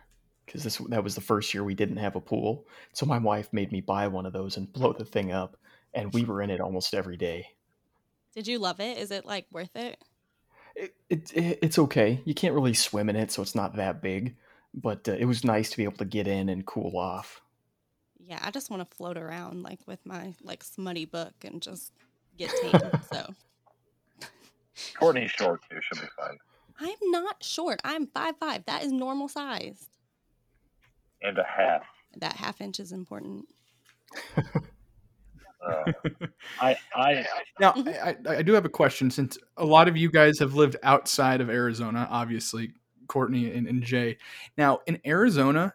because 0.46 0.66
this 0.66 0.82
that 0.90 1.02
was 1.02 1.16
the 1.16 1.22
first 1.22 1.54
year 1.54 1.64
we 1.64 1.76
didn't 1.76 1.96
have 1.96 2.18
a 2.18 2.22
pool. 2.22 2.68
So 2.92 3.06
my 3.06 3.20
wife 3.20 3.48
made 3.54 3.72
me 3.72 3.80
buy 3.80 4.10
one 4.10 4.26
of 4.26 4.34
those 4.34 4.58
and 4.58 4.72
blow 4.74 4.92
the 4.92 5.06
thing 5.06 5.32
up, 5.32 5.56
and 5.94 6.14
we 6.14 6.26
were 6.26 6.42
in 6.42 6.50
it 6.50 6.60
almost 6.60 6.94
every 6.94 7.16
day. 7.16 7.48
Did 8.34 8.48
you 8.48 8.60
love 8.60 8.80
it? 8.80 8.98
Is 8.98 9.12
it 9.12 9.26
like 9.26 9.46
worth 9.52 9.76
it? 9.76 10.02
It, 10.76 10.96
it, 11.10 11.34
it 11.34 11.60
it's 11.62 11.80
okay. 11.80 12.22
You 12.26 12.34
can't 12.34 12.54
really 12.54 12.74
swim 12.74 13.10
in 13.10 13.16
it, 13.16 13.32
so 13.32 13.42
it's 13.42 13.56
not 13.56 13.76
that 13.76 14.02
big. 14.02 14.36
But 14.74 15.08
uh, 15.08 15.14
it 15.14 15.26
was 15.26 15.44
nice 15.44 15.70
to 15.72 15.78
be 15.78 15.84
able 15.84 15.98
to 15.98 16.06
get 16.06 16.28
in 16.28 16.48
and 16.48 16.66
cool 16.66 16.98
off. 16.98 17.42
Yeah, 18.26 18.40
I 18.42 18.52
just 18.52 18.70
want 18.70 18.90
to 18.90 18.96
float 18.96 19.18
around 19.18 19.64
like 19.64 19.80
with 19.86 20.00
my 20.06 20.34
like 20.42 20.64
smutty 20.64 21.06
book 21.06 21.34
and 21.44 21.62
just 21.62 21.92
get 22.38 22.52
tan. 22.62 23.02
so 23.12 23.34
Courtney's 24.98 25.32
short 25.32 25.62
too. 25.70 25.80
She'll 25.82 26.02
be 26.02 26.10
fine. 26.18 26.38
I'm 26.80 27.12
not 27.12 27.44
short. 27.44 27.82
I'm 27.84 28.08
five 28.08 28.36
five. 28.40 28.66
That 28.66 28.84
is 28.84 28.92
normal 28.92 29.28
size. 29.28 29.88
And 31.22 31.38
a 31.38 31.44
half. 31.44 31.84
That 32.18 32.34
half 32.34 32.62
inch 32.62 32.80
is 32.80 32.92
important. 32.92 33.46
Uh, 35.66 35.92
I 36.62 36.78
I 36.96 37.26
now 37.60 37.74
Mhm. 37.74 37.88
I, 38.04 38.18
I, 38.30 38.38
I 38.38 38.42
do 38.42 38.54
have 38.54 38.66
a 38.66 38.70
question 38.70 39.12
since 39.12 39.38
a 39.58 39.66
lot 39.66 39.88
of 39.88 39.96
you 39.96 40.10
guys 40.10 40.40
have 40.40 40.56
lived 40.56 40.76
outside 40.84 41.40
of 41.40 41.50
arizona 41.50 42.08
obviously 42.10 42.74
Courtney 43.12 43.52
and, 43.52 43.68
and 43.68 43.84
Jay. 43.84 44.18
Now 44.58 44.80
in 44.88 45.00
Arizona, 45.06 45.74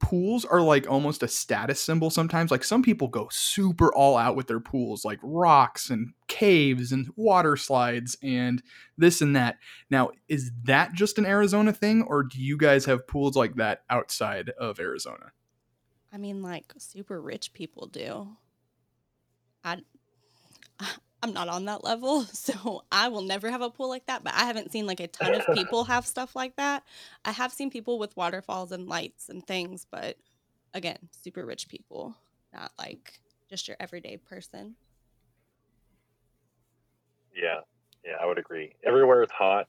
pools 0.00 0.44
are 0.44 0.60
like 0.60 0.90
almost 0.90 1.22
a 1.22 1.28
status 1.28 1.80
symbol 1.80 2.10
sometimes. 2.10 2.50
Like 2.50 2.64
some 2.64 2.82
people 2.82 3.06
go 3.06 3.28
super 3.30 3.94
all 3.94 4.16
out 4.16 4.34
with 4.34 4.48
their 4.48 4.58
pools, 4.58 5.04
like 5.04 5.20
rocks 5.22 5.90
and 5.90 6.12
caves 6.26 6.90
and 6.90 7.08
water 7.14 7.56
slides 7.56 8.16
and 8.22 8.62
this 8.98 9.20
and 9.20 9.36
that. 9.36 9.58
Now, 9.90 10.10
is 10.28 10.50
that 10.64 10.92
just 10.92 11.18
an 11.18 11.26
Arizona 11.26 11.72
thing, 11.72 12.02
or 12.02 12.24
do 12.24 12.42
you 12.42 12.56
guys 12.56 12.84
have 12.86 13.06
pools 13.06 13.36
like 13.36 13.54
that 13.56 13.82
outside 13.88 14.50
of 14.58 14.80
Arizona? 14.80 15.32
I 16.12 16.16
mean, 16.16 16.42
like 16.42 16.72
super 16.78 17.20
rich 17.20 17.52
people 17.52 17.86
do. 17.86 18.36
I, 19.64 19.78
I'm 21.22 21.32
not 21.32 21.48
on 21.48 21.66
that 21.66 21.84
level, 21.84 22.22
so 22.32 22.84
I 22.90 23.08
will 23.08 23.22
never 23.22 23.50
have 23.50 23.62
a 23.62 23.70
pool 23.70 23.88
like 23.88 24.06
that. 24.06 24.24
But 24.24 24.34
I 24.34 24.44
haven't 24.44 24.72
seen 24.72 24.86
like 24.86 25.00
a 25.00 25.08
ton 25.08 25.34
of 25.34 25.46
people 25.54 25.84
have 25.84 26.06
stuff 26.06 26.34
like 26.34 26.56
that. 26.56 26.84
I 27.24 27.32
have 27.32 27.52
seen 27.52 27.70
people 27.70 27.98
with 27.98 28.16
waterfalls 28.16 28.72
and 28.72 28.88
lights 28.88 29.28
and 29.28 29.46
things, 29.46 29.86
but 29.90 30.16
again, 30.74 30.98
super 31.10 31.44
rich 31.44 31.68
people, 31.68 32.16
not 32.52 32.72
like 32.78 33.20
just 33.48 33.68
your 33.68 33.76
everyday 33.80 34.16
person. 34.16 34.76
Yeah, 37.34 37.60
yeah, 38.04 38.14
I 38.20 38.26
would 38.26 38.38
agree. 38.38 38.74
Everywhere 38.84 39.22
it's 39.22 39.32
hot, 39.32 39.68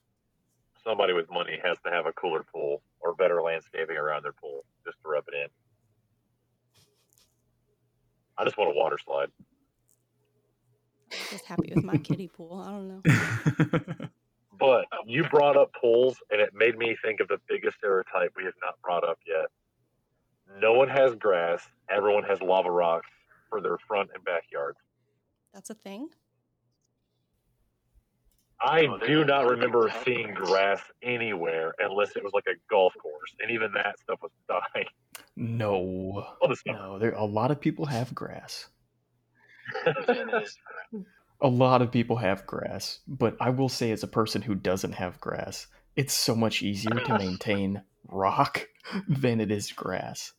somebody 0.84 1.14
with 1.14 1.30
money 1.32 1.60
has 1.64 1.78
to 1.86 1.92
have 1.92 2.06
a 2.06 2.14
cooler 2.14 2.44
pool 2.44 2.82
or 3.00 3.14
better 3.14 3.42
landscaping 3.42 3.98
around 3.98 4.24
their 4.24 4.34
pool 4.34 4.64
just 4.86 4.98
to 5.04 5.10
rub 5.10 5.26
it 5.28 5.36
in. 5.36 5.48
I 8.38 8.44
just 8.44 8.58
want 8.58 8.72
a 8.72 8.74
water 8.74 8.98
slide. 9.04 9.30
I'm 11.12 11.18
just 11.30 11.46
happy 11.46 11.72
with 11.76 11.84
my 11.84 11.98
kiddie 11.98 12.28
pool. 12.28 12.62
I 12.66 12.72
don't 12.72 12.88
know. 13.06 14.08
But 14.60 14.86
you 15.08 15.24
brought 15.24 15.58
up 15.58 15.72
pools, 15.74 16.18
and 16.30 16.40
it 16.40 16.52
made 16.54 16.78
me 16.78 16.96
think 17.04 17.20
of 17.20 17.28
the 17.28 17.40
biggest 17.50 17.78
stereotype 17.78 18.34
we 18.38 18.44
have 18.44 18.54
not 18.64 18.80
brought 18.84 19.04
up 19.04 19.18
yet. 19.28 19.48
No 20.62 20.74
one 20.74 20.88
has 20.88 21.16
grass. 21.16 21.68
Everyone 21.90 22.22
has 22.26 22.40
lava 22.44 22.70
rocks 22.70 23.10
for 23.50 23.60
their 23.60 23.80
front 23.88 24.12
and 24.14 24.24
backyards. 24.24 24.78
That's 25.52 25.72
a 25.72 25.74
thing. 25.74 26.10
I 28.62 28.86
do 29.08 29.26
not 29.26 29.50
remember 29.50 29.92
seeing 30.06 30.36
grass 30.36 30.80
anywhere 31.02 31.74
unless 31.80 32.16
it 32.16 32.24
was 32.24 32.32
like 32.34 32.46
a 32.48 32.54
golf 32.70 32.94
course, 33.02 33.34
and 33.42 33.50
even 33.50 33.72
that 33.74 33.98
stuff 34.00 34.20
was 34.22 34.32
dying. 34.48 34.86
No, 35.36 36.28
Well, 36.40 36.50
the 36.50 36.56
summer. 36.56 36.78
no. 36.78 37.00
There 37.00 37.14
a 37.14 37.26
lot 37.26 37.50
of 37.50 37.60
people 37.60 37.88
have 37.88 38.14
grass. 38.14 38.68
A 41.42 41.48
lot 41.48 41.82
of 41.82 41.92
people 41.92 42.18
have 42.18 42.46
grass, 42.46 43.00
but 43.08 43.36
I 43.40 43.50
will 43.50 43.70
say, 43.70 43.92
as 43.92 44.04
a 44.04 44.08
person 44.08 44.42
who 44.44 44.54
doesn't 44.54 44.94
have 44.94 45.20
grass, 45.20 45.68
it's 45.96 46.14
so 46.14 46.36
much 46.36 46.62
easier 46.62 47.00
to 47.00 47.18
maintain 47.18 47.82
rock 48.08 48.68
than 49.08 49.42
it 49.42 49.52
is 49.52 49.72
grass. 49.72 50.34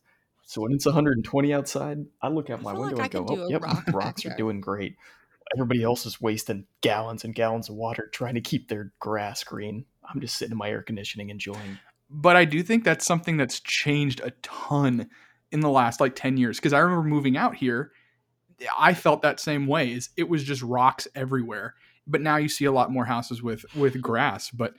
So 0.45 0.61
when 0.61 0.73
it's 0.73 0.85
120 0.85 1.53
outside, 1.53 2.05
I 2.21 2.27
look 2.29 2.49
out 2.49 2.59
I 2.59 2.63
my 2.63 2.71
feel 2.71 2.81
like 2.81 2.95
window 2.95 3.19
and 3.19 3.27
go, 3.27 3.43
"Oh, 3.43 3.49
yep, 3.49 3.61
rock 3.63 3.83
rocks 3.93 4.25
are 4.25 4.35
doing 4.37 4.61
great." 4.61 4.95
Everybody 5.55 5.83
else 5.83 6.05
is 6.05 6.21
wasting 6.21 6.65
gallons 6.81 7.23
and 7.25 7.35
gallons 7.35 7.69
of 7.69 7.75
water 7.75 8.09
trying 8.13 8.35
to 8.35 8.41
keep 8.41 8.69
their 8.69 8.93
grass 8.99 9.43
green. 9.43 9.85
I'm 10.09 10.21
just 10.21 10.37
sitting 10.37 10.53
in 10.53 10.57
my 10.57 10.69
air 10.69 10.81
conditioning 10.81 11.29
enjoying. 11.29 11.79
but 12.09 12.35
I 12.35 12.45
do 12.45 12.63
think 12.63 12.83
that's 12.83 13.05
something 13.05 13.37
that's 13.37 13.59
changed 13.59 14.21
a 14.21 14.31
ton 14.41 15.09
in 15.51 15.59
the 15.59 15.69
last 15.69 15.99
like 15.99 16.15
10 16.15 16.37
years 16.37 16.57
because 16.57 16.73
I 16.73 16.79
remember 16.79 17.07
moving 17.07 17.37
out 17.37 17.55
here 17.55 17.91
I 18.77 18.93
felt 18.93 19.21
that 19.21 19.39
same 19.39 19.67
way 19.67 19.91
is 19.91 20.09
it 20.17 20.29
was 20.29 20.43
just 20.43 20.61
rocks 20.61 21.07
everywhere. 21.15 21.75
But 22.05 22.21
now 22.21 22.35
you 22.37 22.49
see 22.49 22.65
a 22.65 22.71
lot 22.71 22.91
more 22.91 23.05
houses 23.05 23.41
with 23.41 23.65
with 23.75 24.01
grass. 24.01 24.49
But 24.49 24.73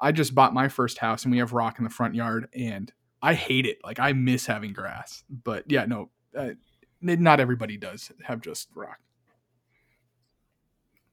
I 0.00 0.12
just 0.12 0.34
bought 0.34 0.54
my 0.54 0.68
first 0.68 0.98
house 0.98 1.24
and 1.24 1.32
we 1.32 1.38
have 1.38 1.52
rock 1.52 1.78
in 1.78 1.84
the 1.84 1.90
front 1.90 2.14
yard 2.14 2.48
and 2.54 2.90
I 3.22 3.34
hate 3.34 3.66
it. 3.66 3.78
Like 3.84 3.98
I 3.98 4.12
miss 4.12 4.46
having 4.46 4.72
grass. 4.72 5.24
But 5.28 5.64
yeah 5.68 5.84
no 5.86 6.10
uh, 6.36 6.50
not 7.00 7.40
everybody 7.40 7.76
does 7.76 8.10
have 8.24 8.40
just 8.40 8.68
rock. 8.74 8.98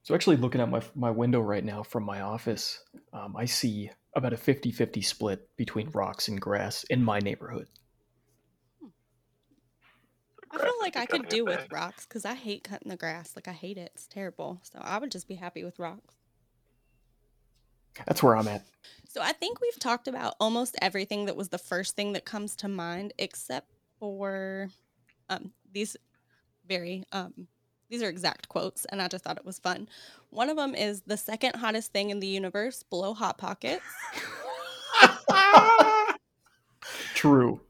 So 0.02 0.14
actually 0.14 0.36
looking 0.36 0.60
at 0.60 0.70
my 0.70 0.80
my 0.94 1.10
window 1.10 1.40
right 1.40 1.64
now 1.64 1.82
from 1.82 2.04
my 2.04 2.22
office, 2.22 2.82
um, 3.12 3.36
I 3.36 3.44
see 3.44 3.90
about 4.16 4.32
a 4.32 4.36
50-50 4.36 5.04
split 5.04 5.48
between 5.56 5.90
rocks 5.90 6.28
and 6.28 6.40
grass 6.40 6.82
in 6.84 7.04
my 7.04 7.18
neighborhood. 7.18 7.68
I 10.50 10.58
feel 10.58 10.72
like 10.80 10.96
I 10.96 11.06
could 11.06 11.28
do 11.28 11.44
with 11.44 11.66
rocks 11.72 12.06
because 12.06 12.24
I 12.24 12.34
hate 12.34 12.64
cutting 12.64 12.88
the 12.88 12.96
grass. 12.96 13.34
Like 13.36 13.48
I 13.48 13.52
hate 13.52 13.78
it. 13.78 13.92
It's 13.94 14.06
terrible. 14.06 14.60
So 14.62 14.78
I 14.82 14.98
would 14.98 15.10
just 15.10 15.28
be 15.28 15.34
happy 15.34 15.64
with 15.64 15.78
rocks. 15.78 16.14
That's 18.06 18.22
where 18.22 18.36
I'm 18.36 18.48
at. 18.48 18.64
So 19.08 19.20
I 19.20 19.32
think 19.32 19.60
we've 19.60 19.78
talked 19.78 20.08
about 20.08 20.34
almost 20.38 20.76
everything 20.80 21.26
that 21.26 21.36
was 21.36 21.48
the 21.48 21.58
first 21.58 21.96
thing 21.96 22.12
that 22.12 22.24
comes 22.24 22.54
to 22.56 22.68
mind, 22.68 23.12
except 23.18 23.72
for 23.98 24.70
um, 25.28 25.52
these 25.72 25.96
very 26.68 27.04
um, 27.12 27.48
these 27.90 28.02
are 28.02 28.08
exact 28.08 28.48
quotes, 28.48 28.84
and 28.86 29.00
I 29.00 29.08
just 29.08 29.24
thought 29.24 29.38
it 29.38 29.46
was 29.46 29.58
fun. 29.58 29.88
One 30.30 30.50
of 30.50 30.56
them 30.56 30.74
is 30.74 31.00
the 31.06 31.16
second 31.16 31.56
hottest 31.56 31.92
thing 31.92 32.10
in 32.10 32.20
the 32.20 32.26
universe 32.26 32.82
below 32.82 33.14
hot 33.14 33.38
pockets. 33.38 33.82
True. 37.14 37.60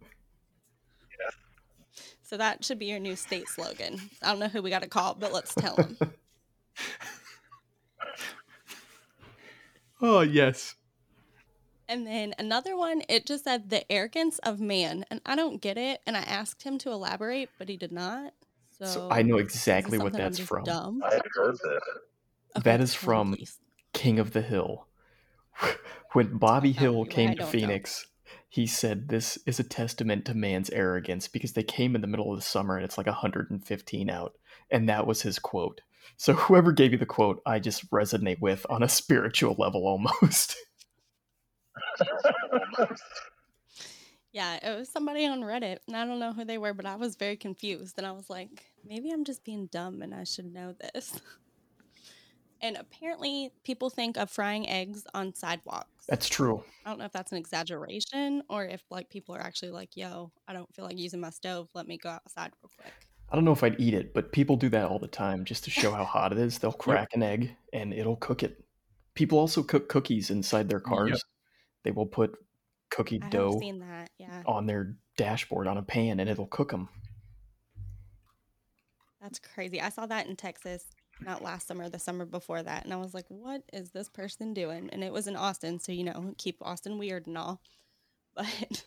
So 2.29 2.37
that 2.37 2.63
should 2.63 2.79
be 2.79 2.85
your 2.85 2.99
new 2.99 3.17
state 3.17 3.49
slogan. 3.49 3.99
I 4.23 4.27
don't 4.29 4.39
know 4.39 4.49
who 4.49 4.61
we 4.61 4.69
got 4.69 4.83
to 4.83 4.89
call, 4.89 5.15
but 5.15 5.33
let's 5.33 5.55
tell 5.55 5.77
them. 5.77 5.97
oh 10.03 10.21
yes 10.21 10.77
And 11.89 12.07
then 12.07 12.35
another 12.39 12.77
one, 12.77 13.03
it 13.09 13.25
just 13.25 13.45
said 13.45 13.71
the 13.71 13.91
arrogance 13.91 14.39
of 14.41 14.61
man, 14.61 15.07
and 15.11 15.23
I 15.25 15.37
don't 15.37 15.63
get 15.63 15.79
it. 15.79 16.03
And 16.07 16.19
I 16.19 16.21
asked 16.21 16.65
him 16.65 16.77
to 16.81 16.91
elaborate, 16.91 17.49
but 17.59 17.71
he 17.71 17.79
did 17.79 17.93
not. 17.93 18.35
So, 18.79 18.85
So 18.85 19.09
I 19.11 19.23
know 19.23 19.39
exactly 19.39 19.97
what 19.97 20.13
that's 20.13 20.39
from. 20.39 20.65
Dumb. 20.65 21.03
I 21.03 21.15
had 21.15 21.23
heard 21.35 21.55
this. 21.55 22.63
That 22.63 22.83
is 22.83 22.93
from- 22.93 23.37
please. 23.37 23.59
King 23.95 24.19
of 24.19 24.35
the 24.35 24.43
Hill. 24.43 24.87
when 26.13 26.37
Bobby 26.37 26.73
Hill 26.73 26.93
me 26.93 26.99
why 26.99 27.05
I 27.05 27.09
came 27.09 27.31
to 27.31 27.37
don't 27.37 27.47
know. 27.47 27.51
Phoenix, 27.51 28.07
he 28.49 28.67
said 28.67 29.09
this 29.09 29.39
is 29.47 29.61
a 29.61 29.65
testament 29.65 30.25
to 30.25 30.35
man's 30.35 30.71
arrogance 30.71 31.29
because 31.29 31.53
they 31.53 31.63
came 31.63 31.95
in 31.95 32.01
the 32.01 32.07
middle 32.07 32.33
of 32.33 32.39
the 32.39 32.45
summer 32.45 32.77
and 32.77 32.85
it's 32.85 32.97
like 32.97 33.07
115 33.07 34.11
out. 34.11 34.35
And 34.71 34.89
that 34.89 35.07
was 35.07 35.23
his 35.23 35.39
quote. 35.39 35.83
So 36.17 36.33
whoever 36.33 36.73
gave 36.73 36.93
you 36.93 36.99
the 36.99 37.07
quote, 37.07 37.43
I 37.45 37.59
just 37.59 37.91
resonate 37.91 38.41
with 38.41 38.65
on 38.71 38.83
a 38.83 38.89
spiritual 38.89 39.55
level 39.59 39.87
almost. 39.87 40.57
Yeah, 44.31 44.59
it 44.63 44.79
was 44.79 44.89
somebody 44.91 45.27
on 45.27 45.41
Reddit, 45.41 45.79
and 45.87 45.97
I 45.97 46.05
don't 46.05 46.21
know 46.21 46.33
who 46.33 46.45
they 46.45 46.59
were, 46.59 46.75
but 46.75 46.87
I 46.87 46.97
was 46.97 47.17
very 47.17 47.37
confused, 47.37 47.95
and 47.97 48.07
I 48.07 48.13
was 48.13 48.29
like, 48.29 48.67
maybe 48.87 49.11
I'm 49.11 49.25
just 49.25 49.43
being 49.43 49.67
dumb, 49.67 50.03
and 50.03 50.15
I 50.15 50.25
should 50.25 50.53
know 50.53 50.75
this. 50.95 51.21
And 52.61 52.77
apparently, 52.77 53.53
people 53.65 53.91
think 53.91 54.17
of 54.17 54.31
frying 54.31 54.69
eggs 54.69 55.05
on 55.15 55.35
sidewalks. 55.35 56.07
That's 56.09 56.29
true. 56.29 56.65
I 56.85 56.91
don't 56.91 56.99
know 56.99 57.05
if 57.05 57.13
that's 57.13 57.33
an 57.33 57.39
exaggeration 57.39 58.43
or 58.49 58.65
if 58.65 58.83
like 58.91 59.11
people 59.11 59.35
are 59.35 59.41
actually 59.41 59.71
like, 59.71 59.97
"Yo, 59.97 60.33
I 60.47 60.53
don't 60.55 60.73
feel 60.75 60.85
like 60.85 60.99
using 60.99 61.21
my 61.21 61.31
stove. 61.31 61.69
Let 61.75 61.87
me 61.87 61.99
go 61.99 62.11
outside 62.11 62.53
real 62.63 62.73
quick." 62.77 62.95
I 63.31 63.37
don't 63.37 63.45
know 63.45 63.53
if 63.53 63.63
I'd 63.63 63.79
eat 63.81 63.95
it, 63.95 64.15
but 64.15 64.33
people 64.33 64.57
do 64.57 64.71
that 64.71 64.87
all 64.89 64.99
the 64.99 65.07
time 65.07 65.45
just 65.45 65.65
to 65.65 65.71
show 65.71 65.93
how 65.93 66.05
hot 66.05 66.33
it 66.33 66.39
is. 66.39 66.59
They'll 66.59 66.73
crack 66.73 67.09
an 67.13 67.23
egg 67.23 67.57
and 67.73 67.93
it'll 67.93 68.17
cook 68.17 68.43
it. 68.43 68.65
People 69.15 69.39
also 69.39 69.63
cook 69.63 69.89
cookies 69.89 70.31
inside 70.31 70.69
their 70.69 70.81
cars. 70.81 71.23
They 71.85 71.91
will 71.91 72.07
put 72.07 72.37
cookie 72.91 73.21
I 73.23 73.29
dough 73.31 73.61
seen 73.61 73.81
that. 73.81 74.11
Yeah, 74.19 74.45
on 74.47 74.67
their 74.67 74.97
dashboard 75.17 75.67
on 75.67 75.79
a 75.79 75.83
pan 75.83 76.21
and 76.21 76.31
it'll 76.31 76.47
cook 76.47 76.71
them. 76.71 76.89
that's 79.21 79.39
crazy. 79.39 79.81
I 79.81 79.89
saw 79.89 80.07
that 80.07 80.27
in 80.27 80.37
Texas, 80.37 80.85
not 81.21 81.43
last 81.43 81.67
summer, 81.67 81.89
the 81.89 81.99
summer 81.99 82.25
before 82.25 82.63
that, 82.63 82.85
and 82.85 82.93
I 82.93 82.97
was 82.97 83.15
like, 83.15 83.27
"What 83.29 83.63
is 83.73 83.91
this 83.91 84.09
person 84.09 84.55
doing?" 84.55 84.89
And 84.93 85.03
it 85.03 85.13
was 85.13 85.27
in 85.27 85.37
Austin, 85.37 85.79
so 85.81 85.93
you 85.93 86.05
know, 86.05 86.35
keep 86.39 86.57
Austin 86.63 86.99
weird 86.99 87.27
and 87.27 87.37
all, 87.39 87.61
but 88.35 88.47
it's 88.61 88.85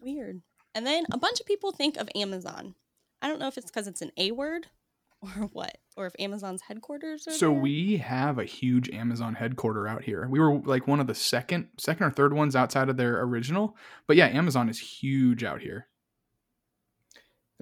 weird. 0.00 0.42
And 0.74 0.86
then 0.86 1.04
a 1.12 1.18
bunch 1.18 1.40
of 1.40 1.46
people 1.46 1.72
think 1.72 1.96
of 1.96 2.08
Amazon. 2.14 2.74
I 3.20 3.28
don't 3.28 3.38
know 3.38 3.48
if 3.48 3.58
it's 3.58 3.70
because 3.70 3.86
it's 3.86 4.02
an 4.02 4.10
A 4.16 4.32
word 4.32 4.66
or 5.22 5.28
what, 5.52 5.78
or 5.96 6.06
if 6.06 6.14
Amazon's 6.18 6.62
headquarters 6.62 7.28
are 7.28 7.32
So 7.32 7.50
there. 7.52 7.60
we 7.60 7.98
have 7.98 8.38
a 8.38 8.44
huge 8.44 8.88
Amazon 8.90 9.34
headquarter 9.34 9.86
out 9.86 10.02
here. 10.02 10.26
We 10.28 10.40
were 10.40 10.58
like 10.60 10.88
one 10.88 10.98
of 10.98 11.06
the 11.06 11.14
second, 11.14 11.68
second 11.78 12.06
or 12.06 12.10
third 12.10 12.32
ones 12.32 12.56
outside 12.56 12.88
of 12.88 12.96
their 12.96 13.20
original. 13.22 13.76
But 14.08 14.16
yeah, 14.16 14.26
Amazon 14.26 14.68
is 14.68 14.78
huge 14.80 15.44
out 15.44 15.60
here. 15.60 15.86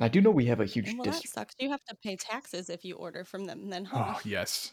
And 0.01 0.07
I 0.07 0.09
do 0.09 0.23
know 0.23 0.31
we 0.31 0.47
have 0.47 0.61
a 0.61 0.65
huge 0.65 0.95
well, 0.95 1.05
dis- 1.05 1.21
that 1.21 1.29
sucks. 1.29 1.55
You 1.59 1.69
have 1.71 1.85
to 1.85 1.95
pay 2.03 2.17
taxes 2.17 2.71
if 2.71 2.87
you 2.87 2.97
order 2.97 3.23
from 3.23 3.45
them. 3.45 3.69
Then, 3.69 3.85
huh? 3.85 4.15
Oh 4.17 4.21
yes, 4.25 4.73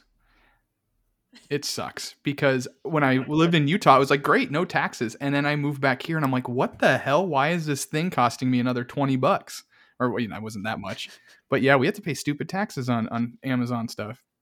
it 1.50 1.66
sucks 1.66 2.16
because 2.24 2.66
when 2.84 3.04
I 3.04 3.18
lived 3.18 3.54
in 3.54 3.68
Utah, 3.68 3.98
it 3.98 4.00
was 4.00 4.10
like 4.10 4.24
great, 4.24 4.52
no 4.52 4.64
taxes, 4.64 5.16
and 5.16 5.36
then 5.36 5.46
I 5.46 5.58
moved 5.58 5.82
back 5.82 6.02
here, 6.02 6.16
and 6.16 6.26
I'm 6.26 6.32
like, 6.32 6.48
what 6.48 6.80
the 6.80 6.98
hell? 6.98 7.28
Why 7.28 7.50
is 7.50 7.66
this 7.66 7.84
thing 7.84 8.10
costing 8.10 8.50
me 8.50 8.62
another 8.62 8.86
twenty 8.86 9.18
bucks? 9.18 9.66
Or 10.00 10.12
well, 10.12 10.22
you 10.22 10.30
know, 10.30 10.38
it 10.38 10.44
wasn't 10.44 10.64
that 10.64 10.80
much, 10.80 11.10
but 11.50 11.62
yeah, 11.62 11.76
we 11.76 11.88
have 11.88 11.96
to 11.96 12.02
pay 12.02 12.14
stupid 12.14 12.48
taxes 12.48 12.88
on 12.88 13.10
on 13.10 13.38
Amazon 13.44 13.88
stuff. 13.90 14.24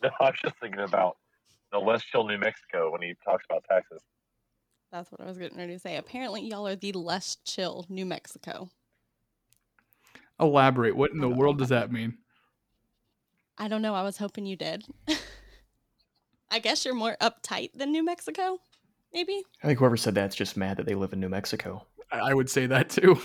No, 0.00 0.10
I 0.20 0.26
was 0.26 0.38
just 0.40 0.54
thinking 0.60 0.82
about 0.82 1.16
No 1.72 1.80
less 1.80 2.04
chill 2.04 2.24
New 2.24 2.38
Mexico 2.38 2.92
when 2.92 3.02
he 3.02 3.14
talks 3.24 3.44
about 3.50 3.64
taxes. 3.68 4.00
That's 4.92 5.10
what 5.10 5.20
I 5.20 5.24
was 5.24 5.38
getting 5.38 5.58
ready 5.58 5.72
to 5.72 5.78
say. 5.80 5.96
Apparently, 5.96 6.42
y'all 6.42 6.68
are 6.68 6.76
the 6.76 6.92
less 6.92 7.36
chill 7.44 7.84
New 7.88 8.06
Mexico. 8.06 8.70
Elaborate. 10.40 10.96
What 10.96 11.10
in 11.12 11.18
the 11.18 11.28
world 11.28 11.58
does 11.58 11.68
that 11.70 11.90
mean? 11.92 12.18
I 13.56 13.68
don't 13.68 13.82
know. 13.82 13.94
I 13.94 14.02
was 14.02 14.18
hoping 14.18 14.46
you 14.46 14.56
did. 14.56 14.84
I 16.50 16.58
guess 16.60 16.84
you're 16.84 16.94
more 16.94 17.16
uptight 17.20 17.72
than 17.74 17.90
New 17.92 18.04
Mexico, 18.04 18.58
maybe? 19.12 19.42
I 19.62 19.66
think 19.66 19.78
whoever 19.80 19.96
said 19.96 20.14
that's 20.14 20.36
just 20.36 20.56
mad 20.56 20.76
that 20.78 20.86
they 20.86 20.94
live 20.94 21.12
in 21.12 21.20
New 21.20 21.28
Mexico. 21.28 21.86
I 22.10 22.18
I 22.30 22.34
would 22.34 22.48
say 22.48 22.66
that 22.66 22.88
too. 22.88 23.18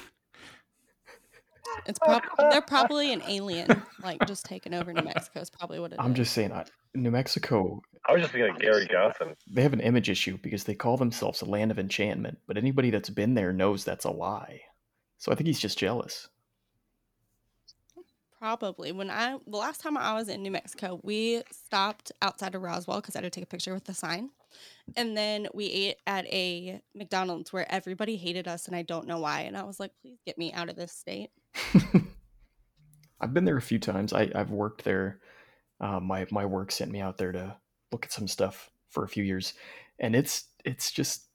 It's 1.85 1.97
prob- 1.99 2.23
they're 2.37 2.61
probably 2.61 3.11
an 3.13 3.23
alien, 3.27 3.81
like 4.03 4.25
just 4.27 4.45
taking 4.45 4.73
over 4.73 4.93
New 4.93 5.01
Mexico 5.03 5.39
is 5.39 5.49
probably 5.49 5.79
what 5.79 5.91
it 5.91 5.99
I'm 5.99 6.11
is. 6.11 6.17
just 6.17 6.33
saying, 6.33 6.51
I, 6.51 6.65
New 6.93 7.09
Mexico, 7.11 7.81
I 8.07 8.13
was 8.13 8.21
just 8.21 8.31
thinking 8.33 8.53
of 8.53 8.59
Gary 8.61 8.87
Johnson. 8.91 9.35
they 9.49 9.63
have 9.63 9.73
an 9.73 9.79
image 9.79 10.09
issue 10.09 10.37
because 10.43 10.65
they 10.65 10.75
call 10.75 10.97
themselves 10.97 11.41
a 11.41 11.45
land 11.45 11.71
of 11.71 11.79
enchantment, 11.79 12.37
but 12.47 12.57
anybody 12.57 12.89
that's 12.91 13.09
been 13.09 13.33
there 13.33 13.51
knows 13.53 13.83
that's 13.83 14.05
a 14.05 14.11
lie. 14.11 14.61
So 15.17 15.31
I 15.31 15.35
think 15.35 15.47
he's 15.47 15.59
just 15.59 15.77
jealous. 15.79 16.27
Probably. 18.43 18.91
When 18.91 19.09
I 19.09 19.37
the 19.47 19.55
last 19.55 19.79
time 19.79 19.95
I 19.95 20.15
was 20.15 20.27
in 20.27 20.43
New 20.43 20.51
Mexico, 20.51 20.99
we 21.01 21.43
stopped 21.49 22.11
outside 22.21 22.55
of 22.55 22.61
Roswell 22.61 22.99
because 22.99 23.15
I 23.15 23.19
had 23.19 23.23
to 23.23 23.29
take 23.29 23.45
a 23.45 23.47
picture 23.47 23.73
with 23.73 23.85
the 23.85 23.93
sign, 23.93 24.31
and 24.97 25.15
then 25.15 25.47
we 25.53 25.67
ate 25.67 25.95
at 26.05 26.25
a 26.25 26.81
McDonald's 26.93 27.53
where 27.53 27.65
everybody 27.71 28.17
hated 28.17 28.49
us, 28.49 28.67
and 28.67 28.75
I 28.75 28.81
don't 28.81 29.07
know 29.07 29.19
why. 29.19 29.43
And 29.43 29.55
I 29.55 29.63
was 29.63 29.79
like, 29.79 29.91
"Please 30.01 30.19
get 30.25 30.37
me 30.37 30.51
out 30.51 30.67
of 30.67 30.75
this 30.75 30.91
state." 30.91 31.29
I've 33.21 33.33
been 33.33 33.45
there 33.45 33.55
a 33.55 33.61
few 33.61 33.79
times. 33.79 34.11
I, 34.11 34.29
I've 34.35 34.51
worked 34.51 34.83
there. 34.83 35.21
Uh, 35.79 36.01
my 36.01 36.27
my 36.29 36.45
work 36.45 36.73
sent 36.73 36.91
me 36.91 36.99
out 36.99 37.17
there 37.17 37.31
to 37.31 37.55
look 37.93 38.03
at 38.03 38.11
some 38.11 38.27
stuff 38.27 38.69
for 38.89 39.05
a 39.05 39.09
few 39.09 39.23
years, 39.23 39.53
and 39.99 40.17
it's 40.17 40.49
it's 40.65 40.91
just 40.91 41.29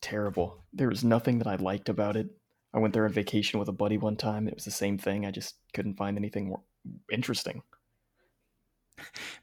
terrible. 0.00 0.62
There 0.72 0.88
was 0.88 1.02
nothing 1.02 1.38
that 1.38 1.48
I 1.48 1.56
liked 1.56 1.88
about 1.88 2.16
it. 2.16 2.28
I 2.74 2.78
went 2.78 2.92
there 2.92 3.04
on 3.04 3.12
vacation 3.12 3.60
with 3.60 3.68
a 3.68 3.72
buddy 3.72 3.98
one 3.98 4.16
time. 4.16 4.48
It 4.48 4.54
was 4.54 4.64
the 4.64 4.72
same 4.72 4.98
thing. 4.98 5.24
I 5.24 5.30
just 5.30 5.54
couldn't 5.72 5.96
find 5.96 6.18
anything 6.18 6.48
more 6.48 6.60
interesting. 7.10 7.62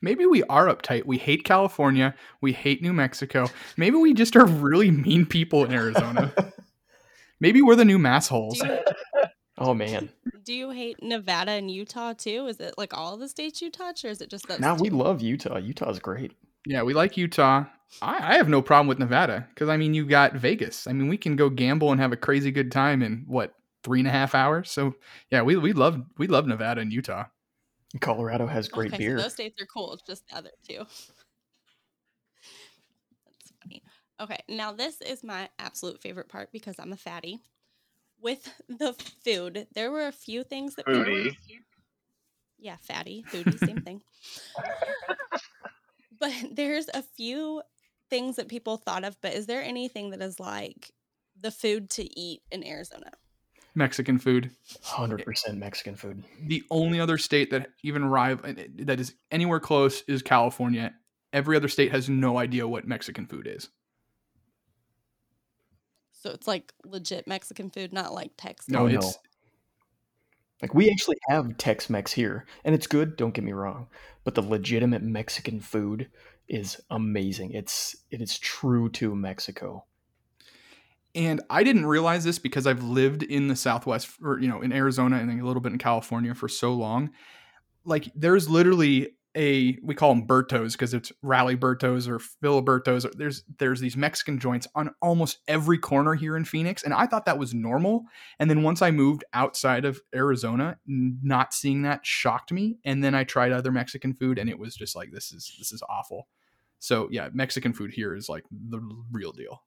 Maybe 0.02 0.26
we 0.26 0.44
are 0.44 0.68
uptight. 0.68 1.06
We 1.06 1.18
hate 1.18 1.46
California. 1.46 2.14
We 2.42 2.52
hate 2.52 2.82
New 2.82 2.92
Mexico. 2.92 3.48
Maybe 3.78 3.96
we 3.96 4.14
just 4.14 4.36
are 4.36 4.46
really 4.46 4.92
mean 4.92 5.26
people 5.26 5.64
in 5.64 5.72
Arizona. 5.72 6.34
Maybe 7.40 7.62
we're 7.62 7.76
the 7.76 7.86
new 7.86 7.98
massholes. 7.98 8.60
Do 8.60 8.68
you, 8.68 8.80
oh 9.58 9.74
man! 9.74 10.10
do 10.44 10.54
you 10.54 10.70
hate 10.70 11.02
Nevada 11.02 11.52
and 11.52 11.72
Utah 11.72 12.14
too? 12.14 12.48
Is 12.48 12.60
it 12.60 12.76
like 12.78 12.94
all 12.94 13.18
the 13.18 13.28
states 13.28 13.62
you 13.62 13.72
touch, 13.72 14.06
or 14.06 14.10
is 14.10 14.22
it 14.22 14.30
just 14.30 14.48
those? 14.48 14.60
Now 14.60 14.76
we 14.76 14.90
love 14.90 15.22
Utah. 15.22 15.58
Utah's 15.58 16.00
great. 16.00 16.34
Yeah, 16.66 16.84
we 16.84 16.94
like 16.94 17.18
Utah. 17.18 17.66
I, 18.02 18.34
I 18.34 18.36
have 18.36 18.48
no 18.48 18.62
problem 18.62 18.88
with 18.88 19.00
Nevada 19.00 19.48
because 19.50 19.70
I 19.70 19.78
mean, 19.78 19.94
you 19.94 20.06
got 20.06 20.34
Vegas. 20.34 20.88
I 20.88 20.94
mean, 20.94 21.08
we 21.08 21.18
can 21.18 21.36
go 21.36 21.50
gamble 21.50 21.92
and 21.92 22.00
have 22.00 22.12
a 22.12 22.18
crazy 22.18 22.52
good 22.52 22.72
time 22.72 23.02
in 23.02 23.26
what 23.28 23.54
three 23.84 24.00
and 24.00 24.08
a 24.08 24.12
half 24.12 24.36
hours. 24.36 24.72
So 24.72 24.96
yeah, 25.30 25.42
we 25.42 25.58
we 25.58 25.74
love 25.74 26.02
we 26.18 26.28
love 26.28 26.48
Nevada 26.48 26.82
and 26.82 26.94
Utah. 26.94 27.26
Colorado 28.00 28.48
has 28.48 28.70
great 28.70 28.94
okay, 28.94 29.00
beer. 29.00 29.18
So 29.18 29.24
those 29.24 29.34
states 29.34 29.62
are 29.62 29.66
cool. 29.66 29.94
It's 29.94 30.04
just 30.04 30.28
the 30.30 30.38
other 30.38 30.52
two. 30.68 30.78
That's 33.26 33.54
funny. 33.62 33.84
Okay, 34.22 34.40
now 34.48 34.72
this 34.72 35.02
is 35.02 35.24
my 35.24 35.50
absolute 35.60 36.00
favorite 36.00 36.30
part 36.30 36.52
because 36.52 36.76
I'm 36.80 36.94
a 36.94 36.98
fatty. 36.98 37.40
With 38.22 38.54
the 38.70 38.94
food, 39.26 39.68
there 39.74 39.92
were 39.92 40.08
a 40.08 40.12
few 40.12 40.44
things 40.44 40.76
that 40.76 40.86
people- 40.86 41.04
Foodie. 41.04 41.36
yeah, 42.60 42.78
fatty, 42.82 43.26
foodie, 43.30 43.58
same 43.58 43.82
thing. 43.82 44.02
But 46.22 46.32
there's 46.54 46.88
a 46.94 47.02
few 47.02 47.62
things 48.10 48.38
that 48.38 48.48
people 48.48 48.78
thought 48.78 49.04
of. 49.04 49.18
But 49.20 49.34
is 49.34 49.48
there 49.48 49.62
anything 49.62 50.12
that 50.12 50.22
is 50.22 50.40
like 50.40 50.92
the 51.38 51.52
food 51.52 51.90
to 51.92 52.20
eat 52.20 52.44
in 52.50 52.66
Arizona? 52.66 53.12
Mexican 53.76 54.20
food. 54.20 54.52
Hundred 54.84 55.22
eh, 55.22 55.24
percent 55.26 55.58
Mexican 55.58 55.96
food. 55.96 56.24
The 56.46 56.64
only 56.72 57.00
other 57.00 57.18
state 57.18 57.52
that 57.52 57.70
even 57.84 58.06
rival 58.06 58.50
eh, 58.50 58.54
eh, 58.58 58.68
that 58.86 59.00
is 59.00 59.16
anywhere 59.32 59.60
close 59.60 60.04
is 60.08 60.22
California. 60.22 60.94
Every 61.34 61.56
other 61.56 61.70
state 61.70 61.92
has 61.92 62.10
no 62.10 62.38
idea 62.38 62.68
what 62.68 62.88
Mexican 62.88 63.26
food 63.26 63.48
is. 63.48 63.70
So 66.12 66.30
it's 66.30 66.48
like 66.48 66.74
legit 66.86 67.28
Mexican 67.28 67.70
food, 67.72 67.94
not 67.94 68.14
like 68.14 68.32
Tex. 68.38 68.68
No, 68.70 68.82
Oh, 68.82 68.88
no. 68.88 69.00
it's 69.00 69.18
Like 70.62 70.74
we 70.74 70.90
actually 70.90 71.18
have 71.30 71.58
Tex-Mex 71.58 72.12
here, 72.12 72.46
and 72.64 72.76
it's 72.76 72.88
good. 72.88 73.18
Don't 73.18 73.34
get 73.34 73.44
me 73.44 73.52
wrong, 73.52 73.88
but 74.24 74.36
the 74.36 74.42
legitimate 74.42 75.02
Mexican 75.02 75.60
food 75.60 76.10
is 76.48 76.80
amazing. 76.90 77.52
It's 77.52 77.96
it 78.12 78.22
is 78.22 78.38
true 78.38 78.90
to 78.90 79.16
Mexico. 79.16 79.86
And 81.14 81.42
I 81.50 81.64
didn't 81.64 81.86
realize 81.86 82.24
this 82.24 82.40
because 82.40 82.66
I've 82.66 82.84
lived 82.84 83.24
in 83.24 83.48
the 83.48 83.56
Southwest, 83.56 84.10
or 84.24 84.40
you 84.40 84.48
know, 84.48 84.62
in 84.62 84.72
Arizona 84.72 85.18
and 85.18 85.42
a 85.42 85.46
little 85.46 85.62
bit 85.62 85.74
in 85.74 85.78
California 85.78 86.34
for 86.34 86.48
so 86.48 86.74
long. 86.74 87.12
Like, 87.84 88.10
there's 88.16 88.48
literally 88.48 89.10
a 89.36 89.78
we 89.82 89.96
call 89.96 90.14
them 90.14 90.28
Bertos 90.28 90.74
because 90.74 90.94
it's 90.94 91.12
Rally 91.22 91.56
Bertos 91.56 92.08
or 92.08 92.20
Filibertos. 92.20 93.10
There's 93.18 93.44
there's 93.60 93.80
these 93.80 93.96
Mexican 93.96 94.40
joints 94.40 94.68
on 94.76 94.92
almost 95.02 95.40
every 95.48 95.78
corner 95.78 96.16
here 96.16 96.36
in 96.36 96.46
Phoenix, 96.46 96.84
and 96.84 96.94
I 96.94 97.06
thought 97.06 97.26
that 97.26 97.40
was 97.40 97.54
normal. 97.54 98.06
And 98.40 98.50
then 98.50 98.64
once 98.64 98.82
I 98.82 98.92
moved 98.92 99.24
outside 99.34 99.86
of 99.86 100.02
Arizona, 100.14 100.78
not 100.86 101.54
seeing 101.54 101.84
that 101.84 102.06
shocked 102.06 102.52
me. 102.52 102.78
And 102.84 103.04
then 103.04 103.16
I 103.16 103.24
tried 103.24 103.52
other 103.52 103.72
Mexican 103.72 104.14
food, 104.14 104.38
and 104.38 104.50
it 104.50 104.60
was 104.60 104.76
just 104.76 104.96
like 104.96 105.12
this 105.12 105.32
is 105.32 105.56
this 105.58 105.72
is 105.72 105.84
awful. 105.90 106.28
So 106.80 107.08
yeah, 107.12 107.30
Mexican 107.32 107.74
food 107.74 107.92
here 107.92 108.16
is 108.16 108.28
like 108.28 108.44
the 108.52 108.82
real 109.12 109.32
deal. 109.32 109.64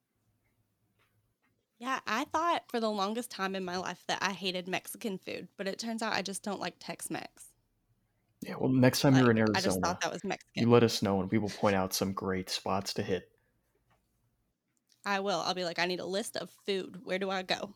Yeah, 1.79 1.99
I 2.07 2.25
thought 2.25 2.63
for 2.69 2.79
the 2.79 2.89
longest 2.89 3.31
time 3.31 3.55
in 3.55 3.65
my 3.65 3.77
life 3.77 4.03
that 4.07 4.19
I 4.21 4.31
hated 4.31 4.67
Mexican 4.67 5.17
food, 5.17 5.49
but 5.57 5.67
it 5.67 5.77
turns 5.77 6.01
out 6.01 6.13
I 6.13 6.21
just 6.21 6.41
don't 6.41 6.59
like 6.59 6.75
Tex-Mex. 6.79 7.54
Yeah. 8.45 8.55
Well, 8.59 8.71
next 8.71 9.01
time 9.01 9.15
you're 9.15 9.31
in 9.31 9.37
Like, 9.37 9.49
I 9.49 9.53
just 9.53 9.65
Arizona, 9.65 9.87
thought 9.87 10.01
that 10.01 10.11
was 10.13 10.23
Mexican. 10.23 10.63
you 10.63 10.69
let 10.69 10.83
us 10.83 11.01
know, 11.01 11.19
and 11.21 11.31
we 11.31 11.37
will 11.37 11.49
point 11.49 11.75
out 11.75 11.93
some 11.93 12.13
great 12.13 12.49
spots 12.49 12.93
to 12.95 13.03
hit. 13.03 13.29
I 15.05 15.19
will. 15.19 15.39
I'll 15.39 15.53
be 15.53 15.63
like, 15.65 15.79
I 15.79 15.85
need 15.85 15.99
a 15.99 16.05
list 16.05 16.37
of 16.37 16.49
food. 16.65 16.99
Where 17.03 17.19
do 17.19 17.29
I 17.29 17.43
go? 17.43 17.73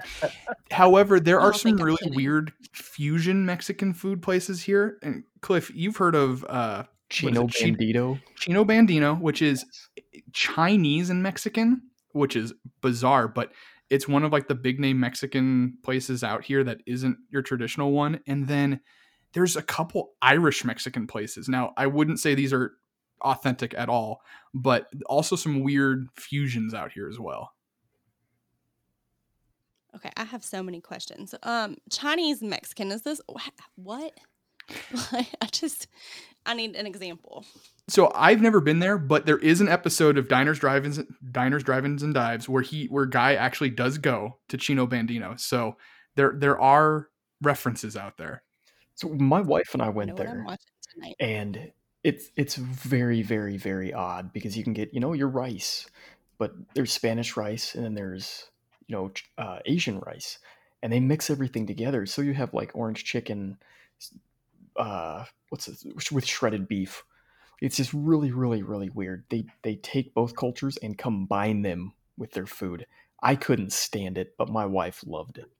However, 0.70 1.20
there 1.20 1.40
are 1.40 1.52
some 1.52 1.76
really 1.76 2.10
weird 2.14 2.52
fusion 2.72 3.44
Mexican 3.44 3.92
food 3.92 4.22
places 4.22 4.62
here. 4.62 4.98
And 5.02 5.24
Cliff, 5.40 5.70
you've 5.74 5.96
heard 5.96 6.14
of 6.14 6.44
uh, 6.44 6.84
Chino 7.10 7.46
Bandido. 7.46 8.20
Chino 8.36 8.64
Bandido, 8.64 9.20
which 9.20 9.42
is 9.42 9.64
Chinese 10.32 11.10
and 11.10 11.22
Mexican, 11.22 11.82
which 12.12 12.36
is 12.36 12.52
bizarre, 12.80 13.28
but 13.28 13.52
it's 13.90 14.08
one 14.08 14.24
of 14.24 14.32
like 14.32 14.48
the 14.48 14.54
big 14.54 14.80
name 14.80 14.98
Mexican 14.98 15.76
places 15.84 16.24
out 16.24 16.44
here 16.44 16.64
that 16.64 16.78
isn't 16.86 17.18
your 17.30 17.42
traditional 17.42 17.92
one. 17.92 18.20
And 18.26 18.48
then 18.48 18.80
there's 19.32 19.56
a 19.56 19.62
couple 19.62 20.12
Irish 20.20 20.64
Mexican 20.64 21.06
places. 21.06 21.48
Now, 21.48 21.72
I 21.76 21.86
wouldn't 21.86 22.20
say 22.20 22.34
these 22.34 22.52
are 22.52 22.72
authentic 23.22 23.74
at 23.76 23.88
all, 23.88 24.22
but 24.52 24.88
also 25.06 25.36
some 25.36 25.62
weird 25.62 26.08
fusions 26.16 26.74
out 26.74 26.92
here 26.92 27.08
as 27.08 27.18
well. 27.18 27.52
Okay, 29.94 30.10
I 30.16 30.24
have 30.24 30.44
so 30.44 30.62
many 30.62 30.80
questions. 30.80 31.34
Um, 31.42 31.76
Chinese 31.90 32.42
Mexican 32.42 32.90
is 32.90 33.02
this 33.02 33.20
wha- 33.28 33.40
what? 33.76 34.12
I 35.12 35.26
just 35.50 35.88
I 36.46 36.54
need 36.54 36.76
an 36.76 36.86
example. 36.86 37.44
So 37.88 38.10
I've 38.14 38.40
never 38.40 38.60
been 38.60 38.78
there, 38.78 38.98
but 38.98 39.26
there 39.26 39.38
is 39.38 39.60
an 39.60 39.68
episode 39.68 40.18
of 40.18 40.28
Diners, 40.28 40.58
Drive-ins, 40.58 41.00
Diners, 41.30 41.62
Drive-ins, 41.62 42.02
and 42.02 42.14
Dives 42.14 42.48
where 42.48 42.62
he, 42.62 42.86
where 42.86 43.06
Guy 43.06 43.34
actually 43.34 43.70
does 43.70 43.98
go 43.98 44.38
to 44.48 44.56
Chino 44.56 44.86
Bandido. 44.86 45.38
So 45.38 45.76
there, 46.16 46.34
there 46.36 46.60
are 46.60 47.08
references 47.40 47.96
out 47.96 48.18
there. 48.18 48.42
So 48.94 49.08
my 49.08 49.40
wife 49.40 49.70
and 49.72 49.82
I 49.82 49.86
I 49.86 49.90
went 49.90 50.10
I'm 50.10 50.16
there, 50.16 50.46
and 51.20 51.72
it's 52.04 52.30
it's 52.36 52.56
very 52.56 53.22
very 53.22 53.56
very 53.56 53.92
odd 53.92 54.32
because 54.32 54.56
you 54.56 54.64
can 54.64 54.72
get 54.72 54.92
you 54.94 55.00
know 55.00 55.12
your 55.12 55.28
rice, 55.28 55.86
but 56.38 56.52
there's 56.74 56.92
Spanish 56.92 57.36
rice 57.36 57.74
and 57.74 57.84
then 57.84 57.94
there's 57.94 58.50
you 58.86 58.96
know 58.96 59.12
uh, 59.38 59.58
Asian 59.66 60.00
rice, 60.00 60.38
and 60.82 60.92
they 60.92 61.00
mix 61.00 61.30
everything 61.30 61.66
together. 61.66 62.06
So 62.06 62.22
you 62.22 62.34
have 62.34 62.54
like 62.54 62.72
orange 62.74 63.04
chicken, 63.04 63.58
uh, 64.76 65.24
what's 65.48 65.66
this 65.66 66.10
with 66.10 66.26
shredded 66.26 66.68
beef. 66.68 67.04
It's 67.60 67.76
just 67.76 67.92
really 67.94 68.32
really 68.32 68.62
really 68.62 68.90
weird. 68.90 69.24
They 69.30 69.46
they 69.62 69.76
take 69.76 70.14
both 70.14 70.36
cultures 70.36 70.76
and 70.78 70.98
combine 70.98 71.62
them 71.62 71.94
with 72.16 72.32
their 72.32 72.46
food. 72.46 72.86
I 73.22 73.36
couldn't 73.36 73.72
stand 73.72 74.18
it, 74.18 74.34
but 74.36 74.48
my 74.48 74.66
wife 74.66 75.04
loved 75.06 75.38
it. 75.38 75.50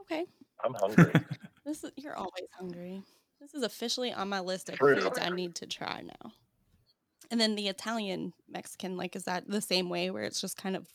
Okay, 0.00 0.26
I'm 0.64 0.74
hungry. 0.74 1.12
this 1.64 1.84
is 1.84 1.92
you're 1.96 2.16
always 2.16 2.48
hungry. 2.58 3.02
This 3.40 3.54
is 3.54 3.62
officially 3.62 4.12
on 4.12 4.28
my 4.28 4.40
list 4.40 4.68
of 4.68 4.76
True. 4.76 5.00
foods 5.00 5.18
I 5.20 5.28
need 5.30 5.54
to 5.56 5.66
try 5.66 6.02
now. 6.02 6.32
And 7.30 7.40
then 7.40 7.54
the 7.54 7.68
Italian 7.68 8.32
Mexican, 8.48 8.96
like, 8.96 9.16
is 9.16 9.24
that 9.24 9.48
the 9.48 9.60
same 9.60 9.88
way 9.88 10.10
where 10.10 10.22
it's 10.24 10.40
just 10.40 10.56
kind 10.56 10.76
of 10.76 10.86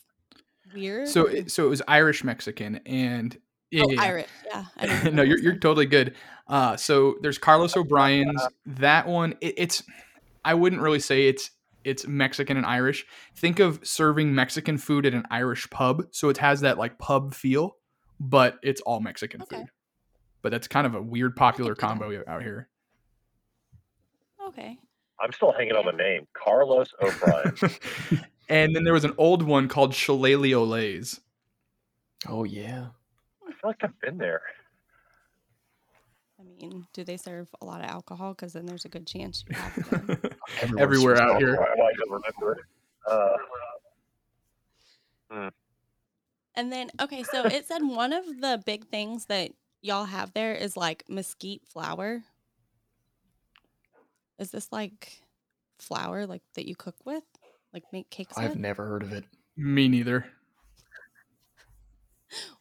weird? 0.74 1.08
So, 1.08 1.26
it, 1.26 1.50
so 1.50 1.66
it 1.66 1.70
was 1.70 1.82
Irish 1.86 2.24
Mexican, 2.24 2.80
and 2.86 3.36
Yeah, 3.70 3.84
oh, 3.84 3.90
yeah, 3.90 3.94
yeah. 3.94 4.02
Irish. 4.02 4.28
Yeah. 4.46 5.10
No, 5.12 5.22
you're 5.22 5.38
you're 5.38 5.56
totally 5.56 5.86
good. 5.86 6.14
Uh, 6.48 6.76
so 6.76 7.16
there's 7.20 7.38
Carlos 7.38 7.76
O'Brien's. 7.76 8.42
That 8.66 9.06
one, 9.06 9.34
it, 9.40 9.54
it's 9.56 9.82
I 10.44 10.54
wouldn't 10.54 10.82
really 10.82 11.00
say 11.00 11.28
it's 11.28 11.50
it's 11.84 12.06
Mexican 12.06 12.56
and 12.56 12.66
Irish. 12.66 13.04
Think 13.36 13.58
of 13.58 13.80
serving 13.82 14.34
Mexican 14.34 14.78
food 14.78 15.06
at 15.06 15.14
an 15.14 15.24
Irish 15.30 15.68
pub, 15.70 16.04
so 16.12 16.28
it 16.28 16.38
has 16.38 16.60
that 16.60 16.78
like 16.78 16.98
pub 16.98 17.34
feel, 17.34 17.76
but 18.22 18.58
it's 18.62 18.80
all 18.82 19.00
Mexican 19.00 19.42
Okay. 19.42 19.56
food. 19.56 19.66
But 20.42 20.52
that's 20.52 20.68
kind 20.68 20.86
of 20.86 20.94
a 20.94 21.02
weird 21.02 21.36
popular 21.36 21.74
combo 21.74 22.22
out 22.26 22.42
here. 22.42 22.68
Okay. 24.48 24.78
I'm 25.20 25.32
still 25.32 25.52
hanging 25.52 25.74
on 25.74 25.86
the 25.86 25.92
name 25.92 26.26
Carlos 26.32 26.88
O'Brien. 27.00 27.54
and 28.48 28.74
then 28.74 28.84
there 28.84 28.92
was 28.92 29.04
an 29.04 29.14
old 29.18 29.42
one 29.42 29.68
called 29.68 29.94
Shillelagh 29.94 30.50
Olays. 30.50 31.20
Oh 32.28 32.44
yeah. 32.44 32.86
I 33.46 33.52
feel 33.52 33.70
like 33.70 33.82
I've 33.82 34.00
been 34.00 34.18
there. 34.18 34.42
I 36.40 36.44
mean, 36.44 36.86
do 36.92 37.04
they 37.04 37.16
serve 37.16 37.48
a 37.60 37.64
lot 37.64 37.80
of 37.84 37.90
alcohol? 37.90 38.34
Because 38.34 38.52
then 38.52 38.66
there's 38.66 38.84
a 38.84 38.88
good 38.88 39.06
chance 39.06 39.44
you 39.48 39.56
have 39.56 39.90
them. 39.90 40.08
Everywhere 40.60 40.82
Everywhere 40.82 41.16
serves 41.16 41.30
out 41.30 41.38
here. 41.38 41.56
Why 41.56 41.68
why 41.76 41.86
I 41.86 41.92
don't 41.98 42.10
remember 42.10 42.52
it. 42.52 42.64
Uh, 45.30 45.50
And 46.54 46.70
then, 46.72 46.90
okay, 47.00 47.22
so 47.22 47.44
it 47.46 47.66
said 47.66 47.82
one 47.82 48.12
of 48.12 48.26
the 48.26 48.62
big 48.64 48.86
things 48.88 49.26
that 49.26 49.52
y'all 49.80 50.04
have 50.04 50.32
there 50.34 50.54
is 50.54 50.76
like 50.76 51.04
mesquite 51.08 51.62
flour. 51.66 52.22
Is 54.38 54.50
this 54.50 54.70
like 54.70 55.20
flour 55.78 56.26
like 56.26 56.42
that 56.54 56.66
you 56.68 56.76
cook 56.76 56.96
with? 57.04 57.24
Like 57.72 57.84
make 57.92 58.10
cakes 58.10 58.36
I've 58.36 58.50
with? 58.50 58.58
never 58.58 58.86
heard 58.86 59.02
of 59.02 59.12
it. 59.12 59.24
Me 59.56 59.88
neither. 59.88 60.26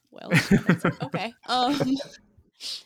Well, 0.10 0.32
okay. 1.04 1.34
Um, 1.48 1.74
it, 1.82 2.00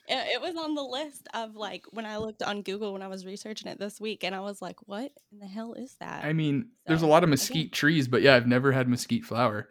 it 0.08 0.42
was 0.42 0.56
on 0.56 0.74
the 0.76 0.84
list 0.84 1.28
of 1.34 1.56
like 1.56 1.86
when 1.92 2.06
I 2.06 2.18
looked 2.18 2.42
on 2.44 2.62
Google 2.62 2.94
when 2.94 3.02
I 3.02 3.08
was 3.08 3.26
researching 3.26 3.68
it 3.68 3.80
this 3.80 4.00
week, 4.02 4.24
and 4.24 4.34
I 4.36 4.40
was 4.42 4.62
like, 4.62 4.78
"What 4.88 5.12
in 5.32 5.40
the 5.40 5.48
hell 5.48 5.74
is 5.74 5.96
that?" 6.00 6.24
I 6.24 6.34
mean, 6.34 6.70
there's 6.88 7.02
a 7.02 7.08
lot 7.08 7.24
of 7.24 7.28
again- 7.28 7.32
mesquite 7.32 7.72
trees, 7.74 8.08
but 8.08 8.22
yeah, 8.22 8.36
I've 8.36 8.48
never 8.48 8.72
had 8.72 8.88
mesquite 8.88 9.26
flour. 9.26 9.68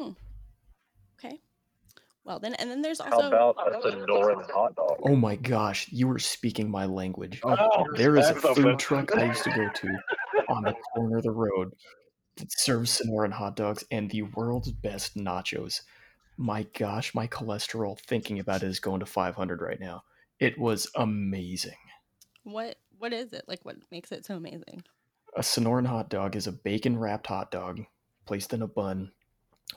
okay. 0.00 1.38
Well 2.24 2.38
then, 2.38 2.54
and 2.54 2.70
then 2.70 2.80
there's 2.80 3.00
also. 3.00 3.30
how 3.30 3.52
also 3.56 3.68
about 3.68 3.84
a 3.84 3.96
Sonoran 4.06 4.50
hot 4.50 4.74
dog? 4.76 4.96
Oh 5.02 5.14
my 5.14 5.36
gosh, 5.36 5.88
you 5.92 6.08
were 6.08 6.18
speaking 6.18 6.70
my 6.70 6.86
language. 6.86 7.40
Oh, 7.44 7.86
There 7.96 8.16
is 8.16 8.28
a 8.30 8.34
food 8.34 8.54
good. 8.64 8.78
truck 8.78 9.16
I 9.16 9.24
used 9.26 9.44
to 9.44 9.50
go 9.50 9.68
to 9.68 9.98
on 10.48 10.62
the 10.62 10.74
corner 10.94 11.18
of 11.18 11.24
the 11.24 11.30
road 11.30 11.72
that 12.36 12.50
serves 12.50 12.98
Sonoran 13.00 13.30
hot 13.32 13.56
dogs 13.56 13.84
and 13.90 14.10
the 14.10 14.22
world's 14.22 14.72
best 14.72 15.16
nachos. 15.16 15.82
My 16.36 16.64
gosh, 16.78 17.14
my 17.14 17.26
cholesterol 17.28 17.98
thinking 18.00 18.38
about 18.40 18.62
it 18.62 18.68
is 18.68 18.80
going 18.80 19.00
to 19.00 19.06
500 19.06 19.60
right 19.60 19.78
now. 19.78 20.02
It 20.40 20.58
was 20.58 20.90
amazing. 20.96 21.76
what 22.42 22.76
what 22.98 23.12
is 23.12 23.32
it 23.34 23.44
like? 23.48 23.60
What 23.64 23.76
makes 23.90 24.12
it 24.12 24.24
so 24.24 24.36
amazing? 24.36 24.82
A 25.36 25.40
Sonoran 25.40 25.86
hot 25.86 26.08
dog 26.08 26.36
is 26.36 26.46
a 26.46 26.52
bacon 26.52 26.98
wrapped 26.98 27.26
hot 27.26 27.50
dog 27.50 27.80
placed 28.24 28.54
in 28.54 28.62
a 28.62 28.66
bun 28.66 29.12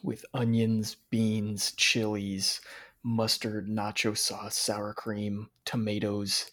with 0.03 0.25
onions, 0.33 0.95
beans, 1.09 1.71
chilies, 1.73 2.61
mustard, 3.03 3.67
nacho 3.67 4.17
sauce, 4.17 4.57
sour 4.57 4.93
cream, 4.93 5.49
tomatoes. 5.65 6.49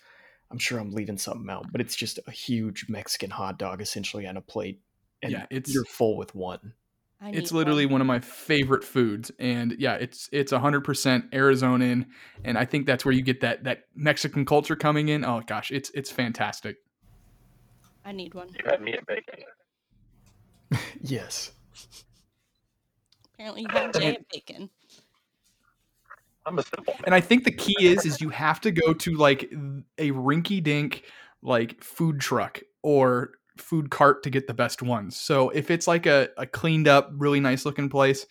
I'm 0.50 0.58
sure 0.58 0.78
I'm 0.78 0.92
leaving 0.92 1.18
something 1.18 1.48
out, 1.50 1.66
but 1.72 1.80
it's 1.80 1.96
just 1.96 2.18
a 2.26 2.30
huge 2.30 2.86
Mexican 2.88 3.30
hot 3.30 3.58
dog 3.58 3.80
essentially 3.80 4.26
on 4.26 4.36
a 4.36 4.40
plate. 4.40 4.80
And 5.22 5.32
Yeah, 5.32 5.46
it's- 5.50 5.72
you're 5.74 5.84
full 5.84 6.16
with 6.16 6.34
one. 6.34 6.74
I 7.20 7.30
It's 7.30 7.52
literally 7.52 7.86
one. 7.86 7.92
one 7.94 8.00
of 8.02 8.06
my 8.06 8.20
favorite 8.20 8.84
foods, 8.84 9.30
and 9.38 9.74
yeah, 9.78 9.94
it's 9.94 10.28
it's 10.30 10.52
hundred 10.52 10.82
percent 10.82 11.30
Arizonan, 11.30 12.06
and 12.44 12.58
I 12.58 12.66
think 12.66 12.84
that's 12.86 13.02
where 13.04 13.12
you 13.12 13.22
get 13.22 13.40
that 13.40 13.64
that 13.64 13.84
Mexican 13.94 14.44
culture 14.44 14.76
coming 14.76 15.08
in. 15.08 15.24
Oh 15.24 15.40
gosh, 15.46 15.70
it's 15.70 15.90
it's 15.94 16.10
fantastic. 16.10 16.76
I 18.04 18.12
need 18.12 18.34
one. 18.34 18.48
You 18.50 18.70
had 18.70 18.82
me 18.82 18.92
at 18.92 19.06
bacon. 19.06 19.44
Yes. 21.00 21.52
Apparently, 23.44 23.62
you 23.62 23.78
have 23.78 23.92
giant 23.92 24.26
bacon. 24.32 24.70
I'm 26.46 26.58
a 26.58 26.62
simple. 26.62 26.94
And 27.04 27.14
I 27.14 27.20
think 27.20 27.44
the 27.44 27.52
key 27.52 27.76
is 27.80 28.06
is 28.06 28.18
you 28.18 28.30
have 28.30 28.58
to 28.62 28.70
go 28.70 28.94
to 28.94 29.16
like 29.16 29.42
a 29.98 30.12
rinky 30.12 30.62
dink 30.62 31.04
like 31.42 31.82
food 31.84 32.20
truck 32.20 32.60
or 32.82 33.32
food 33.58 33.90
cart 33.90 34.22
to 34.22 34.30
get 34.30 34.46
the 34.46 34.54
best 34.54 34.80
ones. 34.80 35.14
So 35.16 35.50
if 35.50 35.70
it's 35.70 35.86
like 35.86 36.06
a, 36.06 36.30
a 36.38 36.46
cleaned 36.46 36.88
up, 36.88 37.10
really 37.12 37.38
nice 37.38 37.66
looking 37.66 37.90
place, 37.90 38.24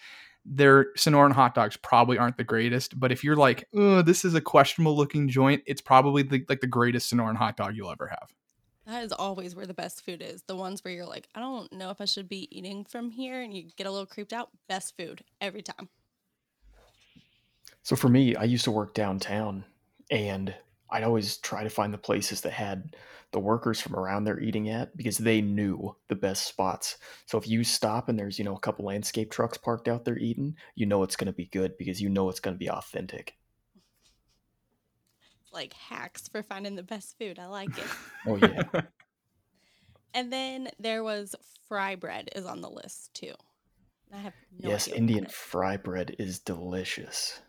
their 0.46 0.92
Sonoran 0.94 1.32
hot 1.32 1.54
dogs 1.54 1.78
probably 1.78 2.18
aren't 2.18 2.38
the 2.38 2.44
greatest. 2.44 3.00
But 3.00 3.12
if 3.12 3.24
you're 3.24 3.36
like, 3.36 3.68
oh, 3.76 4.02
this 4.02 4.26
is 4.26 4.34
a 4.34 4.42
questionable 4.42 4.98
looking 4.98 5.30
joint, 5.30 5.62
it's 5.68 5.82
probably 5.82 6.24
the, 6.24 6.44
like 6.50 6.62
the 6.62 6.66
greatest 6.66 7.14
Sonoran 7.14 7.36
hot 7.36 7.56
dog 7.56 7.76
you'll 7.76 7.92
ever 7.92 8.08
have. 8.08 8.34
That 8.86 9.04
is 9.04 9.14
always 9.14 9.56
where 9.56 9.66
the 9.66 9.74
best 9.74 10.04
food 10.04 10.22
is. 10.22 10.44
The 10.48 10.56
ones 10.56 10.84
where 10.84 10.94
you're 10.94 11.06
like, 11.06 11.28
I 11.34 11.40
don't 11.40 11.72
know 11.72 11.90
if 11.90 12.02
I 12.02 12.06
should 12.06 12.28
be 12.28 12.48
eating 12.56 12.84
from 12.84 13.12
here, 13.12 13.42
and 13.42 13.54
you 13.54 13.70
get 13.78 13.88
a 13.88 13.92
little 13.92 14.06
creeped 14.06 14.34
out. 14.34 14.50
Best 14.68 14.98
food 14.98 15.24
every 15.40 15.62
time. 15.62 15.90
So 17.84 17.98
for 17.98 18.08
me, 18.10 18.36
I 18.36 18.44
used 18.46 18.64
to 18.64 18.72
work 18.72 18.94
downtown 18.94 19.66
and 20.10 20.54
I'd 20.90 21.04
always 21.04 21.38
try 21.38 21.64
to 21.64 21.70
find 21.70 21.94
the 21.94 21.98
places 21.98 22.42
that 22.42 22.54
had 22.54 22.96
the 23.32 23.40
workers 23.40 23.82
from 23.82 23.96
around 23.96 24.24
there 24.24 24.40
eating 24.40 24.70
at 24.70 24.96
because 24.96 25.18
they 25.18 25.42
knew 25.42 25.96
the 26.08 26.16
best 26.16 26.46
spots. 26.46 26.98
So 27.26 27.38
if 27.38 27.48
you 27.48 27.64
stop 27.64 28.08
and 28.08 28.18
there's, 28.18 28.38
you 28.38 28.46
know, 28.46 28.56
a 28.56 28.60
couple 28.60 28.86
landscape 28.86 29.32
trucks 29.32 29.58
parked 29.58 29.88
out 29.88 30.06
there 30.06 30.18
eating, 30.18 30.56
you 30.76 30.86
know 30.86 31.04
it's 31.04 31.16
going 31.16 31.28
to 31.28 31.34
be 31.34 31.48
good 31.48 31.78
because 31.78 32.00
you 32.00 32.10
know 32.10 32.30
it's 32.30 32.40
going 32.40 32.56
to 32.56 32.60
be 32.60 32.70
authentic. 32.70 33.36
It's 35.54 35.60
like 35.60 35.74
hacks 35.74 36.28
for 36.28 36.42
finding 36.42 36.76
the 36.76 36.84
best 36.84 37.18
food. 37.18 37.38
I 37.40 37.48
like 37.48 37.78
it. 37.78 37.86
Oh 38.26 38.38
yeah. 38.38 38.64
and 40.14 40.32
then 40.32 40.70
there 40.80 41.04
was 41.04 41.36
fry 41.68 41.96
bread 41.96 42.30
is 42.34 42.46
on 42.46 42.62
the 42.62 42.70
list 42.70 43.14
too. 43.14 43.34
I 44.14 44.20
have 44.20 44.34
no 44.62 44.70
yes, 44.70 44.88
idea 44.88 44.98
Indian 44.98 45.26
fry 45.26 45.76
bread 45.76 46.16
is 46.20 46.40
delicious. 46.40 47.42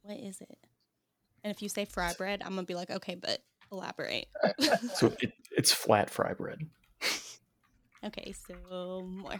What 0.00 0.16
is 0.16 0.40
it? 0.40 0.56
And 1.44 1.50
if 1.50 1.60
you 1.60 1.68
say 1.68 1.84
fry 1.84 2.14
bread, 2.14 2.40
I'm 2.42 2.54
gonna 2.54 2.62
be 2.62 2.74
like, 2.74 2.90
okay, 2.90 3.14
but 3.14 3.40
elaborate. 3.70 4.28
So 4.94 5.12
it, 5.20 5.34
it's 5.50 5.70
flat 5.70 6.08
fry 6.08 6.32
bread. 6.32 6.60
okay, 8.02 8.32
so 8.32 9.06
more. 9.06 9.34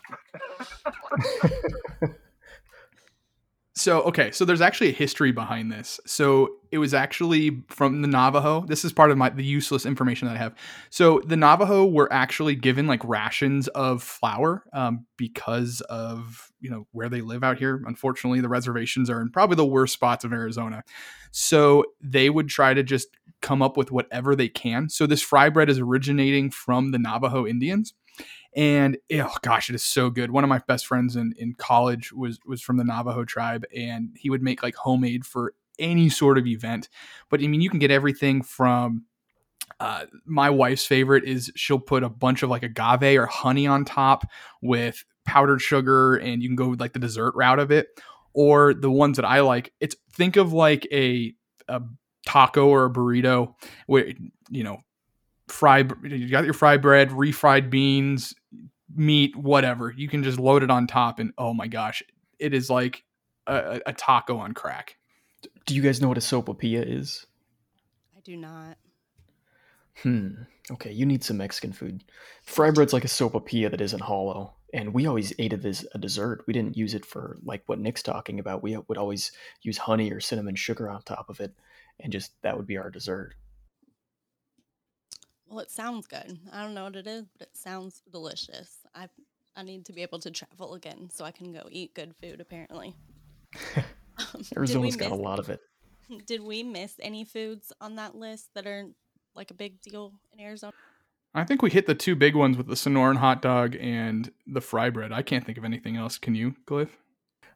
So 3.89 4.03
okay, 4.03 4.30
so 4.32 4.45
there's 4.45 4.61
actually 4.61 4.91
a 4.91 4.93
history 4.93 5.32
behind 5.32 5.72
this. 5.72 5.99
So 6.05 6.57
it 6.70 6.76
was 6.76 6.93
actually 6.93 7.62
from 7.68 8.03
the 8.03 8.07
Navajo. 8.07 8.66
This 8.66 8.84
is 8.84 8.93
part 8.93 9.11
of 9.11 9.16
my 9.16 9.30
the 9.30 9.43
useless 9.43 9.86
information 9.86 10.28
that 10.28 10.34
I 10.34 10.36
have. 10.36 10.55
So 10.91 11.22
the 11.24 11.39
Navajo 11.39 11.86
were 11.86 12.12
actually 12.12 12.55
given 12.55 12.86
like 12.86 13.03
rations 13.03 13.66
of 13.68 14.03
flour 14.03 14.64
um, 14.74 15.07
because 15.16 15.80
of 15.89 16.53
you 16.61 16.68
know 16.68 16.86
where 16.93 17.09
they 17.09 17.22
live 17.22 17.43
out 17.43 17.57
here. 17.57 17.82
Unfortunately, 17.86 18.43
the 18.43 18.49
reservations 18.51 19.09
are 19.09 19.22
in 19.22 19.30
probably 19.30 19.57
the 19.57 19.64
worst 19.64 19.95
spots 19.95 20.22
of 20.22 20.34
Arizona. 20.34 20.84
So 21.30 21.86
they 22.03 22.28
would 22.28 22.51
try 22.51 22.74
to 22.74 22.82
just 22.82 23.09
come 23.41 23.62
up 23.62 23.78
with 23.78 23.91
whatever 23.91 24.36
they 24.36 24.49
can. 24.49 24.91
So 24.91 25.07
this 25.07 25.22
fry 25.22 25.49
bread 25.49 25.70
is 25.70 25.78
originating 25.78 26.51
from 26.51 26.91
the 26.91 26.99
Navajo 26.99 27.47
Indians 27.47 27.95
and 28.59 28.98
oh 29.12 29.34
gosh, 29.42 29.70
it 29.70 29.76
is 29.76 29.84
so 29.84 30.11
good. 30.11 30.32
One 30.32 30.42
of 30.42 30.50
my 30.50 30.59
best 30.66 30.88
friends 30.88 31.14
in, 31.14 31.32
in 31.38 31.54
college 31.54 32.12
was 32.12 32.40
was 32.44 32.61
from 32.61 32.76
the 32.76 32.82
Navajo 32.82 33.24
tribe, 33.24 33.64
and 33.74 34.16
he 34.18 34.30
would 34.30 34.42
make 34.42 34.64
like 34.64 34.74
homemade 34.74 35.24
for 35.24 35.54
any 35.78 36.09
sort 36.09 36.38
of 36.38 36.46
event. 36.46 36.88
But 37.30 37.40
I 37.40 37.46
mean, 37.46 37.61
you 37.61 37.70
can 37.70 37.78
get 37.78 37.92
everything 37.92 38.42
from. 38.42 39.04
Uh, 39.78 40.06
my 40.24 40.50
wife's 40.50 40.84
favorite 40.84 41.22
is 41.22 41.52
she'll 41.54 41.78
put 41.78 42.02
a 42.02 42.09
bunch 42.09 42.42
of 42.42 42.50
like 42.50 42.64
agave 42.64 43.16
or 43.16 43.26
honey 43.26 43.68
on 43.68 43.84
top 43.84 44.24
with 44.61 45.04
powdered 45.24 45.61
sugar, 45.61 46.16
and 46.16 46.42
you 46.42 46.48
can 46.48 46.56
go 46.56 46.70
with 46.70 46.80
like 46.80 46.94
the 46.94 46.98
dessert 46.98 47.36
route 47.36 47.61
of 47.61 47.70
it. 47.70 47.86
Or 48.32 48.74
the 48.74 48.90
ones 48.90 49.18
that 49.18 49.24
I 49.24 49.40
like, 49.40 49.72
it's 49.78 49.94
think 50.12 50.34
of 50.34 50.52
like 50.52 50.84
a 50.90 51.32
a 51.68 51.80
taco 52.26 52.66
or 52.66 52.86
a 52.86 52.90
burrito, 52.90 53.54
where 53.86 54.12
you 54.50 54.64
know 54.64 54.78
fry 55.46 55.78
you 56.02 56.28
got 56.28 56.44
your 56.44 56.54
fried 56.54 56.82
bread 56.82 57.11
refried 57.11 57.70
beans 57.70 58.34
meat 58.95 59.36
whatever 59.36 59.93
you 59.97 60.09
can 60.09 60.22
just 60.22 60.39
load 60.39 60.62
it 60.62 60.70
on 60.70 60.86
top 60.86 61.18
and 61.18 61.32
oh 61.36 61.53
my 61.53 61.66
gosh 61.66 62.03
it 62.39 62.55
is 62.55 62.70
like 62.70 63.05
a, 63.47 63.80
a 63.86 63.93
taco 63.93 64.39
on 64.39 64.53
crack 64.53 64.97
Do 65.66 65.74
you 65.74 65.82
guys 65.82 66.01
know 66.01 66.09
what 66.09 66.16
a 66.16 66.20
sopapilla 66.22 66.82
is? 66.86 67.26
I 68.16 68.20
do 68.24 68.36
not. 68.36 68.78
Hmm. 70.03 70.45
Okay, 70.70 70.93
you 70.93 71.07
need 71.07 71.24
some 71.24 71.39
Mexican 71.39 71.72
food. 71.72 72.05
Fry 72.43 72.70
bread's 72.70 72.93
like 72.93 73.05
a 73.05 73.09
sopapilla 73.09 73.70
that 73.70 73.80
isn't 73.80 74.03
hollow, 74.03 74.55
and 74.72 74.95
we 74.95 75.07
always 75.07 75.32
ate 75.39 75.53
it 75.53 75.64
as 75.64 75.86
a 75.95 75.99
dessert. 75.99 76.45
We 76.47 76.53
didn't 76.53 76.76
use 76.76 76.95
it 76.95 77.05
for 77.05 77.39
like 77.43 77.62
what 77.66 77.78
Nick's 77.78 78.03
talking 78.03 78.39
about. 78.39 78.62
We 78.62 78.76
would 78.76 78.99
always 78.99 79.32
use 79.62 79.78
honey 79.78 80.11
or 80.12 80.20
cinnamon 80.20 80.57
sugar 80.57 80.89
on 80.89 81.03
top 81.03 81.28
of 81.28 81.41
it, 81.41 81.53
and 82.01 82.12
just 82.12 82.32
that 82.43 82.57
would 82.57 82.66
be 82.66 82.78
our 82.78 82.91
dessert. 82.91 83.34
Well, 85.49 85.61
it 85.61 85.70
sounds 85.70 86.07
good. 86.07 86.38
I 86.53 86.62
don't 86.62 86.74
know 86.74 86.84
what 86.84 86.96
it 86.96 87.07
is, 87.07 87.24
but 87.38 87.49
it 87.49 87.57
sounds 87.57 88.03
delicious. 88.11 88.78
I 88.94 89.09
I 89.57 89.62
need 89.62 89.86
to 89.86 89.92
be 89.92 90.03
able 90.03 90.20
to 90.20 90.30
travel 90.30 90.74
again 90.74 91.11
so 91.12 91.24
I 91.24 91.30
can 91.30 91.53
go 91.53 91.66
eat 91.70 91.94
good 91.94 92.14
food. 92.20 92.40
Apparently. 92.40 92.94
Um, 94.34 94.42
Arizona's 94.57 94.96
did 94.96 95.05
we 95.05 95.11
got 95.11 95.16
a 95.16 95.22
lot 95.22 95.38
of 95.38 95.49
it. 95.49 95.61
Did 96.26 96.42
we 96.42 96.62
miss 96.62 96.94
any 97.01 97.24
foods 97.24 97.72
on 97.80 97.96
that 97.96 98.14
list 98.14 98.49
that 98.55 98.66
are 98.66 98.86
like 99.34 99.51
a 99.51 99.55
big 99.55 99.80
deal 99.80 100.12
in 100.32 100.40
Arizona? 100.40 100.72
I 101.34 101.44
think 101.44 101.62
we 101.62 101.70
hit 101.70 101.86
the 101.86 101.94
two 101.94 102.16
big 102.16 102.34
ones 102.34 102.57
with 102.57 102.66
the 102.66 102.74
Sonoran 102.74 103.18
hot 103.18 103.42
dog 103.42 103.76
and 103.78 104.32
the 104.46 104.61
fry 104.61 104.90
bread. 104.90 105.12
I 105.12 105.22
can't 105.22 105.44
think 105.44 105.59
of 105.59 105.64
anything 105.64 105.96
else. 105.96 106.18
Can 106.18 106.34
you, 106.34 106.57
Cliff? 106.66 106.96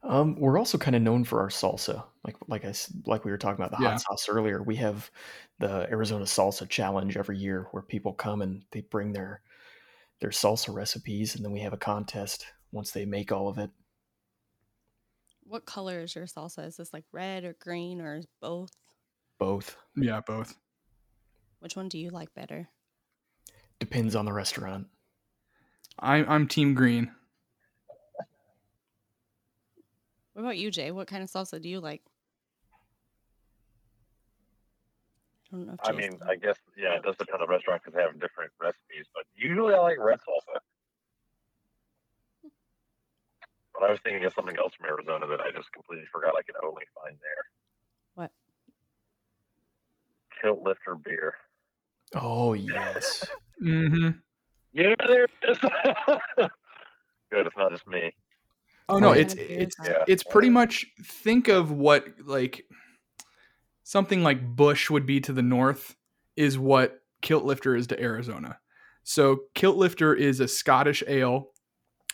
Um, 0.05 0.35
we're 0.37 0.59
also 0.59 0.79
kind 0.79 0.97
of 0.97 1.03
known 1.03 1.23
for 1.25 1.41
our 1.41 1.49
salsa, 1.49 2.05
like 2.25 2.37
like 2.49 2.65
I 2.65 2.69
s- 2.71 2.93
like 3.07 3.25
we 3.25 3.31
were 3.31 3.39
talking 3.39 3.61
about 3.63 3.71
the 3.71 3.77
Yeah. 3.77 3.89
hot 3.89 4.01
sauce 4.01 4.29
earlier. 4.29 4.61
We 4.63 4.75
have 4.77 5.11
the 5.61 5.89
Arizona 5.91 6.25
Salsa 6.25 6.69
Challenge 6.69 7.17
every 7.17 7.39
year, 7.39 7.69
where 7.71 7.83
people 7.85 8.13
come 8.13 8.43
and 8.43 8.65
they 8.73 8.81
bring 8.81 9.13
their 9.13 9.43
their 10.21 10.31
salsa 10.31 10.75
recipes, 10.75 11.37
and 11.37 11.45
then 11.45 11.53
we 11.53 11.61
have 11.61 11.73
a 11.75 11.79
contest 11.79 12.47
once 12.73 12.93
they 12.93 13.07
make 13.07 13.33
all 13.33 13.49
of 13.49 13.59
it. 13.59 13.71
What 15.43 15.67
color 15.67 16.01
is 16.01 16.15
your 16.15 16.25
salsa? 16.25 16.67
Is 16.67 16.79
this 16.79 16.93
like 16.95 17.05
red 17.13 17.45
or 17.45 17.53
green 17.53 18.01
or 18.01 18.17
is 18.17 18.27
both? 18.41 18.71
Both 19.37 19.77
Yeah, 19.95 20.23
both. 20.23 20.57
Which 21.61 21.77
one 21.77 21.89
do 21.89 21.97
you 21.99 22.11
like 22.11 22.35
better? 22.35 22.69
depends 23.79 24.15
on 24.17 24.25
the 24.25 24.33
restaurant. 24.33 24.89
I'm 25.99 26.29
I'm 26.29 26.49
Team 26.49 26.75
Green. 26.75 27.15
What 30.35 30.43
about 30.43 30.57
you, 30.57 30.71
Jay? 30.71 30.91
What 30.91 31.09
kind 31.09 31.23
of 31.23 31.31
salsa 31.31 31.61
do 31.61 31.69
you 31.69 31.81
like? 31.81 32.03
I 35.53 35.57
don't 35.57 35.67
know. 35.67 35.75
If 35.75 35.81
I 35.85 35.93
mean. 35.93 36.19
I 36.27 36.37
guess 36.37 36.57
yeah, 36.77 36.95
it 36.95 37.03
does 37.03 37.17
depend 37.17 37.43
on 37.43 37.47
the 37.47 37.53
restaurant 37.53 37.83
because 37.83 37.95
they 37.95 38.03
have 38.03 38.19
different 38.19 38.53
recipes. 38.61 39.07
But 39.15 39.25
usually, 39.35 39.75
I 39.75 39.79
like 39.79 39.99
red 39.99 40.19
salsa. 40.21 40.59
But 43.75 43.83
I 43.89 43.91
was 43.91 44.01
thinking 44.03 44.25
of 44.25 44.33
something 44.33 44.57
else 44.57 44.73
from 44.75 44.87
Arizona 44.87 45.27
that 45.27 45.41
I 45.41 45.51
just 45.51 45.73
completely 45.73 46.07
forgot 46.11 46.35
I 46.39 46.43
could 46.43 46.57
only 46.65 46.85
find 46.95 47.17
there. 47.21 47.45
What? 48.15 48.31
Kilt 50.41 50.63
lifter 50.63 50.95
beer. 50.95 51.35
Oh 52.15 52.53
yes, 52.53 53.25
Mm-hmm. 53.63 54.19
Yeah, 54.73 54.95
there 55.07 55.25
it 55.25 55.31
is. 55.49 55.59
Good, 57.31 57.47
it's 57.47 57.57
not 57.57 57.71
just 57.71 57.87
me. 57.87 58.13
Oh 58.89 58.99
no, 58.99 59.11
oh, 59.11 59.13
it's 59.13 59.35
kind 59.35 59.43
of 59.45 59.49
beer 59.49 59.59
is 59.59 59.65
it's? 59.65 59.77
Yeah. 59.85 60.05
it's 60.09 60.23
pretty 60.23 60.51
much 60.51 60.87
think 61.05 61.49
of 61.49 61.71
what 61.71 62.07
like 62.25 62.65
something 63.85 64.23
like 64.23 64.57
Busch 64.57 64.91
would 64.91 65.07
be 65.07 65.21
to 65.21 65.33
the 65.33 65.43
north 65.43 65.97
is 66.37 66.59
what 66.59 67.01
Kilt 67.21 67.45
Lifter 67.45 67.77
is 67.77 67.87
to 67.89 68.01
Arizona. 68.03 68.59
So 69.05 69.41
Kilt 69.55 69.77
Lifter 69.77 70.15
is 70.15 70.41
a 70.41 70.49
Scottish 70.49 71.03
ale, 71.07 71.49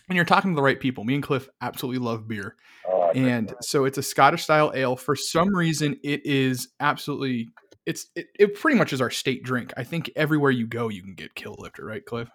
and 0.09 0.17
you're 0.17 0.25
talking 0.25 0.53
to 0.53 0.57
the 0.57 0.63
right 0.63 0.81
people. 0.81 1.05
Me 1.05 1.15
and 1.15 1.23
Cliff 1.23 1.49
absolutely 1.61 2.05
love 2.05 2.27
beer, 2.27 2.57
Oh, 2.87 3.03
I 3.03 3.13
think 3.13 3.27
and 3.27 3.55
so 3.61 3.85
it's 3.85 3.99
a 3.99 4.03
Scottish 4.03 4.45
style 4.45 4.73
ale. 4.75 4.97
For 4.97 5.17
some 5.17 5.55
reason, 5.55 5.97
it 6.03 6.25
is 6.25 6.69
absolutely 6.81 7.49
it's 7.87 8.07
it, 8.15 8.27
it 8.39 8.55
pretty 8.55 8.77
much 8.77 8.93
is 8.93 9.01
our 9.01 9.11
state 9.11 9.43
drink. 9.43 9.73
I 9.77 9.85
think 9.85 10.11
everywhere 10.17 10.51
you 10.51 10.67
go, 10.67 10.89
you 10.89 11.03
can 11.03 11.15
get 11.15 11.35
Kilt 11.35 11.59
Lifter, 11.59 11.85
right, 11.85 12.05
Cliff? 12.05 12.29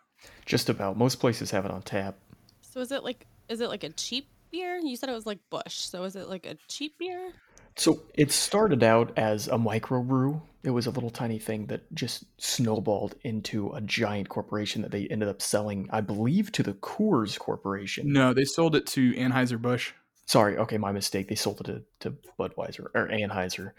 just 0.45 0.69
about. 0.69 0.97
Most 0.97 1.15
places 1.15 1.51
have 1.51 1.65
it 1.65 1.71
on 1.71 1.81
tap. 1.81 2.17
So 2.61 2.79
is 2.79 2.91
it 2.91 3.03
like 3.03 3.25
is 3.49 3.61
it 3.61 3.69
like 3.69 3.83
a 3.83 3.89
cheap 3.89 4.27
beer? 4.51 4.79
You 4.83 4.95
said 4.95 5.09
it 5.09 5.13
was 5.13 5.25
like 5.25 5.39
Busch. 5.49 5.75
So 5.75 6.03
is 6.03 6.15
it 6.15 6.29
like 6.29 6.45
a 6.45 6.55
cheap 6.67 6.97
beer? 6.97 7.33
So 7.75 8.03
it 8.13 8.31
started 8.31 8.83
out 8.83 9.17
as 9.17 9.47
a 9.47 9.57
microbrew. 9.57 10.41
It 10.63 10.69
was 10.69 10.85
a 10.85 10.91
little 10.91 11.09
tiny 11.09 11.39
thing 11.39 11.65
that 11.67 11.93
just 11.93 12.25
snowballed 12.41 13.15
into 13.23 13.71
a 13.73 13.81
giant 13.81 14.29
corporation 14.29 14.81
that 14.83 14.91
they 14.91 15.07
ended 15.07 15.27
up 15.27 15.41
selling, 15.41 15.89
I 15.91 16.01
believe, 16.01 16.51
to 16.53 16.63
the 16.63 16.73
Coors 16.73 17.37
Corporation. 17.37 18.13
No, 18.13 18.33
they 18.33 18.45
sold 18.45 18.75
it 18.75 18.85
to 18.87 19.13
Anheuser 19.13 19.61
Busch. 19.61 19.91
Sorry, 20.25 20.57
okay, 20.57 20.77
my 20.77 20.91
mistake. 20.91 21.27
They 21.27 21.35
sold 21.35 21.61
it 21.61 21.65
to, 21.65 21.83
to 22.01 22.17
Budweiser 22.39 22.85
or 22.95 23.09
Anheuser, 23.09 23.71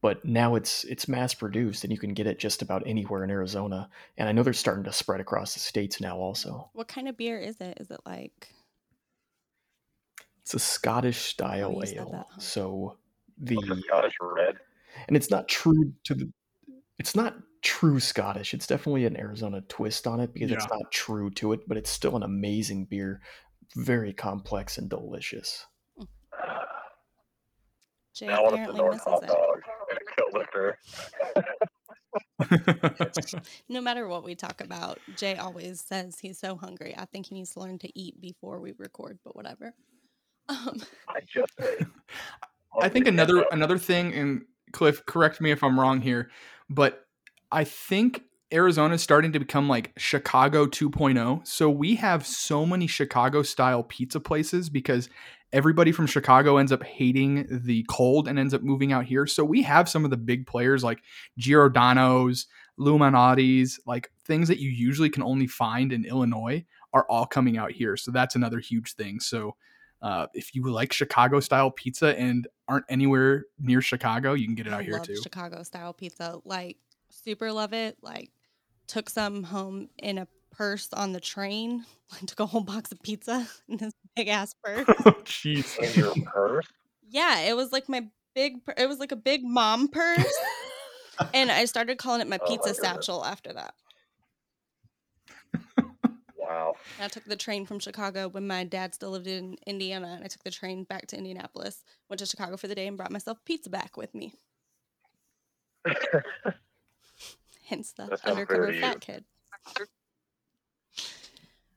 but 0.00 0.24
now 0.24 0.56
it's 0.56 0.82
it's 0.84 1.06
mass 1.06 1.32
produced 1.32 1.84
and 1.84 1.92
you 1.92 1.98
can 1.98 2.12
get 2.12 2.26
it 2.26 2.40
just 2.40 2.60
about 2.60 2.82
anywhere 2.86 3.22
in 3.22 3.30
Arizona. 3.30 3.88
And 4.18 4.28
I 4.28 4.32
know 4.32 4.42
they're 4.42 4.52
starting 4.52 4.84
to 4.84 4.92
spread 4.92 5.20
across 5.20 5.54
the 5.54 5.60
states 5.60 6.00
now. 6.00 6.16
Also, 6.16 6.70
What 6.72 6.88
kind 6.88 7.08
of 7.08 7.16
beer 7.16 7.38
is 7.38 7.60
it? 7.60 7.78
Is 7.80 7.90
it 7.90 8.00
like 8.04 8.52
it's 10.42 10.54
a 10.54 10.58
Scottish 10.58 11.18
style 11.18 11.76
Oh, 11.76 11.82
ale. 11.86 12.10
that, 12.12 12.26
huh? 12.30 12.40
So 12.40 12.98
the 13.38 13.56
Scottish 13.86 14.14
red. 14.20 14.56
and 15.08 15.16
it's 15.16 15.30
not 15.30 15.48
true 15.48 15.92
to 16.04 16.14
the 16.14 16.30
it's 16.98 17.14
not 17.16 17.34
true 17.62 17.98
Scottish. 18.00 18.54
It's 18.54 18.66
definitely 18.66 19.06
an 19.06 19.16
Arizona 19.16 19.60
twist 19.68 20.06
on 20.06 20.20
it 20.20 20.32
because 20.34 20.50
it's 20.52 20.68
not 20.68 20.90
true 20.90 21.30
to 21.30 21.52
it, 21.52 21.66
but 21.68 21.76
it's 21.76 21.90
still 21.90 22.16
an 22.16 22.22
amazing 22.22 22.84
beer, 22.86 23.20
very 23.76 24.12
complex 24.12 24.78
and 24.78 24.88
delicious. 24.90 25.66
Jay 28.14 28.26
Now 28.26 28.42
it's 28.44 28.50
the 28.50 28.54
apparently 28.54 28.84
misses 28.90 29.02
hot 29.04 29.22
it. 29.22 29.28
dog. 29.28 29.62
Kilt. 30.16 30.34
No 33.68 33.80
matter 33.80 34.06
what 34.06 34.22
we 34.24 34.34
talk 34.34 34.60
about, 34.60 34.98
Jay 35.16 35.36
always 35.36 35.80
says 35.80 36.18
he's 36.20 36.38
so 36.38 36.56
hungry. 36.56 36.94
I 36.96 37.06
think 37.06 37.26
he 37.26 37.34
needs 37.36 37.52
to 37.54 37.60
learn 37.60 37.78
to 37.78 37.98
eat 37.98 38.20
before 38.20 38.60
we 38.60 38.74
record, 38.76 39.18
but 39.24 39.34
whatever. 39.34 39.72
Um, 40.52 40.80
I 41.08 41.20
just. 41.26 41.52
I 42.80 42.88
think 42.88 43.06
another 43.06 43.44
another 43.50 43.78
thing, 43.78 44.14
and 44.14 44.42
Cliff, 44.72 45.04
correct 45.06 45.40
me 45.40 45.50
if 45.50 45.62
I'm 45.62 45.78
wrong 45.78 46.00
here, 46.00 46.30
but 46.70 47.06
I 47.50 47.64
think 47.64 48.22
Arizona 48.52 48.94
is 48.94 49.02
starting 49.02 49.32
to 49.32 49.38
become 49.38 49.68
like 49.68 49.92
Chicago 49.96 50.66
2.0. 50.66 51.46
So 51.46 51.70
we 51.70 51.94
have 51.96 52.26
so 52.26 52.66
many 52.66 52.86
Chicago 52.86 53.42
style 53.42 53.82
pizza 53.82 54.20
places 54.20 54.68
because 54.68 55.08
everybody 55.52 55.92
from 55.92 56.06
Chicago 56.06 56.58
ends 56.58 56.72
up 56.72 56.82
hating 56.82 57.46
the 57.50 57.84
cold 57.88 58.28
and 58.28 58.38
ends 58.38 58.54
up 58.54 58.62
moving 58.62 58.92
out 58.92 59.04
here. 59.04 59.26
So 59.26 59.44
we 59.44 59.62
have 59.62 59.88
some 59.88 60.04
of 60.04 60.10
the 60.10 60.16
big 60.16 60.46
players 60.46 60.84
like 60.84 61.02
Giordano's, 61.38 62.46
Lou 62.76 62.98
Malnati's, 62.98 63.80
like 63.86 64.10
things 64.24 64.48
that 64.48 64.58
you 64.58 64.70
usually 64.70 65.10
can 65.10 65.22
only 65.22 65.46
find 65.46 65.92
in 65.92 66.04
Illinois 66.04 66.64
are 66.92 67.06
all 67.08 67.26
coming 67.26 67.56
out 67.56 67.72
here. 67.72 67.96
So 67.96 68.10
that's 68.10 68.34
another 68.34 68.60
huge 68.60 68.94
thing. 68.94 69.20
So 69.20 69.56
uh, 70.02 70.26
if 70.34 70.54
you 70.54 70.68
like 70.70 70.92
Chicago 70.92 71.40
style 71.40 71.70
pizza 71.70 72.18
and 72.18 72.46
aren't 72.68 72.84
anywhere 72.88 73.44
near 73.58 73.80
Chicago, 73.80 74.34
you 74.34 74.44
can 74.46 74.54
get 74.54 74.66
it 74.66 74.72
out 74.72 74.80
I 74.80 74.84
here 74.84 74.94
love 74.94 75.06
too. 75.06 75.16
Chicago 75.22 75.62
style 75.62 75.92
pizza. 75.92 76.40
Like 76.44 76.76
super 77.10 77.52
love 77.52 77.72
it. 77.72 77.96
Like 78.02 78.30
took 78.88 79.08
some 79.08 79.42
home 79.44 79.88
in 79.98 80.18
a 80.18 80.26
purse 80.50 80.88
on 80.92 81.12
the 81.12 81.20
train. 81.20 81.84
Like 82.10 82.22
took 82.26 82.40
a 82.40 82.46
whole 82.46 82.62
box 82.62 82.90
of 82.92 83.00
pizza 83.02 83.46
in 83.68 83.76
this 83.78 83.94
big 84.16 84.28
ass 84.28 84.54
purse. 84.62 84.86
Oh 85.06 85.12
jeez. 85.24 85.78
In 85.78 85.98
your 85.98 86.14
purse? 86.26 86.66
yeah, 87.08 87.40
it 87.40 87.56
was 87.56 87.72
like 87.72 87.88
my 87.88 88.06
big. 88.34 88.54
It 88.76 88.88
was 88.88 88.98
like 88.98 89.12
a 89.12 89.16
big 89.16 89.42
mom 89.44 89.88
purse, 89.88 90.34
and 91.34 91.50
I 91.50 91.66
started 91.66 91.98
calling 91.98 92.20
it 92.22 92.28
my 92.28 92.38
Oh 92.40 92.44
my 92.44 92.48
pizza 92.48 92.70
goodness. 92.72 92.78
satchel 92.78 93.24
after 93.24 93.52
that. 93.52 93.74
Wow. 96.52 96.74
And 96.98 97.04
I 97.06 97.08
took 97.08 97.24
the 97.24 97.36
train 97.36 97.64
from 97.66 97.78
Chicago 97.78 98.28
when 98.28 98.46
my 98.46 98.64
dad 98.64 98.94
still 98.94 99.10
lived 99.10 99.26
in 99.26 99.56
Indiana, 99.66 100.12
and 100.16 100.24
I 100.24 100.28
took 100.28 100.44
the 100.44 100.50
train 100.50 100.84
back 100.84 101.06
to 101.08 101.16
Indianapolis. 101.16 101.82
Went 102.10 102.18
to 102.20 102.26
Chicago 102.26 102.56
for 102.58 102.68
the 102.68 102.74
day 102.74 102.86
and 102.86 102.96
brought 102.96 103.10
myself 103.10 103.38
pizza 103.44 103.70
back 103.70 103.96
with 103.96 104.14
me. 104.14 104.34
Hence 107.66 107.92
the 107.92 108.06
That 108.06 108.24
undercover 108.24 108.72
fat 108.74 109.00
kid. 109.00 109.24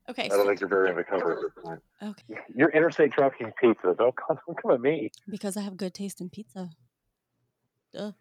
Okay, 0.08 0.26
I 0.26 0.28
don't 0.28 0.42
so, 0.42 0.48
think 0.48 0.60
you're 0.60 0.70
very 0.70 0.90
undercover 0.90 1.32
at 1.34 1.40
this 1.42 1.64
point. 1.64 1.82
okay, 2.04 2.42
You're 2.54 2.70
interstate 2.70 3.12
trafficking 3.14 3.52
pizza. 3.60 3.96
Don't 3.98 4.16
come, 4.28 4.38
don't 4.46 4.62
come 4.62 4.72
at 4.72 4.82
me. 4.82 5.10
because 5.30 5.56
I 5.58 5.62
have 5.62 5.78
good 5.78 5.94
taste 5.94 6.20
in 6.22 6.30
pizza. 6.30 6.70
Duh. 7.94 8.12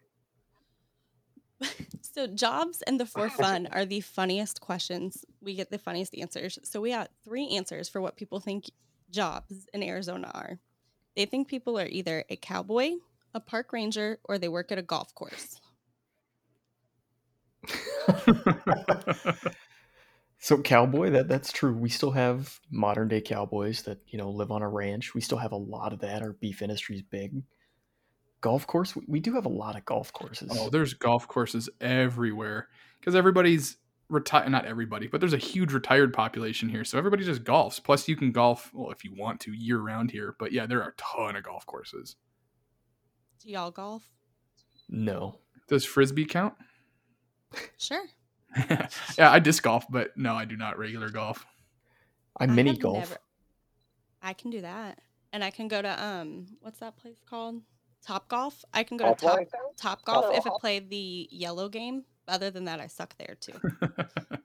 so 2.01 2.27
jobs 2.27 2.81
and 2.83 2.99
the 2.99 3.05
for 3.05 3.29
fun 3.29 3.67
are 3.71 3.85
the 3.85 4.01
funniest 4.01 4.61
questions. 4.61 5.25
We 5.41 5.55
get 5.55 5.71
the 5.71 5.77
funniest 5.77 6.15
answers. 6.15 6.59
So 6.63 6.81
we 6.81 6.91
got 6.91 7.11
three 7.23 7.49
answers 7.49 7.89
for 7.89 8.01
what 8.01 8.15
people 8.15 8.39
think 8.39 8.65
jobs 9.09 9.67
in 9.73 9.83
Arizona 9.83 10.31
are. 10.33 10.59
They 11.15 11.25
think 11.25 11.47
people 11.47 11.79
are 11.79 11.87
either 11.87 12.25
a 12.29 12.35
cowboy, 12.35 12.91
a 13.33 13.39
park 13.39 13.71
ranger, 13.71 14.19
or 14.25 14.37
they 14.37 14.49
work 14.49 14.71
at 14.71 14.77
a 14.77 14.81
golf 14.81 15.15
course. 15.15 15.59
So 20.45 20.59
cowboy, 20.59 21.09
that 21.09 21.27
that's 21.27 21.51
true. 21.51 21.73
We 21.73 21.89
still 21.89 22.11
have 22.11 22.59
modern 22.69 23.07
day 23.07 23.19
cowboys 23.19 23.81
that 23.81 23.97
you 24.05 24.19
know 24.19 24.29
live 24.29 24.51
on 24.51 24.61
a 24.61 24.69
ranch. 24.69 25.15
We 25.15 25.21
still 25.21 25.39
have 25.39 25.53
a 25.53 25.57
lot 25.57 25.91
of 25.91 26.01
that. 26.01 26.21
Our 26.21 26.33
beef 26.33 26.61
industry 26.61 26.97
is 26.97 27.01
big. 27.01 27.41
Golf 28.45 28.67
course, 28.67 28.95
we, 28.95 29.01
we 29.07 29.19
do 29.19 29.33
have 29.33 29.47
a 29.47 29.49
lot 29.49 29.75
of 29.75 29.83
golf 29.85 30.13
courses. 30.13 30.51
oh, 30.53 30.69
there's 30.69 30.93
golf 30.93 31.27
courses 31.27 31.67
everywhere 31.81 32.67
because 32.99 33.15
everybody's 33.15 33.77
retired. 34.07 34.51
Not 34.51 34.67
everybody, 34.67 35.07
but 35.07 35.19
there's 35.19 35.33
a 35.33 35.37
huge 35.39 35.73
retired 35.73 36.13
population 36.13 36.69
here, 36.69 36.83
so 36.83 36.99
everybody 36.99 37.25
just 37.25 37.43
golfs. 37.43 37.83
Plus, 37.83 38.07
you 38.07 38.15
can 38.15 38.31
golf 38.31 38.69
well 38.71 38.91
if 38.91 39.03
you 39.03 39.15
want 39.17 39.39
to 39.39 39.51
year 39.51 39.79
round 39.79 40.11
here. 40.11 40.35
But 40.37 40.51
yeah, 40.51 40.67
there 40.67 40.83
are 40.83 40.89
a 40.89 40.93
ton 40.95 41.35
of 41.35 41.41
golf 41.43 41.65
courses. 41.65 42.17
Do 43.43 43.49
y'all 43.49 43.71
golf? 43.71 44.03
no, 44.89 45.39
Does 45.67 45.83
frisbee 45.83 46.25
count? 46.25 46.53
Sure. 47.79 48.05
yeah, 49.17 49.31
I 49.31 49.39
disc 49.39 49.63
golf, 49.63 49.85
but 49.89 50.15
no, 50.15 50.35
I 50.35 50.45
do 50.45 50.55
not 50.55 50.77
regular 50.77 51.09
golf. 51.09 51.43
I 52.39 52.43
I 52.43 52.45
mini 52.45 52.73
have 52.73 52.79
golf. 52.79 53.09
never- 53.09 53.17
I 54.21 54.33
can 54.33 54.51
do 54.51 54.61
that. 54.61 54.99
And 55.33 55.43
I 55.43 55.49
can 55.49 55.67
go 55.67 55.81
to 55.81 56.05
um 56.05 56.45
what's 56.61 56.77
that 56.81 56.95
place 56.97 57.17
called? 57.27 57.63
Top 58.05 58.27
Golf. 58.27 58.63
I 58.73 58.83
can 58.83 58.97
go 58.97 59.13
to 59.13 59.15
Top 59.15 59.39
Offline? 59.39 59.47
Top 59.77 60.05
Golf 60.05 60.25
if 60.35 60.45
I 60.45 60.49
Oh. 60.51 60.57
play 60.59 60.79
the 60.79 61.27
yellow 61.31 61.69
game. 61.69 62.03
Other 62.27 62.51
than 62.51 62.65
that, 62.65 62.79
I 62.79 62.87
suck 62.87 63.15
there 63.17 63.35
too. 63.39 63.53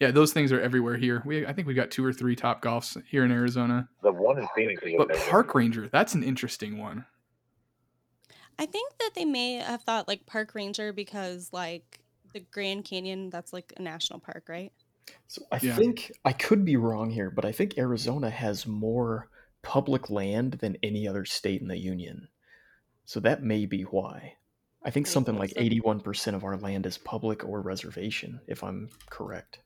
yeah, 0.00 0.10
those 0.10 0.32
things 0.32 0.52
are 0.52 0.60
everywhere 0.60 0.96
here. 0.96 1.22
We 1.24 1.46
I 1.46 1.52
think 1.52 1.66
we've 1.66 1.76
got 1.76 1.90
two 1.90 2.04
or 2.04 2.12
three 2.12 2.36
top 2.36 2.62
golfs 2.62 3.00
here 3.06 3.24
in 3.24 3.30
Arizona. 3.32 3.88
The 4.02 4.12
one 4.12 4.38
in 4.38 4.46
Phoenix 4.54 4.82
But 4.96 5.10
amazing. 5.10 5.30
Park 5.30 5.54
Ranger, 5.54 5.88
that's 5.88 6.14
an 6.14 6.22
interesting 6.22 6.78
one. 6.78 7.04
I 8.58 8.66
think 8.66 8.92
that 8.98 9.10
they 9.14 9.24
may 9.24 9.54
have 9.54 9.82
thought 9.82 10.06
like 10.08 10.26
Park 10.26 10.54
Ranger 10.54 10.92
because 10.92 11.50
like 11.52 12.00
the 12.32 12.40
Grand 12.40 12.84
Canyon, 12.84 13.30
that's 13.30 13.52
like 13.52 13.72
a 13.76 13.82
national 13.82 14.20
park, 14.20 14.44
right? 14.48 14.72
So 15.28 15.42
I 15.50 15.58
Yeah. 15.62 15.76
think 15.76 16.12
I 16.24 16.32
could 16.32 16.64
be 16.64 16.76
wrong 16.76 17.10
here, 17.10 17.30
but 17.30 17.44
I 17.44 17.52
think 17.52 17.78
Arizona 17.78 18.30
has 18.30 18.66
more 18.66 19.28
public 19.62 20.10
land 20.10 20.54
than 20.54 20.76
any 20.82 21.08
other 21.08 21.24
state 21.24 21.60
in 21.62 21.68
the 21.68 21.78
union. 21.78 22.28
So 23.04 23.20
that 23.20 23.42
may 23.42 23.66
be 23.66 23.82
why. 23.82 24.36
I 24.84 24.90
think 24.90 25.06
Makes 25.06 25.12
something 25.14 25.38
like 25.38 25.50
sense. 25.50 25.68
81% 25.68 26.34
of 26.34 26.44
our 26.44 26.56
land 26.56 26.86
is 26.86 26.98
public 26.98 27.44
or 27.44 27.60
reservation, 27.60 28.40
if 28.46 28.64
I'm 28.64 28.88
correct. 29.10 29.60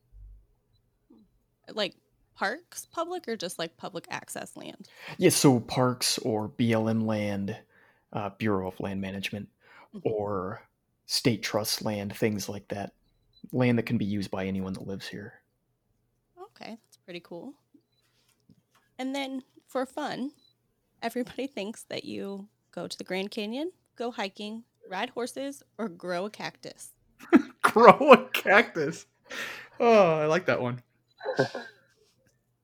Like 1.73 1.97
parks 2.35 2.87
public 2.93 3.27
or 3.27 3.37
just 3.37 3.59
like 3.59 3.77
public 3.77 4.07
access 4.11 4.57
land? 4.57 4.89
Yeah, 5.19 5.31
so 5.31 5.61
parks 5.61 6.19
or 6.19 6.49
BLM 6.51 7.07
land, 7.07 7.57
uh, 8.13 8.31
Bureau 8.39 8.69
of 8.69 8.79
Land 8.79 9.01
Management, 9.01 9.49
Mhm. 9.95 10.03
or 10.05 10.63
state 11.07 11.43
trust 11.43 11.83
land, 11.83 12.15
things 12.15 12.49
like 12.49 12.69
that. 12.69 12.93
Land 13.53 13.79
that 13.79 13.87
can 13.87 13.97
be 13.97 14.05
used 14.05 14.31
by 14.31 14.45
anyone 14.47 14.75
that 14.75 14.87
lives 14.87 15.09
here. 15.09 15.41
Okay, 16.39 16.77
that's 16.85 16.97
pretty 16.99 17.21
cool. 17.21 17.55
And 18.99 19.15
then 19.15 19.43
for 19.67 19.87
fun, 19.87 20.33
everybody 21.03 21.47
thinks 21.47 21.85
that 21.85 22.05
you 22.05 22.49
go 22.77 22.87
to 22.87 22.99
the 22.99 23.05
Grand 23.05 23.31
Canyon, 23.31 23.73
go 23.97 24.11
hiking, 24.11 24.63
ride 24.89 25.11
horses, 25.11 25.63
or 25.79 25.89
grow 25.89 26.27
a 26.27 26.31
cactus. 26.31 26.91
Grow 27.63 28.13
a 28.13 28.29
cactus. 28.29 29.07
Oh, 29.81 30.19
I 30.19 30.27
like 30.27 30.47
that 30.47 30.61
one. 30.61 30.83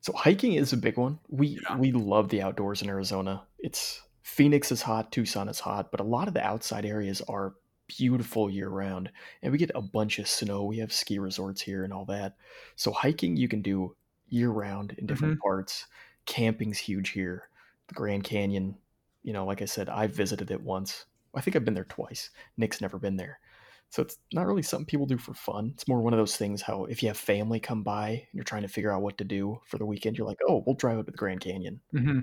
So 0.00 0.12
hiking 0.12 0.54
is 0.54 0.72
a 0.72 0.76
big 0.76 0.96
one. 0.96 1.18
We 1.28 1.58
Yeah. 1.68 1.76
we 1.76 1.92
love 1.92 2.28
the 2.28 2.42
outdoors 2.42 2.82
in 2.82 2.88
Arizona. 2.88 3.44
It's 3.58 4.02
Phoenix 4.22 4.70
is 4.70 4.82
hot, 4.82 5.10
Tucson 5.10 5.48
is 5.48 5.60
hot, 5.60 5.90
but 5.90 6.00
a 6.00 6.04
lot 6.04 6.28
of 6.28 6.34
the 6.34 6.44
outside 6.44 6.84
areas 6.84 7.20
are 7.22 7.54
beautiful 7.86 8.50
year 8.50 8.68
round. 8.68 9.10
And 9.42 9.52
we 9.52 9.58
get 9.58 9.70
a 9.74 9.82
bunch 9.82 10.18
of 10.18 10.28
snow. 10.28 10.64
We 10.64 10.78
have 10.78 10.92
ski 10.92 11.18
resorts 11.18 11.60
here 11.60 11.84
and 11.84 11.92
all 11.92 12.04
that. 12.06 12.36
So 12.76 12.92
hiking 12.92 13.36
you 13.36 13.48
can 13.48 13.62
do 13.62 13.96
year 14.28 14.50
round 14.50 14.94
in 14.98 15.06
different 15.06 15.34
mm-hmm. 15.34 15.48
parts. 15.48 15.86
Camping's 16.26 16.78
huge 16.78 17.10
here. 17.10 17.48
The 17.88 17.94
Grand 17.94 18.24
Canyon, 18.24 18.76
you 19.22 19.32
know, 19.32 19.44
like 19.44 19.62
I 19.62 19.66
said, 19.66 19.88
I've 19.88 20.14
visited 20.14 20.50
it 20.50 20.62
once. 20.62 21.06
I 21.34 21.40
think 21.40 21.56
I've 21.56 21.64
been 21.64 21.74
there 21.74 21.84
twice. 21.84 22.30
Nick's 22.56 22.80
never 22.80 22.98
been 22.98 23.16
there. 23.16 23.38
So 23.90 24.02
it's 24.02 24.16
not 24.32 24.46
really 24.46 24.62
something 24.62 24.86
people 24.86 25.06
do 25.06 25.18
for 25.18 25.34
fun. 25.34 25.72
It's 25.74 25.86
more 25.86 26.00
one 26.00 26.14
of 26.14 26.18
those 26.18 26.36
things 26.36 26.62
how 26.62 26.86
if 26.86 27.02
you 27.02 27.08
have 27.08 27.16
family 27.16 27.60
come 27.60 27.82
by 27.82 28.08
and 28.08 28.26
you're 28.32 28.44
trying 28.44 28.62
to 28.62 28.68
figure 28.68 28.90
out 28.90 29.02
what 29.02 29.18
to 29.18 29.24
do 29.24 29.60
for 29.66 29.76
the 29.76 29.84
weekend, 29.86 30.16
you're 30.16 30.26
like, 30.26 30.40
oh, 30.48 30.62
we'll 30.66 30.76
drive 30.76 30.98
up 30.98 31.06
to 31.06 31.12
the 31.12 31.18
Grand 31.18 31.40
Canyon. 31.40 31.80
hmm 31.92 32.20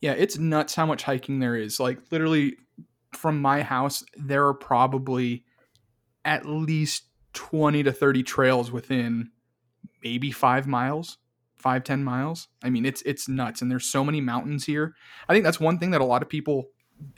Yeah, 0.00 0.12
it's 0.12 0.36
nuts 0.36 0.74
how 0.74 0.86
much 0.86 1.04
hiking 1.04 1.38
there 1.38 1.56
is. 1.56 1.78
Like 1.78 1.98
literally 2.10 2.56
from 3.12 3.40
my 3.40 3.62
house, 3.62 4.02
there 4.16 4.46
are 4.46 4.54
probably 4.54 5.44
at 6.24 6.46
least 6.46 7.04
20 7.34 7.84
to 7.84 7.92
30 7.92 8.22
trails 8.22 8.72
within 8.72 9.30
maybe 10.02 10.30
five 10.30 10.66
miles, 10.66 11.18
five, 11.64 11.82
10 11.82 12.04
miles. 12.04 12.48
I 12.62 12.68
mean, 12.68 12.84
it's 12.84 13.00
it's 13.02 13.26
nuts. 13.26 13.62
And 13.62 13.70
there's 13.70 13.86
so 13.86 14.04
many 14.04 14.20
mountains 14.20 14.66
here. 14.66 14.94
I 15.30 15.32
think 15.32 15.44
that's 15.44 15.58
one 15.58 15.78
thing 15.78 15.92
that 15.92 16.02
a 16.02 16.04
lot 16.04 16.22
of 16.22 16.28
people 16.28 16.66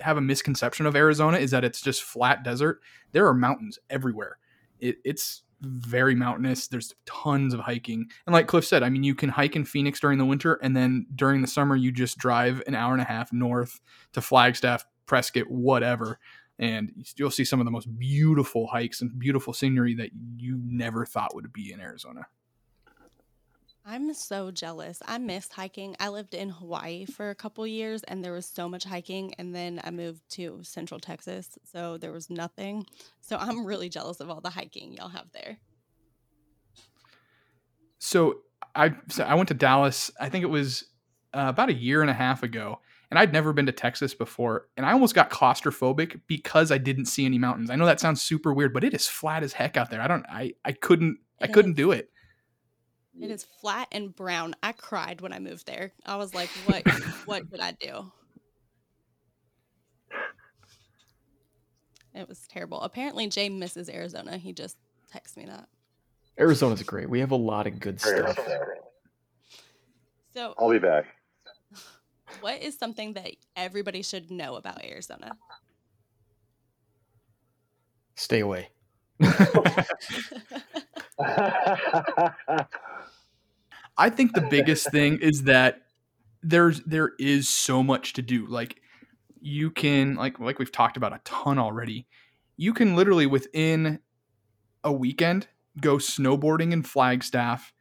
have 0.01 0.17
a 0.17 0.21
misconception 0.21 0.87
of 0.87 0.95
Arizona 0.95 1.39
is 1.39 1.51
that 1.51 1.65
it's 1.65 1.83
just 1.83 2.05
flat 2.05 2.45
desert. 2.45 2.81
There 3.11 3.27
are 3.27 3.35
mountains 3.35 3.81
everywhere. 3.91 4.39
It, 4.79 4.99
it's 5.05 5.43
very 5.61 6.15
mountainous. 6.15 6.69
There's 6.69 6.95
tons 7.07 7.55
of 7.55 7.61
hiking. 7.61 8.07
And 8.25 8.33
like 8.33 8.47
Cliff 8.47 8.65
said, 8.65 8.85
I 8.85 8.89
mean, 8.89 9.03
you 9.03 9.17
can 9.17 9.31
hike 9.31 9.57
in 9.57 9.65
Phoenix 9.65 9.99
during 9.99 10.19
the 10.19 10.25
winter, 10.25 10.61
and 10.63 10.77
then 10.77 11.07
during 11.17 11.41
the 11.41 11.49
summer, 11.49 11.75
you 11.75 11.91
just 11.91 12.17
drive 12.17 12.63
an 12.69 12.77
hour 12.77 12.93
and 12.93 13.03
a 13.03 13.07
half 13.07 13.33
north 13.33 13.81
to 14.13 14.21
Flagstaff, 14.21 14.85
Prescott, 15.07 15.51
whatever. 15.51 16.21
And 16.61 17.05
you'll 17.17 17.33
see 17.33 17.45
some 17.45 17.61
of 17.61 17.65
the 17.65 17.73
most 17.73 17.99
beautiful 17.99 18.69
hikes 18.69 19.01
and 19.01 19.19
beautiful 19.19 19.53
scenery 19.53 19.95
that 19.97 20.11
you 20.37 20.61
never 20.65 21.05
thought 21.05 21.35
would 21.35 21.53
be 21.53 21.73
in 21.73 21.81
Arizona. 21.81 22.29
I'm 23.89 24.12
so 24.14 24.51
jealous. 24.51 25.01
I 25.07 25.18
missed 25.18 25.53
hiking. 25.53 25.95
I 26.01 26.09
lived 26.09 26.34
in 26.34 26.49
Hawaii 26.49 27.05
for 27.05 27.30
a 27.30 27.37
couple 27.37 27.64
years 27.68 28.03
and 28.03 28.24
there 28.24 28.32
was 28.32 28.45
so 28.45 28.68
much 28.68 28.82
hiking 28.82 29.32
and 29.39 29.55
then 29.55 29.80
I 29.84 29.93
moved 29.93 30.28
to 30.30 30.59
Central 30.62 30.99
Texas, 30.99 31.57
so 31.62 31.97
there 31.97 32.11
was 32.11 32.28
nothing. 32.28 32.87
So 33.20 33.37
I'm 33.37 33.64
really 33.64 33.89
jealous 33.89 34.18
of 34.18 34.28
all 34.28 34.41
the 34.41 34.51
hiking 34.51 34.93
y'all 34.95 35.09
have 35.11 35.30
there. 35.32 35.59
So 37.99 38.39
I 38.74 38.95
so 39.09 39.24
I 39.24 39.34
went 39.34 39.49
to 39.49 39.55
Dallas. 39.55 40.11
I 40.20 40.28
think 40.28 40.43
it 40.43 40.49
was 40.49 40.84
uh, 41.32 41.47
about 41.49 41.68
a 41.68 41.74
year 41.74 42.01
and 42.03 42.11
a 42.11 42.14
half 42.14 42.43
ago, 42.43 42.80
and 43.11 43.18
I'd 43.18 43.32
never 43.32 43.53
been 43.53 43.66
to 43.66 43.72
Texas 43.72 44.14
before, 44.14 44.68
and 44.76 44.84
I 44.84 44.93
almost 44.93 45.14
got 45.14 45.30
claustrophobic 45.30 46.20
because 46.26 46.70
I 46.70 46.78
didn't 46.78 47.07
see 47.07 47.24
any 47.24 47.39
mountains. 47.39 47.70
I 47.70 47.76
know 47.76 47.87
that 47.87 48.01
sounds 48.01 48.20
super 48.22 48.53
weird, 48.53 48.74
but 48.74 48.84
it 48.84 48.95
is 48.95 49.07
flat 49.07 49.43
as 49.43 49.55
heck 49.55 49.76
out 49.76 49.91
there. 49.91 50.01
I 50.01 50.09
don't. 50.09 50.26
I 50.28 50.55
I 50.64 50.72
couldn't. 50.72 51.18
I 51.41 51.47
It 51.47 51.53
couldn't 51.53 51.72
is. 51.72 51.76
do 51.76 51.93
it. 51.93 52.11
It 53.21 53.31
is 53.31 53.45
flat 53.61 53.89
and 53.93 54.14
brown. 54.14 54.55
I 54.62 54.73
cried 54.73 55.21
when 55.21 55.33
I 55.33 55.39
moved 55.39 55.67
there. 55.67 55.93
I 56.05 56.17
was 56.17 56.35
like, 56.35 56.49
what 56.67 56.87
what 57.25 57.51
did 57.51 57.61
I 57.61 57.73
do? 57.73 58.12
It 62.14 62.29
was 62.29 62.47
terrible. 62.49 62.81
Apparently 62.81 63.29
Jay 63.29 63.49
misses 63.49 63.89
Arizona. 63.89 64.37
He 64.39 64.53
just 64.53 64.77
texted 65.14 65.39
me 65.39 65.47
that. 65.47 65.69
Arizona's 66.39 66.83
great. 66.83 67.09
We 67.09 67.21
have 67.21 67.31
a 67.31 67.37
lot 67.37 67.67
of 67.67 67.81
good 67.81 68.01
stuff. 68.01 68.39
So 70.35 70.55
I'll 70.59 70.71
be 70.71 70.79
back. 70.79 71.07
what 72.41 72.61
is 72.62 72.77
something 72.79 73.14
that 73.14 73.31
everybody 73.55 74.03
should 74.03 74.31
know 74.31 74.57
about 74.57 74.85
Arizona? 74.85 75.37
Stay 78.17 78.41
away. 78.41 78.69
I 83.99 84.11
think 84.11 84.35
the 84.35 84.41
biggest 84.51 84.91
thing 84.91 85.19
is 85.21 85.45
that 85.45 85.83
there's 86.43 86.81
there 86.83 87.13
is 87.19 87.49
so 87.49 87.83
much 87.83 88.15
to 88.15 88.23
do. 88.23 88.47
Like 88.47 88.81
you 89.41 89.71
can 89.71 90.15
like 90.15 90.39
like 90.39 90.59
we've 90.59 90.73
talked 90.73 90.97
about 90.97 91.13
a 91.13 91.21
ton 91.25 91.59
already. 91.59 92.07
You 92.57 92.73
can 92.73 92.97
literally 92.97 93.27
within 93.27 94.01
a 94.83 94.93
weekend 94.93 95.49
go 95.81 95.97
snowboarding 95.97 96.73
in 96.73 96.83
Flagstaff. 96.83 97.73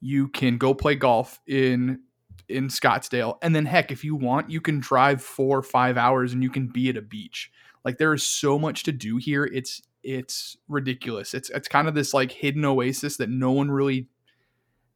You 0.00 0.28
can 0.28 0.58
go 0.58 0.74
play 0.74 0.94
golf 0.94 1.40
in 1.46 2.00
in 2.48 2.68
Scottsdale, 2.68 3.38
and 3.40 3.54
then 3.54 3.66
heck, 3.66 3.90
if 3.90 4.04
you 4.04 4.14
want, 4.14 4.50
you 4.50 4.60
can 4.60 4.80
drive 4.80 5.22
four 5.22 5.58
or 5.58 5.62
five 5.62 5.96
hours 5.96 6.32
and 6.32 6.42
you 6.42 6.50
can 6.50 6.66
be 6.66 6.88
at 6.88 6.96
a 6.96 7.02
beach. 7.02 7.50
Like 7.84 7.98
there 7.98 8.12
is 8.12 8.26
so 8.26 8.58
much 8.58 8.82
to 8.84 8.92
do 8.92 9.16
here. 9.16 9.44
It's 9.44 9.82
it's 10.02 10.56
ridiculous. 10.68 11.34
It's 11.34 11.50
it's 11.50 11.68
kind 11.68 11.88
of 11.88 11.94
this 11.94 12.12
like 12.14 12.32
hidden 12.32 12.64
oasis 12.64 13.16
that 13.18 13.30
no 13.30 13.52
one 13.52 13.70
really 13.70 14.08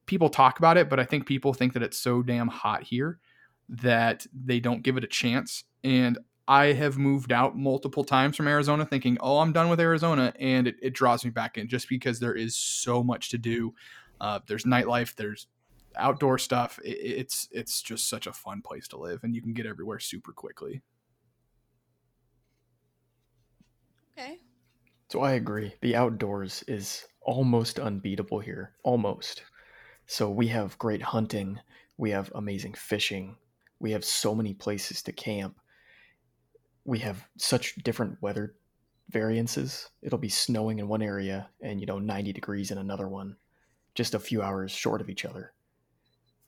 people 0.07 0.28
talk 0.28 0.59
about 0.59 0.76
it, 0.76 0.88
but 0.88 1.00
I 1.00 1.04
think 1.04 1.26
people 1.26 1.52
think 1.52 1.72
that 1.74 1.82
it's 1.82 1.98
so 1.98 2.22
damn 2.22 2.48
hot 2.48 2.82
here 2.82 3.18
that 3.68 4.26
they 4.32 4.61
don't 4.61 4.82
give 4.82 4.96
it 4.96 5.04
a 5.04 5.09
chance. 5.09 5.64
And 5.84 6.18
I 6.48 6.66
have 6.66 6.96
moved 6.96 7.32
out 7.32 7.59
multiple 7.59 8.04
times 8.04 8.36
from 8.36 8.46
Arizona 8.46 8.86
thinking, 8.86 9.18
oh, 9.20 9.38
I'm 9.38 9.52
done 9.52 9.68
with 9.68 9.80
Arizona. 9.80 10.32
And 10.38 10.68
it, 10.68 10.76
it 10.80 10.94
draws 10.94 11.24
me 11.24 11.30
back 11.30 11.59
in 11.59 11.68
just 11.68 11.88
because 11.88 12.20
there 12.20 12.34
is 12.34 12.54
so 12.54 13.02
much 13.02 13.30
to 13.30 13.38
do. 13.38 13.74
Uh, 14.20 14.38
there's 14.46 14.64
nightlife, 14.64 15.16
there's 15.16 15.48
outdoor 15.96 16.38
stuff. 16.38 16.78
It, 16.84 16.90
it's 16.90 17.48
it's 17.50 17.82
just 17.82 18.09
such 18.09 18.26
a 18.26 18.32
fun 18.32 18.62
place 18.62 18.88
to 18.88 18.98
live, 18.98 19.24
and 19.24 19.34
you 19.34 19.42
can 19.42 19.52
get 19.52 19.66
everywhere 19.66 19.98
super 19.98 20.32
quickly. 20.32 20.82
okay. 24.16 24.38
So 25.11 25.20
I 25.20 25.32
agree. 25.32 25.74
The 25.82 25.94
outdoors 25.94 26.64
is 26.66 27.07
almost 27.22 27.78
unbeatable 27.78 28.40
here. 28.40 28.72
Almost. 28.82 29.42
So 30.07 30.30
we 30.30 30.48
have 30.48 30.78
great 30.78 31.02
hunting. 31.02 31.59
We 31.96 32.11
have 32.11 32.30
amazing 32.34 32.74
fishing. 32.74 33.36
We 33.80 33.92
have 33.92 34.04
so 34.04 34.34
many 34.34 34.54
places 34.54 35.02
to 35.02 35.12
camp. 35.12 35.57
We 36.84 37.00
have 37.00 37.28
such 37.36 37.74
different 37.76 38.22
weather 38.22 38.54
variances. 39.11 39.88
It'll 40.02 40.18
be 40.18 40.28
snowing 40.28 40.78
in 40.78 40.88
one 40.88 41.02
area 41.02 41.48
and, 41.61 41.80
you 41.80 41.86
know, 41.86 41.98
90 41.98 42.32
degrees 42.32 42.70
in 42.70 42.78
another 42.78 43.09
one, 43.09 43.36
just 43.94 44.14
a 44.14 44.20
few 44.20 44.42
hours 44.42 44.70
short 44.70 45.00
of 45.00 45.11
each 45.11 45.24
other. 45.24 45.52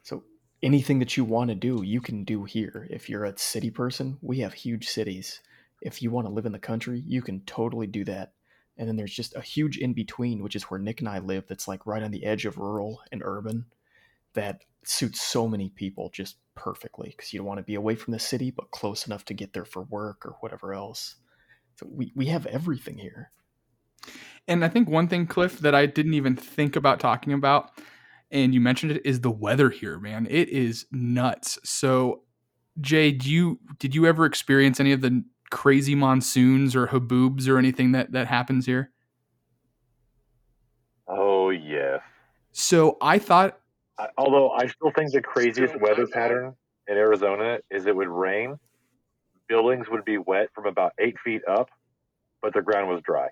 So 0.02 0.24
anything 0.62 1.00
that 1.00 1.16
you 1.16 1.24
want 1.24 1.48
to 1.50 1.54
do, 1.54 1.82
you 1.82 2.00
can 2.00 2.24
do 2.24 2.44
here. 2.44 2.86
If 2.90 3.08
you're 3.08 3.24
a 3.24 3.36
city 3.36 3.70
person, 3.70 4.18
we 4.22 4.38
have 4.40 4.54
huge 4.54 4.88
cities. 4.88 5.40
If 5.82 6.02
you 6.02 6.10
want 6.10 6.26
to 6.26 6.32
live 6.32 6.46
in 6.46 6.52
the 6.52 6.58
country, 6.58 7.02
you 7.06 7.22
can 7.22 7.40
totally 7.40 7.86
do 7.86 8.04
that. 8.04 8.32
And 8.78 8.88
then 8.88 8.96
there's 8.96 9.14
just 9.14 9.34
a 9.34 9.40
huge 9.40 9.76
in 9.76 9.92
between, 9.92 10.42
which 10.42 10.56
is 10.56 10.64
where 10.64 10.78
Nick 10.78 11.00
and 11.00 11.08
I 11.08 11.18
live, 11.18 11.46
that's 11.48 11.68
like 11.68 11.86
right 11.86 12.02
on 12.02 12.12
the 12.12 12.24
edge 12.24 12.46
of 12.46 12.58
rural 12.58 13.00
and 13.10 13.22
urban 13.24 13.66
that 14.34 14.62
suits 14.84 15.20
so 15.20 15.48
many 15.48 15.68
people 15.68 16.10
just 16.14 16.36
perfectly 16.54 17.08
because 17.10 17.32
you 17.32 17.38
don't 17.38 17.46
want 17.46 17.58
to 17.58 17.64
be 17.64 17.74
away 17.74 17.96
from 17.96 18.12
the 18.12 18.18
city, 18.18 18.50
but 18.50 18.70
close 18.70 19.06
enough 19.06 19.24
to 19.26 19.34
get 19.34 19.52
there 19.52 19.64
for 19.64 19.82
work 19.82 20.24
or 20.24 20.36
whatever 20.40 20.72
else. 20.72 21.16
So 21.76 21.86
we, 21.90 22.12
we 22.14 22.26
have 22.26 22.46
everything 22.46 22.98
here. 22.98 23.30
And 24.46 24.64
I 24.64 24.68
think 24.68 24.88
one 24.88 25.08
thing, 25.08 25.26
Cliff, 25.26 25.58
that 25.58 25.74
I 25.74 25.86
didn't 25.86 26.14
even 26.14 26.36
think 26.36 26.76
about 26.76 27.00
talking 27.00 27.32
about, 27.32 27.70
and 28.30 28.54
you 28.54 28.60
mentioned 28.60 28.92
it, 28.92 29.02
is 29.04 29.20
the 29.20 29.30
weather 29.30 29.70
here, 29.70 29.98
man. 29.98 30.26
It 30.30 30.48
is 30.48 30.86
nuts. 30.90 31.58
So, 31.64 32.22
Jay, 32.80 33.10
do 33.10 33.30
you 33.30 33.58
did 33.78 33.94
you 33.94 34.06
ever 34.06 34.24
experience 34.24 34.80
any 34.80 34.92
of 34.92 35.00
the 35.00 35.24
crazy 35.50 35.94
monsoons 35.94 36.74
or 36.76 36.88
haboobs 36.88 37.48
or 37.48 37.58
anything 37.58 37.92
that 37.92 38.12
that 38.12 38.26
happens 38.26 38.66
here? 38.66 38.90
Oh 41.06 41.50
yeah. 41.50 41.98
So 42.52 42.96
I 43.00 43.18
thought, 43.18 43.58
I, 43.98 44.08
although 44.18 44.50
I 44.50 44.66
still 44.66 44.90
think 44.90 45.12
the 45.12 45.22
craziest 45.22 45.80
weather 45.80 46.06
pattern 46.06 46.54
in 46.86 46.96
Arizona 46.96 47.58
is 47.70 47.86
it 47.86 47.94
would 47.96 48.08
rain, 48.08 48.56
buildings 49.48 49.86
would 49.90 50.04
be 50.04 50.18
wet 50.18 50.48
from 50.54 50.66
about 50.66 50.92
eight 50.98 51.16
feet 51.24 51.42
up, 51.48 51.70
but 52.42 52.52
the 52.54 52.62
ground 52.62 52.88
was 52.88 53.00
dry. 53.02 53.28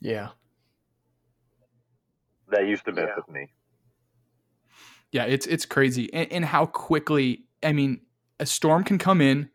Yeah. 0.00 0.28
That 2.50 2.66
used 2.66 2.84
to 2.86 2.92
mess 2.92 3.06
Yeah. 3.08 3.14
with 3.16 3.28
me. 3.28 3.48
yeah, 5.12 5.24
it's 5.24 5.46
it's 5.46 5.66
crazy, 5.66 6.12
and, 6.12 6.30
and 6.32 6.44
how 6.44 6.66
quickly. 6.66 7.44
I 7.62 7.72
mean, 7.72 8.02
a 8.38 8.46
storm 8.46 8.84
can 8.84 8.98
come 8.98 9.20
in, 9.20 9.50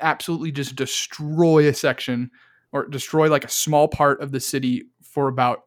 absolutely 0.00 0.52
just 0.52 0.76
destroy 0.76 1.68
a 1.68 1.74
section 1.74 2.30
or 2.72 2.86
destroy 2.86 3.28
like 3.28 3.44
a 3.44 3.50
small 3.50 3.88
part 3.88 4.20
of 4.20 4.32
the 4.32 4.40
city 4.40 4.84
for 5.02 5.28
about 5.28 5.62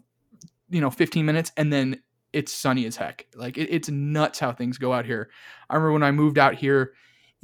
you 0.70 0.82
know 0.82 0.90
15 0.90 1.26
minutes, 1.26 1.52
and 1.58 1.72
then 1.72 2.02
it's 2.34 2.54
sunny 2.54 2.86
as 2.86 2.96
heck. 2.96 3.28
Like 3.36 3.58
it, 3.58 3.70
it's 3.70 3.90
nuts 3.90 4.40
how 4.40 4.52
things 4.52 4.78
go 4.78 4.94
out 4.94 5.06
here. 5.06 5.30
I 5.70 5.76
remember 5.76 5.94
when 5.94 6.04
I 6.04 6.12
moved 6.12 6.38
out 6.38 6.56
here, 6.56 6.94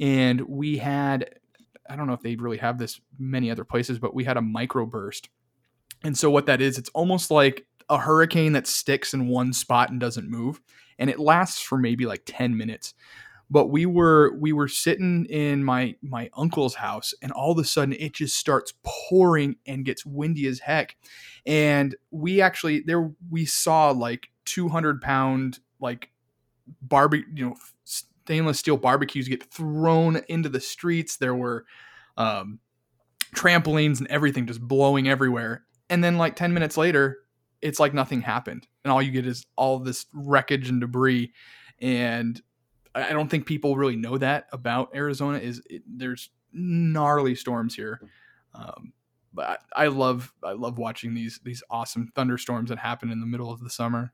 and 0.00 0.40
we 0.42 0.78
had. 0.78 1.34
I 1.90 1.96
don't 1.96 2.06
know 2.06 2.12
if 2.12 2.20
they 2.20 2.36
really 2.36 2.58
have 2.58 2.76
this 2.76 3.00
many 3.18 3.50
other 3.50 3.64
places, 3.64 3.98
but 3.98 4.14
we 4.14 4.22
had 4.22 4.36
a 4.36 4.42
microburst. 4.42 5.28
And 6.04 6.18
so 6.18 6.30
what 6.30 6.44
that 6.44 6.60
is, 6.60 6.76
it's 6.76 6.90
almost 6.90 7.30
like 7.30 7.66
a 7.88 7.96
hurricane 7.96 8.52
that 8.52 8.66
sticks 8.66 9.14
in 9.14 9.26
one 9.26 9.54
spot 9.54 9.88
and 9.88 9.98
doesn't 9.98 10.28
move 10.28 10.60
and 10.98 11.08
it 11.08 11.18
lasts 11.18 11.60
for 11.60 11.78
maybe 11.78 12.06
like 12.06 12.22
10 12.26 12.56
minutes 12.56 12.94
but 13.50 13.68
we 13.68 13.86
were 13.86 14.34
we 14.38 14.52
were 14.52 14.68
sitting 14.68 15.24
in 15.26 15.64
my 15.64 15.94
my 16.02 16.30
uncle's 16.36 16.74
house 16.74 17.14
and 17.22 17.32
all 17.32 17.52
of 17.52 17.58
a 17.58 17.64
sudden 17.64 17.94
it 17.98 18.12
just 18.12 18.36
starts 18.36 18.74
pouring 18.82 19.56
and 19.66 19.84
gets 19.84 20.04
windy 20.04 20.46
as 20.46 20.60
heck. 20.60 20.96
And 21.46 21.96
we 22.10 22.40
actually 22.40 22.80
there 22.80 23.10
we 23.30 23.44
saw 23.44 23.90
like 23.90 24.28
200 24.44 25.00
pound 25.00 25.60
like 25.80 26.10
barbie 26.82 27.24
you 27.34 27.46
know 27.46 27.56
stainless 27.84 28.58
steel 28.58 28.76
barbecues 28.76 29.28
get 29.28 29.50
thrown 29.50 30.20
into 30.28 30.48
the 30.48 30.60
streets. 30.60 31.16
There 31.16 31.34
were 31.34 31.64
um 32.16 32.58
trampolines 33.34 33.98
and 33.98 34.08
everything 34.08 34.46
just 34.46 34.60
blowing 34.60 35.08
everywhere. 35.08 35.64
And 35.90 36.04
then 36.04 36.18
like 36.18 36.36
10 36.36 36.52
minutes 36.52 36.76
later 36.76 37.18
it's 37.60 37.80
like 37.80 37.94
nothing 37.94 38.20
happened. 38.20 38.66
And 38.84 38.92
all 38.92 39.02
you 39.02 39.10
get 39.10 39.26
is 39.26 39.46
all 39.56 39.78
this 39.78 40.06
wreckage 40.12 40.68
and 40.68 40.80
debris. 40.80 41.32
And 41.80 42.40
i 42.94 43.08
I 43.08 43.12
don't 43.12 43.28
think 43.28 43.46
people 43.46 43.76
really 43.76 43.96
know 43.96 44.18
that 44.18 44.46
about 44.52 44.94
arizona 44.94 45.38
is 45.38 45.62
it, 45.68 45.82
there's 45.86 46.30
gnarly 46.52 47.34
storms 47.34 47.74
here 47.74 48.00
um, 48.54 48.92
but 49.32 49.60
I, 49.76 49.84
I 49.84 49.86
love 49.88 50.32
i 50.42 50.52
love 50.52 50.78
watching 50.78 51.14
these 51.14 51.40
these 51.44 51.62
awesome 51.70 52.10
thunderstorms 52.14 52.70
that 52.70 52.78
happen 52.78 53.10
in 53.10 53.20
the 53.20 53.26
middle 53.26 53.50
of 53.50 53.60
the 53.60 53.70
summer 53.70 54.12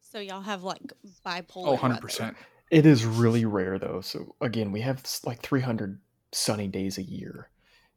So 0.00 0.18
y'all 0.18 0.42
have 0.42 0.62
like 0.62 0.92
bipolar. 1.24 1.68
oh 1.68 1.76
100% 1.78 2.34
It 2.70 2.84
is 2.84 3.06
really 3.06 3.44
rare 3.46 3.78
though. 3.78 4.02
So 4.02 4.34
again, 4.42 4.70
we 4.70 4.82
have 4.82 5.02
like 5.24 5.40
300 5.40 6.00
sunny 6.32 6.68
days 6.68 6.98
a 6.98 7.02
year. 7.02 7.48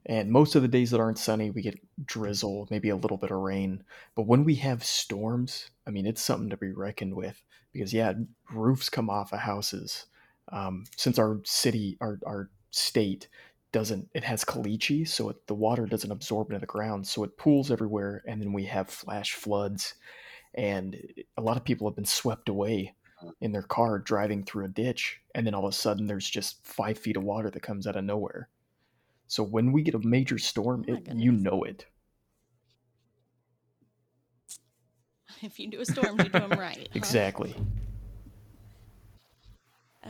And 0.08 0.30
most 0.30 0.56
of 0.56 0.62
the 0.62 0.68
days 0.68 0.92
that 0.92 1.00
aren't 1.00 1.18
sunny, 1.18 1.50
we 1.50 1.62
get 1.62 1.80
drizzle, 2.06 2.68
maybe 2.70 2.90
a 2.90 2.96
little 2.96 3.18
bit 3.18 3.32
of 3.32 3.38
rain. 3.38 3.84
But 4.16 4.28
when 4.28 4.44
we 4.44 4.56
have 4.56 4.84
storms, 4.84 5.70
I 5.88 5.92
mean, 5.92 6.06
it's 6.06 6.22
something 6.22 6.50
to 6.50 6.58
be 6.58 6.72
reckoned 6.72 7.16
with 7.16 7.42
because 7.74 7.94
yeah, 7.94 8.14
roofs 8.54 8.90
come 8.90 9.10
off 9.10 9.34
of 9.34 9.40
houses. 9.40 10.06
Um, 10.52 10.86
since 10.96 11.18
our 11.18 11.42
city, 11.44 11.98
our 12.02 12.20
our 12.26 12.50
state 12.72 13.28
doesn't, 13.72 14.08
it 14.14 14.24
has 14.24 14.46
caliche, 14.46 15.08
so 15.08 15.30
it, 15.30 15.48
the 15.48 15.54
water 15.56 15.86
doesn't 15.86 16.12
absorb 16.12 16.50
into 16.50 16.60
the 16.60 16.66
ground, 16.66 17.06
so 17.06 17.24
it 17.24 17.38
pools 17.38 17.72
everywhere, 17.72 18.24
and 18.26 18.42
then 18.42 18.54
we 18.54 18.64
have 18.66 18.90
flash 18.90 19.34
floods, 19.34 19.96
and 20.54 20.96
a 21.36 21.42
lot 21.42 21.58
of 21.58 21.66
people 21.66 21.88
have 21.88 21.96
been 21.96 22.06
swept 22.06 22.48
away 22.48 22.94
in 23.42 23.52
their 23.52 23.64
car 23.64 24.00
driving 24.00 24.44
through 24.44 24.66
a 24.66 24.70
ditch, 24.70 25.20
and 25.34 25.46
then 25.46 25.54
all 25.54 25.66
of 25.66 25.74
a 25.74 25.76
sudden 25.76 26.08
there's 26.08 26.30
just 26.30 26.66
five 26.66 26.98
feet 26.98 27.18
of 27.18 27.24
water 27.24 27.50
that 27.50 27.64
comes 27.64 27.86
out 27.88 27.98
of 27.98 28.06
nowhere. 28.06 28.48
So 29.28 29.44
when 29.44 29.72
we 29.72 29.82
get 29.82 29.96
a 29.96 30.00
major 30.00 30.38
storm, 30.38 30.86
Oh 30.88 30.94
it, 30.94 31.08
you 31.16 31.32
know 31.32 31.64
it. 31.64 31.86
If 35.42 35.60
you 35.60 35.68
do 35.68 35.82
a 35.82 35.86
storm, 35.86 36.18
you 36.20 36.30
do 36.30 36.40
them 36.40 36.52
right. 36.52 36.88
huh? 36.92 36.96
Exactly. 36.96 37.56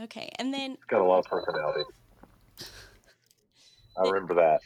Okay, 0.02 0.30
and 0.38 0.52
then 0.52 0.72
It's 0.72 0.84
got 0.84 1.00
a 1.00 1.04
lot 1.04 1.20
of 1.20 1.24
personality. 1.24 1.84
I 3.98 4.02
remember 4.02 4.34
that. 4.34 4.60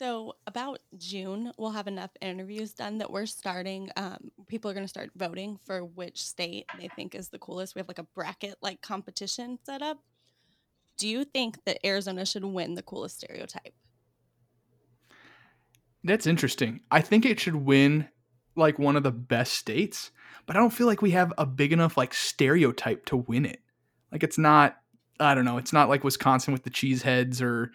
So 0.00 0.34
about 0.46 0.78
June, 0.96 1.52
we'll 1.58 1.70
have 1.72 1.86
enough 1.86 2.10
interviews 2.22 2.72
done 2.72 2.98
that 2.98 3.10
we're 3.10 3.26
starting. 3.26 3.90
Um, 3.96 4.30
people 4.48 4.70
are 4.70 4.74
going 4.74 4.84
to 4.84 4.88
start 4.88 5.10
voting 5.14 5.58
for 5.64 5.84
which 5.84 6.24
state 6.24 6.66
they 6.78 6.88
think 6.88 7.14
is 7.14 7.28
the 7.28 7.38
coolest. 7.38 7.74
We 7.74 7.80
have 7.80 7.88
like 7.88 7.98
a 7.98 8.06
bracket 8.14 8.56
like 8.62 8.80
competition 8.80 9.58
set 9.64 9.82
up. 9.82 9.98
Do 11.00 11.08
you 11.08 11.24
think 11.24 11.64
that 11.64 11.78
Arizona 11.82 12.26
should 12.26 12.44
win 12.44 12.74
the 12.74 12.82
coolest 12.82 13.20
stereotype? 13.20 13.72
That's 16.04 16.26
interesting. 16.26 16.80
I 16.90 17.00
think 17.00 17.24
it 17.24 17.40
should 17.40 17.54
win 17.54 18.06
like 18.54 18.78
one 18.78 18.96
of 18.96 19.02
the 19.02 19.10
best 19.10 19.54
states, 19.54 20.10
but 20.44 20.56
I 20.56 20.58
don't 20.58 20.74
feel 20.74 20.86
like 20.86 21.00
we 21.00 21.12
have 21.12 21.32
a 21.38 21.46
big 21.46 21.72
enough 21.72 21.96
like 21.96 22.12
stereotype 22.12 23.06
to 23.06 23.16
win 23.16 23.46
it. 23.46 23.60
Like 24.12 24.22
it's 24.22 24.36
not 24.36 24.76
I 25.18 25.34
don't 25.34 25.46
know, 25.46 25.56
it's 25.56 25.72
not 25.72 25.88
like 25.88 26.04
Wisconsin 26.04 26.52
with 26.52 26.64
the 26.64 26.70
cheeseheads 26.70 27.40
or 27.40 27.72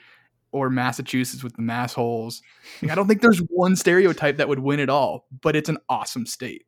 or 0.51 0.69
Massachusetts 0.69 1.43
with 1.43 1.55
the 1.55 1.63
mass 1.63 1.93
holes. 1.95 2.43
Like, 2.83 2.91
I 2.91 2.95
don't 2.95 3.07
think 3.07 3.21
there's 3.21 3.39
one 3.49 3.75
stereotype 3.75 4.37
that 4.37 4.47
would 4.47 4.59
win 4.59 4.79
it 4.79 4.89
all, 4.89 5.25
but 5.41 5.55
it's 5.55 5.69
an 5.69 5.79
awesome 5.89 6.27
state. 6.27 6.67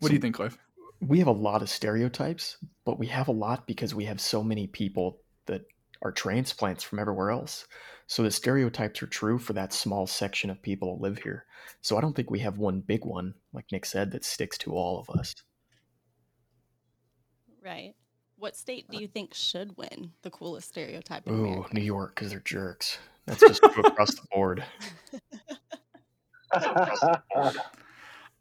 What 0.00 0.08
do 0.08 0.14
you 0.14 0.20
think, 0.20 0.36
Cliff? 0.36 0.58
We 1.00 1.20
have 1.20 1.26
a 1.26 1.32
lot 1.32 1.62
of 1.62 1.70
stereotypes, 1.70 2.58
but 2.84 2.98
we 2.98 3.06
have 3.06 3.28
a 3.28 3.32
lot 3.32 3.66
because 3.66 3.94
we 3.94 4.04
have 4.04 4.20
so 4.20 4.44
many 4.44 4.66
people 4.66 5.22
that 5.46 5.62
are 6.02 6.12
transplants 6.12 6.82
from 6.82 6.98
everywhere 6.98 7.30
else. 7.30 7.66
So 8.06 8.22
the 8.22 8.30
stereotypes 8.30 9.02
are 9.02 9.06
true 9.06 9.38
for 9.38 9.52
that 9.52 9.72
small 9.72 10.06
section 10.06 10.50
of 10.50 10.62
people 10.62 10.94
that 10.96 11.02
live 11.02 11.18
here. 11.18 11.44
So 11.82 11.96
I 11.96 12.00
don't 12.00 12.14
think 12.14 12.30
we 12.30 12.40
have 12.40 12.58
one 12.58 12.80
big 12.80 13.04
one, 13.04 13.34
like 13.52 13.66
Nick 13.70 13.84
said, 13.86 14.10
that 14.12 14.24
sticks 14.24 14.58
to 14.58 14.72
all 14.72 14.98
of 14.98 15.18
us. 15.18 15.34
Right. 17.64 17.94
What 18.36 18.56
state 18.56 18.88
do 18.90 18.96
uh 18.96 19.00
you 19.00 19.06
think 19.06 19.34
should 19.34 19.76
win 19.76 20.12
the 20.22 20.30
coolest 20.30 20.68
stereotype 20.68 21.26
in 21.26 21.34
Ooh, 21.34 21.44
America? 21.44 21.74
New 21.74 21.82
York, 21.82 22.14
because 22.14 22.30
they're 22.30 22.40
jerks. 22.40 22.98
That's 23.26 23.40
just 23.40 23.62
across 23.62 24.14
the 24.14 24.26
board. 24.32 24.64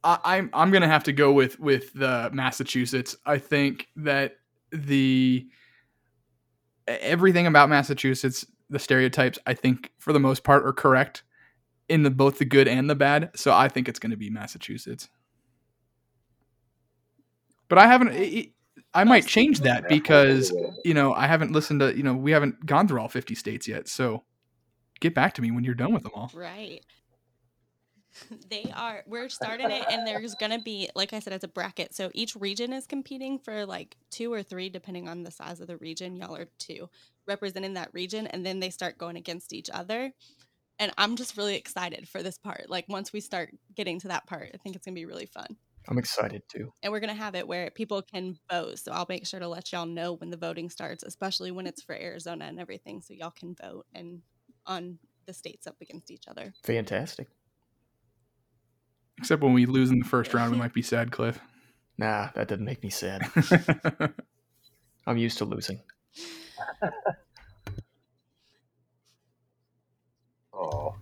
I, 0.04 0.18
I'm 0.24 0.50
I'm 0.54 0.72
gonna 0.72 0.88
have 0.88 1.04
to 1.06 1.14
go 1.14 1.32
with 1.34 1.60
with 1.60 1.94
the 1.94 2.30
Massachusetts. 2.34 3.16
I 3.26 3.38
think 3.38 3.88
that 3.98 4.38
the 4.72 5.48
everything 7.02 7.48
about 7.48 7.70
Massachusetts, 7.70 8.46
the 8.70 8.80
stereotypes, 8.80 9.40
I 9.46 9.54
think 9.54 9.92
for 10.00 10.14
the 10.14 10.20
most 10.20 10.44
part 10.44 10.66
are 10.66 10.74
correct 10.74 11.24
in 11.88 12.04
the 12.04 12.10
both 12.12 12.38
the 12.40 12.46
good 12.46 12.68
and 12.68 12.90
the 12.90 12.96
bad. 12.96 13.32
So 13.36 13.52
I 13.54 13.68
think 13.68 13.88
it's 13.90 14.00
going 14.00 14.12
to 14.12 14.18
be 14.18 14.30
Massachusetts. 14.30 15.10
But 17.68 17.78
I 17.78 17.88
haven't. 17.88 18.10
It, 18.10 18.34
it- 18.34 18.50
I 18.92 19.04
might 19.04 19.28
change 19.28 19.60
that 19.60 19.88
because 19.88 20.52
you 20.84 20.96
know 20.96 21.14
I 21.14 21.28
haven't 21.28 21.52
listened 21.52 21.82
to 21.82 21.96
you 21.96 22.02
know 22.02 22.16
we 22.16 22.32
haven't 22.32 22.66
gone 22.66 22.88
through 22.88 23.00
all 23.02 23.08
50 23.08 23.36
states 23.36 23.68
yet. 23.68 23.88
So 23.88 24.24
get 25.00 25.14
back 25.14 25.34
to 25.36 25.44
me 25.44 25.52
when 25.52 25.64
you're 25.64 25.76
done 25.76 25.94
with 25.94 26.02
them 26.02 26.14
all. 26.16 26.32
Right. 26.34 26.84
They 28.50 28.72
are. 28.76 29.04
We're 29.06 29.30
starting 29.30 29.70
it, 29.70 29.86
and 29.90 30.06
there's 30.06 30.36
going 30.36 30.52
to 30.52 30.60
be, 30.60 30.90
like 30.96 31.14
I 31.14 31.20
said, 31.20 31.34
it's 31.34 31.44
a 31.44 31.48
bracket. 31.48 31.94
So 31.94 32.10
each 32.14 32.36
region 32.36 32.74
is 32.74 32.88
competing 32.88 33.40
for 33.40 33.66
like 33.66 33.96
two 34.10 34.34
or 34.34 34.44
three, 34.44 34.70
depending 34.70 35.08
on 35.08 35.24
the 35.24 35.32
size 35.32 35.60
of 35.60 35.68
the 35.68 35.78
region. 35.78 36.16
Y'all 36.16 36.36
are 36.36 36.48
two 36.58 36.90
representing 37.28 37.76
that 37.76 37.94
region, 37.94 38.28
and 38.28 38.46
then 38.46 38.60
they 38.60 38.70
start 38.70 38.98
going 38.98 39.16
against 39.16 39.54
each 39.54 39.70
other. 39.72 40.12
And 40.80 40.92
I'm 40.98 41.16
just 41.16 41.38
really 41.38 41.56
excited 41.56 42.08
for 42.08 42.24
this 42.24 42.38
part. 42.38 42.70
Like 42.70 42.86
once 42.88 43.12
we 43.12 43.20
start 43.20 43.52
getting 43.76 44.00
to 44.00 44.08
that 44.08 44.26
part, 44.26 44.50
I 44.54 44.58
think 44.58 44.76
it's 44.76 44.86
going 44.86 44.96
to 44.96 45.00
be 45.00 45.06
really 45.06 45.26
fun. 45.26 45.58
I'm 45.90 45.98
excited 45.98 46.44
too. 46.50 46.72
And 46.82 46.92
we're 46.92 47.02
going 47.02 47.16
to 47.16 47.22
have 47.22 47.36
it 47.36 47.48
where 47.48 47.70
people 47.72 48.02
can 48.02 48.38
vote. 48.50 48.80
So 48.80 48.92
I'll 48.92 49.06
make 49.10 49.28
sure 49.28 49.40
to 49.40 49.48
let 49.48 49.72
y'all 49.72 49.86
know 49.86 50.14
when 50.14 50.30
the 50.30 50.38
voting 50.38 50.70
starts, 50.70 51.04
especially 51.04 51.52
when 51.52 51.68
it's 51.68 51.84
for 51.84 51.96
Arizona 51.96 52.46
and 52.46 52.60
everything. 52.60 53.02
So 53.02 53.14
y'all 53.14 53.32
can 53.32 53.56
vote 53.62 53.86
and 53.94 54.22
on 54.66 55.00
the 55.26 55.34
states 55.34 55.68
up 55.68 55.76
against 55.82 56.12
each 56.12 56.28
other. 56.28 56.54
Fantastic. 56.64 57.28
Except 59.20 59.44
when 59.44 59.54
we 59.54 59.66
lose 59.66 59.92
in 59.92 60.00
the 60.00 60.06
first 60.06 60.34
round, 60.34 60.52
we 60.52 60.58
might 60.64 60.74
be 60.74 60.82
sad, 60.82 61.12
Cliff. 61.12 61.40
Nah, 61.98 62.30
that 62.36 62.48
doesn't 62.48 62.64
make 62.64 62.82
me 62.82 62.90
sad. 62.90 63.30
I'm 65.06 65.18
used 65.18 65.38
to 65.40 65.46
losing. 65.46 65.82
Oh, 70.54 70.96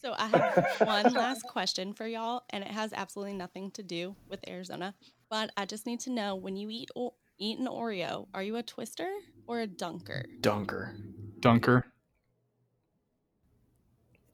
So 0.00 0.14
I 0.18 0.26
have 0.26 0.66
one 0.86 1.14
last 1.14 1.42
question 1.48 1.92
for 1.92 2.06
y'all, 2.06 2.42
and 2.50 2.64
it 2.64 2.70
has 2.70 2.92
absolutely 2.92 3.34
nothing 3.34 3.70
to 3.72 3.84
do 3.84 4.16
with 4.28 4.40
Arizona. 4.48 4.94
But 5.30 5.50
I 5.56 5.64
just 5.64 5.86
need 5.86 6.00
to 6.00 6.10
know 6.10 6.34
when 6.34 6.56
you 6.56 6.68
eat 6.70 6.90
o- 6.96 7.14
eat 7.38 7.58
an 7.60 7.66
Oreo, 7.66 8.26
are 8.34 8.42
you 8.42 8.56
a 8.56 8.62
twister 8.64 9.08
or 9.46 9.60
a 9.60 9.66
dunker? 9.68 10.24
Dunker. 10.40 10.96
Dunker. 11.40 11.86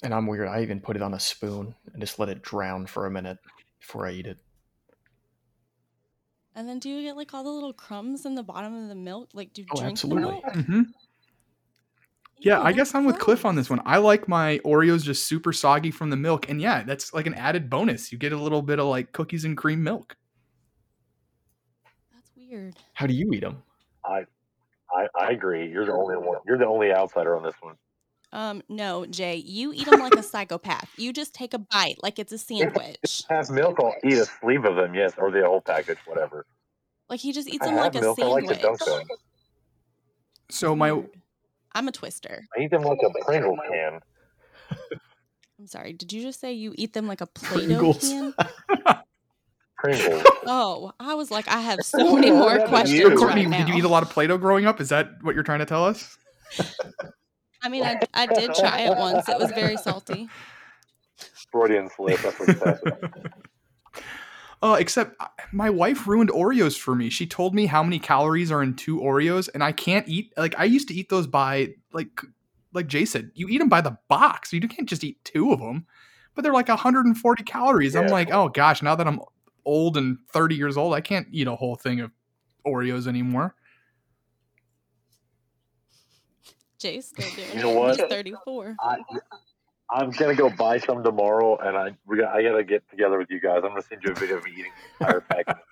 And 0.02 0.14
I'm 0.14 0.26
weird. 0.26 0.48
I 0.48 0.62
even 0.62 0.80
put 0.80 0.96
it 0.96 1.02
on 1.02 1.14
a 1.14 1.20
spoon 1.20 1.74
and 1.92 2.00
just 2.00 2.18
let 2.18 2.28
it 2.28 2.42
drown 2.42 2.86
for 2.86 3.06
a 3.06 3.10
minute 3.10 3.38
before 3.80 4.06
I 4.06 4.12
eat 4.12 4.26
it. 4.26 4.38
And 6.54 6.68
then 6.68 6.78
do 6.78 6.88
you 6.88 7.02
get 7.02 7.16
like 7.16 7.32
all 7.34 7.44
the 7.44 7.50
little 7.50 7.72
crumbs 7.72 8.26
in 8.26 8.34
the 8.34 8.42
bottom 8.42 8.74
of 8.74 8.88
the 8.88 8.94
milk? 8.94 9.30
Like 9.32 9.52
do 9.52 9.62
you 9.62 9.68
Oh, 9.72 9.80
drink 9.80 9.92
absolutely. 9.92 10.22
the 10.24 10.30
milk? 10.30 10.44
Mm-hmm. 10.54 10.80
Yeah, 12.40 12.58
Ew, 12.58 12.64
I 12.64 12.72
guess 12.72 12.94
I'm 12.94 13.04
with 13.04 13.18
Cliff 13.18 13.44
on 13.44 13.56
this 13.56 13.68
one. 13.68 13.80
I 13.84 13.98
like 13.98 14.28
my 14.28 14.58
Oreos 14.64 15.02
just 15.02 15.24
super 15.26 15.52
soggy 15.52 15.90
from 15.90 16.10
the 16.10 16.16
milk, 16.16 16.48
and 16.48 16.60
yeah, 16.60 16.84
that's 16.84 17.12
like 17.12 17.26
an 17.26 17.34
added 17.34 17.68
bonus. 17.68 18.12
You 18.12 18.18
get 18.18 18.32
a 18.32 18.36
little 18.36 18.62
bit 18.62 18.78
of 18.78 18.86
like 18.86 19.12
cookies 19.12 19.44
and 19.44 19.56
cream 19.56 19.82
milk. 19.82 20.16
That's 22.14 22.30
weird. 22.36 22.76
How 22.94 23.06
do 23.08 23.14
you 23.14 23.28
eat 23.32 23.40
them? 23.40 23.62
I, 24.04 24.24
I 24.92 25.06
I 25.20 25.30
agree. 25.30 25.68
You're 25.68 25.84
the 25.84 25.92
only 25.92 26.16
one. 26.16 26.38
You're 26.46 26.58
the 26.58 26.66
only 26.66 26.92
outsider 26.92 27.36
on 27.36 27.42
this 27.42 27.56
one. 27.60 27.74
Um, 28.32 28.62
no, 28.68 29.06
Jay, 29.06 29.36
you 29.36 29.72
eat 29.72 29.88
them 29.88 30.00
like 30.00 30.14
a 30.14 30.22
psychopath. 30.22 30.90
You 30.96 31.12
just 31.12 31.34
take 31.34 31.54
a 31.54 31.58
bite 31.58 31.96
like 32.02 32.18
it's 32.18 32.32
a 32.32 32.38
sandwich. 32.38 33.24
Have 33.30 33.48
milk. 33.50 33.78
I'll 33.80 33.94
eat 34.04 34.18
a 34.18 34.26
sleeve 34.26 34.64
of 34.64 34.76
them. 34.76 34.94
Yes, 34.94 35.14
or 35.16 35.30
the 35.30 35.44
whole 35.44 35.60
package, 35.62 35.98
whatever. 36.06 36.44
Like 37.08 37.20
he 37.20 37.32
just 37.32 37.48
eats 37.48 37.62
I 37.66 37.68
them 37.70 37.76
like 37.76 37.94
have 37.94 38.02
a 38.02 38.06
milk. 38.06 38.20
I 38.20 38.24
like 38.24 38.44
sandwich. 38.44 38.60
dunk 38.62 38.78
them. 38.84 39.16
So 40.50 40.76
my 40.76 41.02
I'm 41.72 41.88
a 41.88 41.92
twister. 41.92 42.44
I 42.56 42.62
eat 42.62 42.70
them 42.70 42.82
like 42.82 42.98
a 43.04 43.24
Pringle 43.24 43.56
can. 43.70 44.00
I'm 45.58 45.66
sorry. 45.66 45.92
Did 45.92 46.12
you 46.12 46.22
just 46.22 46.40
say 46.40 46.52
you 46.52 46.72
eat 46.76 46.92
them 46.92 47.06
like 47.06 47.20
a 47.20 47.26
Play-Doh 47.26 47.92
Pringles. 47.94 48.00
can? 48.00 48.34
Pringles. 49.76 50.22
Oh, 50.46 50.92
I 51.00 51.14
was 51.14 51.30
like, 51.30 51.48
I 51.48 51.60
have 51.60 51.80
so 51.82 52.14
many 52.14 52.30
more 52.30 52.58
questions 52.66 52.98
you? 53.00 53.08
right 53.08 53.18
Courtney, 53.18 53.46
now. 53.46 53.58
did 53.58 53.68
you 53.68 53.74
eat 53.76 53.84
a 53.84 53.88
lot 53.88 54.02
of 54.02 54.10
Play-Doh 54.10 54.38
growing 54.38 54.66
up? 54.66 54.80
Is 54.80 54.88
that 54.90 55.10
what 55.22 55.34
you're 55.34 55.44
trying 55.44 55.58
to 55.60 55.66
tell 55.66 55.84
us? 55.84 56.16
I 57.62 57.68
mean, 57.68 57.82
I, 57.82 58.00
I 58.14 58.26
did 58.26 58.54
try 58.54 58.80
it 58.80 58.96
once. 58.96 59.28
It 59.28 59.38
was 59.38 59.50
very 59.52 59.76
salty. 59.76 60.28
Freudian 61.50 61.88
slip. 61.90 62.20
That's 62.20 62.38
what 62.38 62.48
you 62.48 62.54
said. 62.54 62.80
Uh, 64.60 64.76
except 64.80 65.14
uh, 65.20 65.28
my 65.52 65.70
wife 65.70 66.08
ruined 66.08 66.30
Oreos 66.30 66.76
for 66.76 66.96
me. 66.96 67.10
She 67.10 67.28
told 67.28 67.54
me 67.54 67.66
how 67.66 67.82
many 67.84 68.00
calories 68.00 68.50
are 68.50 68.60
in 68.60 68.74
two 68.74 68.98
Oreos, 68.98 69.48
and 69.54 69.62
I 69.62 69.70
can't 69.70 70.08
eat. 70.08 70.32
Like 70.36 70.58
I 70.58 70.64
used 70.64 70.88
to 70.88 70.94
eat 70.94 71.10
those 71.10 71.28
by 71.28 71.74
like 71.92 72.20
like 72.72 72.88
Jay 72.88 73.04
said, 73.04 73.30
you 73.34 73.48
eat 73.48 73.58
them 73.58 73.68
by 73.68 73.80
the 73.80 73.98
box. 74.08 74.52
You 74.52 74.60
can't 74.60 74.88
just 74.88 75.04
eat 75.04 75.22
two 75.24 75.52
of 75.52 75.60
them, 75.60 75.86
but 76.34 76.42
they're 76.42 76.52
like 76.52 76.68
140 76.68 77.42
calories. 77.44 77.94
I'm 77.94 78.08
like, 78.08 78.32
oh 78.32 78.48
gosh, 78.48 78.82
now 78.82 78.96
that 78.96 79.06
I'm 79.06 79.20
old 79.64 79.96
and 79.96 80.18
30 80.32 80.56
years 80.56 80.76
old, 80.76 80.92
I 80.92 81.00
can't 81.00 81.28
eat 81.30 81.46
a 81.46 81.54
whole 81.54 81.76
thing 81.76 82.00
of 82.00 82.10
Oreos 82.66 83.06
anymore. 83.06 83.54
Jay's 86.78 87.08
still 87.08 87.28
doing 87.34 87.48
You 87.56 87.62
know 87.62 87.70
it. 87.70 87.76
what? 87.76 87.96
He's 88.00 88.06
34. 88.08 88.76
I, 88.80 88.96
I'm 89.90 90.10
gonna 90.10 90.34
go 90.34 90.50
buy 90.50 90.78
some 90.78 91.02
tomorrow, 91.02 91.56
and 91.58 91.76
I 91.76 91.96
we 92.06 92.18
got, 92.18 92.34
I 92.34 92.42
gotta 92.42 92.62
get 92.64 92.88
together 92.90 93.18
with 93.18 93.30
you 93.30 93.40
guys. 93.40 93.56
I'm 93.64 93.70
gonna 93.70 93.82
send 93.82 94.02
you 94.04 94.12
a 94.12 94.14
video 94.14 94.36
of 94.36 94.44
me 94.44 94.52
eating 94.52 94.72
the 94.98 95.06
entire 95.06 95.20
package. 95.22 95.56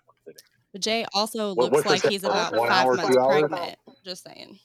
But 0.73 0.83
Jay 0.83 1.07
also 1.15 1.55
What- 1.55 1.73
looks 1.73 1.87
like 1.87 2.03
he's 2.07 2.23
uh, 2.25 2.29
about 2.29 2.55
One 2.55 2.69
five 2.69 2.85
hour, 2.87 2.97
months 2.97 3.15
two 3.15 3.21
hours? 3.21 3.41
pregnant. 3.49 3.79
Just 4.05 4.25
saying. 4.25 4.59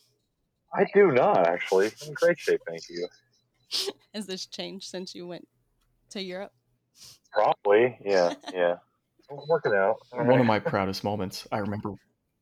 I 0.75 0.85
do 0.93 1.11
not 1.11 1.47
actually. 1.47 1.87
I'm 2.01 2.07
in 2.09 2.13
great 2.15 2.37
shape, 2.39 2.59
thank 2.67 2.81
you. 2.89 3.07
Has 4.13 4.25
this 4.25 4.45
changed 4.45 4.89
since 4.89 5.15
you 5.15 5.25
went 5.27 5.47
to 6.09 6.21
Europe? 6.21 6.51
Probably, 7.31 7.97
yeah, 8.03 8.33
yeah. 8.53 8.75
I'm 9.29 9.37
working 9.47 9.73
out. 9.73 9.97
One 10.11 10.39
of 10.41 10.45
my 10.45 10.59
proudest 10.59 11.03
moments. 11.05 11.47
I 11.51 11.59
remember 11.59 11.93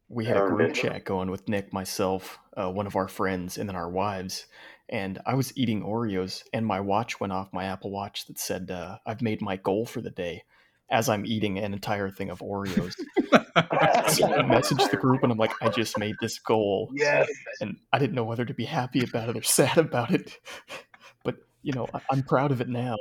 we 0.09 0.25
had 0.25 0.37
a 0.37 0.47
group 0.47 0.73
chat 0.73 1.05
going 1.05 1.29
with 1.29 1.47
Nick, 1.47 1.71
myself, 1.71 2.39
uh, 2.57 2.69
one 2.69 2.87
of 2.87 2.95
our 2.95 3.07
friends, 3.07 3.57
and 3.57 3.69
then 3.69 3.75
our 3.75 3.89
wives. 3.89 4.47
And 4.89 5.19
I 5.25 5.35
was 5.35 5.55
eating 5.55 5.83
Oreos, 5.83 6.43
and 6.51 6.65
my 6.65 6.79
watch 6.79 7.19
went 7.19 7.31
off, 7.31 7.53
my 7.53 7.65
Apple 7.65 7.91
Watch 7.91 8.25
that 8.25 8.39
said, 8.39 8.71
uh, 8.71 8.97
I've 9.05 9.21
made 9.21 9.39
my 9.41 9.55
goal 9.55 9.85
for 9.85 10.01
the 10.01 10.09
day 10.09 10.43
as 10.89 11.07
I'm 11.07 11.27
eating 11.27 11.59
an 11.59 11.73
entire 11.73 12.09
thing 12.09 12.31
of 12.31 12.39
Oreos. 12.39 12.95
so 13.31 13.35
I 13.35 14.41
messaged 14.41 14.89
the 14.89 14.97
group, 14.97 15.21
and 15.21 15.31
I'm 15.31 15.37
like, 15.37 15.53
I 15.61 15.69
just 15.69 15.99
made 15.99 16.15
this 16.19 16.39
goal. 16.39 16.89
Yes. 16.95 17.29
And 17.61 17.77
I 17.93 17.99
didn't 17.99 18.15
know 18.15 18.23
whether 18.23 18.45
to 18.45 18.53
be 18.55 18.65
happy 18.65 19.03
about 19.03 19.29
it 19.29 19.37
or 19.37 19.43
sad 19.43 19.77
about 19.77 20.11
it. 20.11 20.39
But, 21.23 21.35
you 21.61 21.73
know, 21.73 21.87
I- 21.93 22.01
I'm 22.11 22.23
proud 22.23 22.51
of 22.51 22.61
it 22.61 22.69
now. 22.69 22.97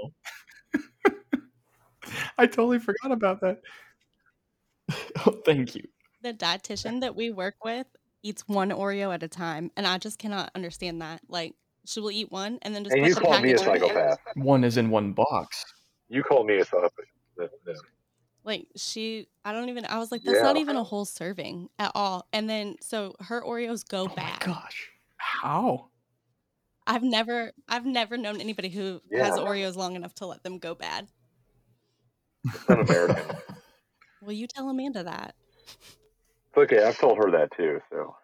I 2.36 2.46
totally 2.46 2.78
forgot 2.78 3.12
about 3.12 3.40
that. 3.40 3.62
Oh, 5.26 5.40
thank 5.44 5.74
you. 5.74 5.84
The 6.22 6.34
dietitian 6.34 7.00
that 7.00 7.14
we 7.14 7.30
work 7.30 7.64
with 7.64 7.86
eats 8.22 8.42
one 8.48 8.70
Oreo 8.70 9.14
at 9.14 9.22
a 9.22 9.28
time, 9.28 9.70
and 9.76 9.86
I 9.86 9.98
just 9.98 10.18
cannot 10.18 10.50
understand 10.54 11.00
that. 11.00 11.20
Like, 11.28 11.54
she 11.86 12.00
will 12.00 12.10
eat 12.10 12.30
one 12.32 12.58
and 12.62 12.74
then 12.74 12.84
just 12.84 12.94
And 12.94 13.02
put 13.04 13.08
you 13.08 13.14
the 13.14 13.20
call 13.20 13.40
me 13.40 13.52
a 13.52 13.56
package 13.56 13.66
away. 13.68 13.78
psychopath. 13.80 14.18
One 14.34 14.64
is 14.64 14.76
in 14.76 14.90
one 14.90 15.12
box. 15.12 15.64
You 16.08 16.22
call 16.22 16.44
me 16.44 16.58
a 16.58 16.64
psychopath. 16.64 17.06
Like 18.44 18.66
she, 18.76 19.28
I 19.44 19.52
don't 19.52 19.68
even. 19.68 19.84
I 19.84 19.98
was 19.98 20.10
like, 20.10 20.22
that's 20.22 20.42
not 20.42 20.56
even 20.56 20.76
a 20.76 20.82
whole 20.84 21.04
serving 21.04 21.68
at 21.78 21.92
all. 21.94 22.26
And 22.32 22.48
then 22.48 22.76
so 22.80 23.14
her 23.20 23.42
Oreos 23.42 23.86
go 23.86 24.04
Oh 24.10 24.14
bad. 24.14 24.40
gosh. 24.40 24.88
How? 25.18 25.90
I've 26.86 27.02
never, 27.02 27.52
I've 27.68 27.84
never 27.84 28.16
known 28.16 28.40
anybody 28.40 28.70
who 28.70 29.02
has 29.12 29.34
Oreos 29.34 29.76
long 29.76 29.96
enough 29.96 30.14
to 30.16 30.26
let 30.26 30.42
them 30.42 30.58
go 30.58 30.74
bad. 30.74 31.08
It's 32.44 32.70
un-American. 32.70 33.36
Will 34.22 34.32
you 34.32 34.46
tell 34.46 34.68
Amanda 34.68 35.04
that? 35.04 35.34
It's 36.48 36.58
okay. 36.58 36.82
I've 36.84 36.98
told 36.98 37.18
her 37.18 37.30
that 37.30 37.50
too. 37.56 37.80
So 37.90 38.14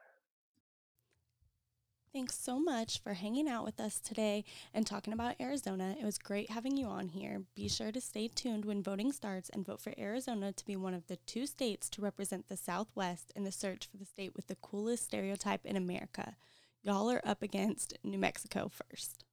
Thanks 2.14 2.38
so 2.38 2.60
much 2.60 3.02
for 3.02 3.14
hanging 3.14 3.48
out 3.48 3.64
with 3.64 3.80
us 3.80 3.98
today 3.98 4.44
and 4.72 4.86
talking 4.86 5.12
about 5.12 5.34
Arizona. 5.40 5.96
It 6.00 6.04
was 6.04 6.16
great 6.16 6.48
having 6.48 6.76
you 6.76 6.86
on 6.86 7.08
here. 7.08 7.42
Be 7.56 7.68
sure 7.68 7.90
to 7.90 8.00
stay 8.00 8.28
tuned 8.28 8.64
when 8.64 8.84
voting 8.84 9.10
starts 9.10 9.50
and 9.50 9.66
vote 9.66 9.80
for 9.80 9.92
Arizona 9.98 10.52
to 10.52 10.64
be 10.64 10.76
one 10.76 10.94
of 10.94 11.08
the 11.08 11.16
two 11.26 11.44
states 11.44 11.90
to 11.90 12.00
represent 12.00 12.48
the 12.48 12.56
Southwest 12.56 13.32
in 13.34 13.42
the 13.42 13.50
search 13.50 13.88
for 13.90 13.96
the 13.96 14.04
state 14.04 14.36
with 14.36 14.46
the 14.46 14.54
coolest 14.54 15.06
stereotype 15.06 15.66
in 15.66 15.74
America. 15.74 16.36
Y'all 16.84 17.10
are 17.10 17.20
up 17.24 17.42
against 17.42 17.98
New 18.04 18.18
Mexico 18.18 18.70
first. 18.70 19.24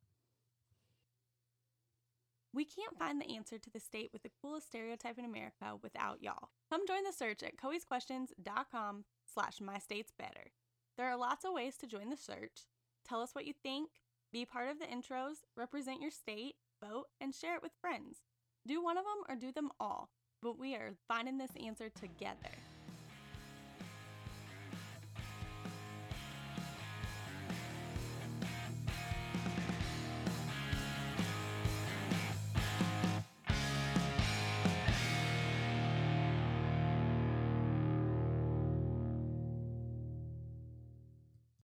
We 2.54 2.66
can't 2.66 2.98
find 2.98 3.20
the 3.20 3.34
answer 3.36 3.58
to 3.58 3.70
the 3.70 3.80
state 3.80 4.10
with 4.12 4.24
the 4.24 4.32
coolest 4.42 4.68
stereotype 4.68 5.18
in 5.18 5.26
America 5.26 5.78
without 5.82 6.22
y'all. 6.22 6.50
Come 6.70 6.86
join 6.86 7.04
the 7.06 7.14
search 7.14 7.44
at 7.44 7.56
coeysquestions.com 7.56 9.06
slash 9.34 9.60
mystatesbetter. 9.60 10.52
There 10.98 11.08
are 11.08 11.18
lots 11.18 11.46
of 11.46 11.54
ways 11.54 11.78
to 11.78 11.88
join 11.88 12.10
the 12.10 12.18
search. 12.18 12.68
Tell 13.08 13.22
us 13.22 13.34
what 13.34 13.46
you 13.46 13.54
think, 13.64 13.90
be 14.34 14.46
part 14.46 14.70
of 14.70 14.80
the 14.80 14.86
intros, 14.86 15.38
represent 15.56 16.02
your 16.02 16.12
state, 16.12 16.56
vote, 16.84 17.06
and 17.20 17.34
share 17.34 17.56
it 17.56 17.64
with 17.64 17.72
friends. 17.80 18.18
Do 18.68 18.84
one 18.84 18.98
of 18.98 19.06
them 19.06 19.24
or 19.30 19.36
do 19.36 19.52
them 19.52 19.70
all, 19.80 20.10
but 20.42 20.60
we 20.60 20.76
are 20.76 20.94
finding 21.08 21.38
this 21.38 21.52
answer 21.66 21.90
together. 21.90 22.52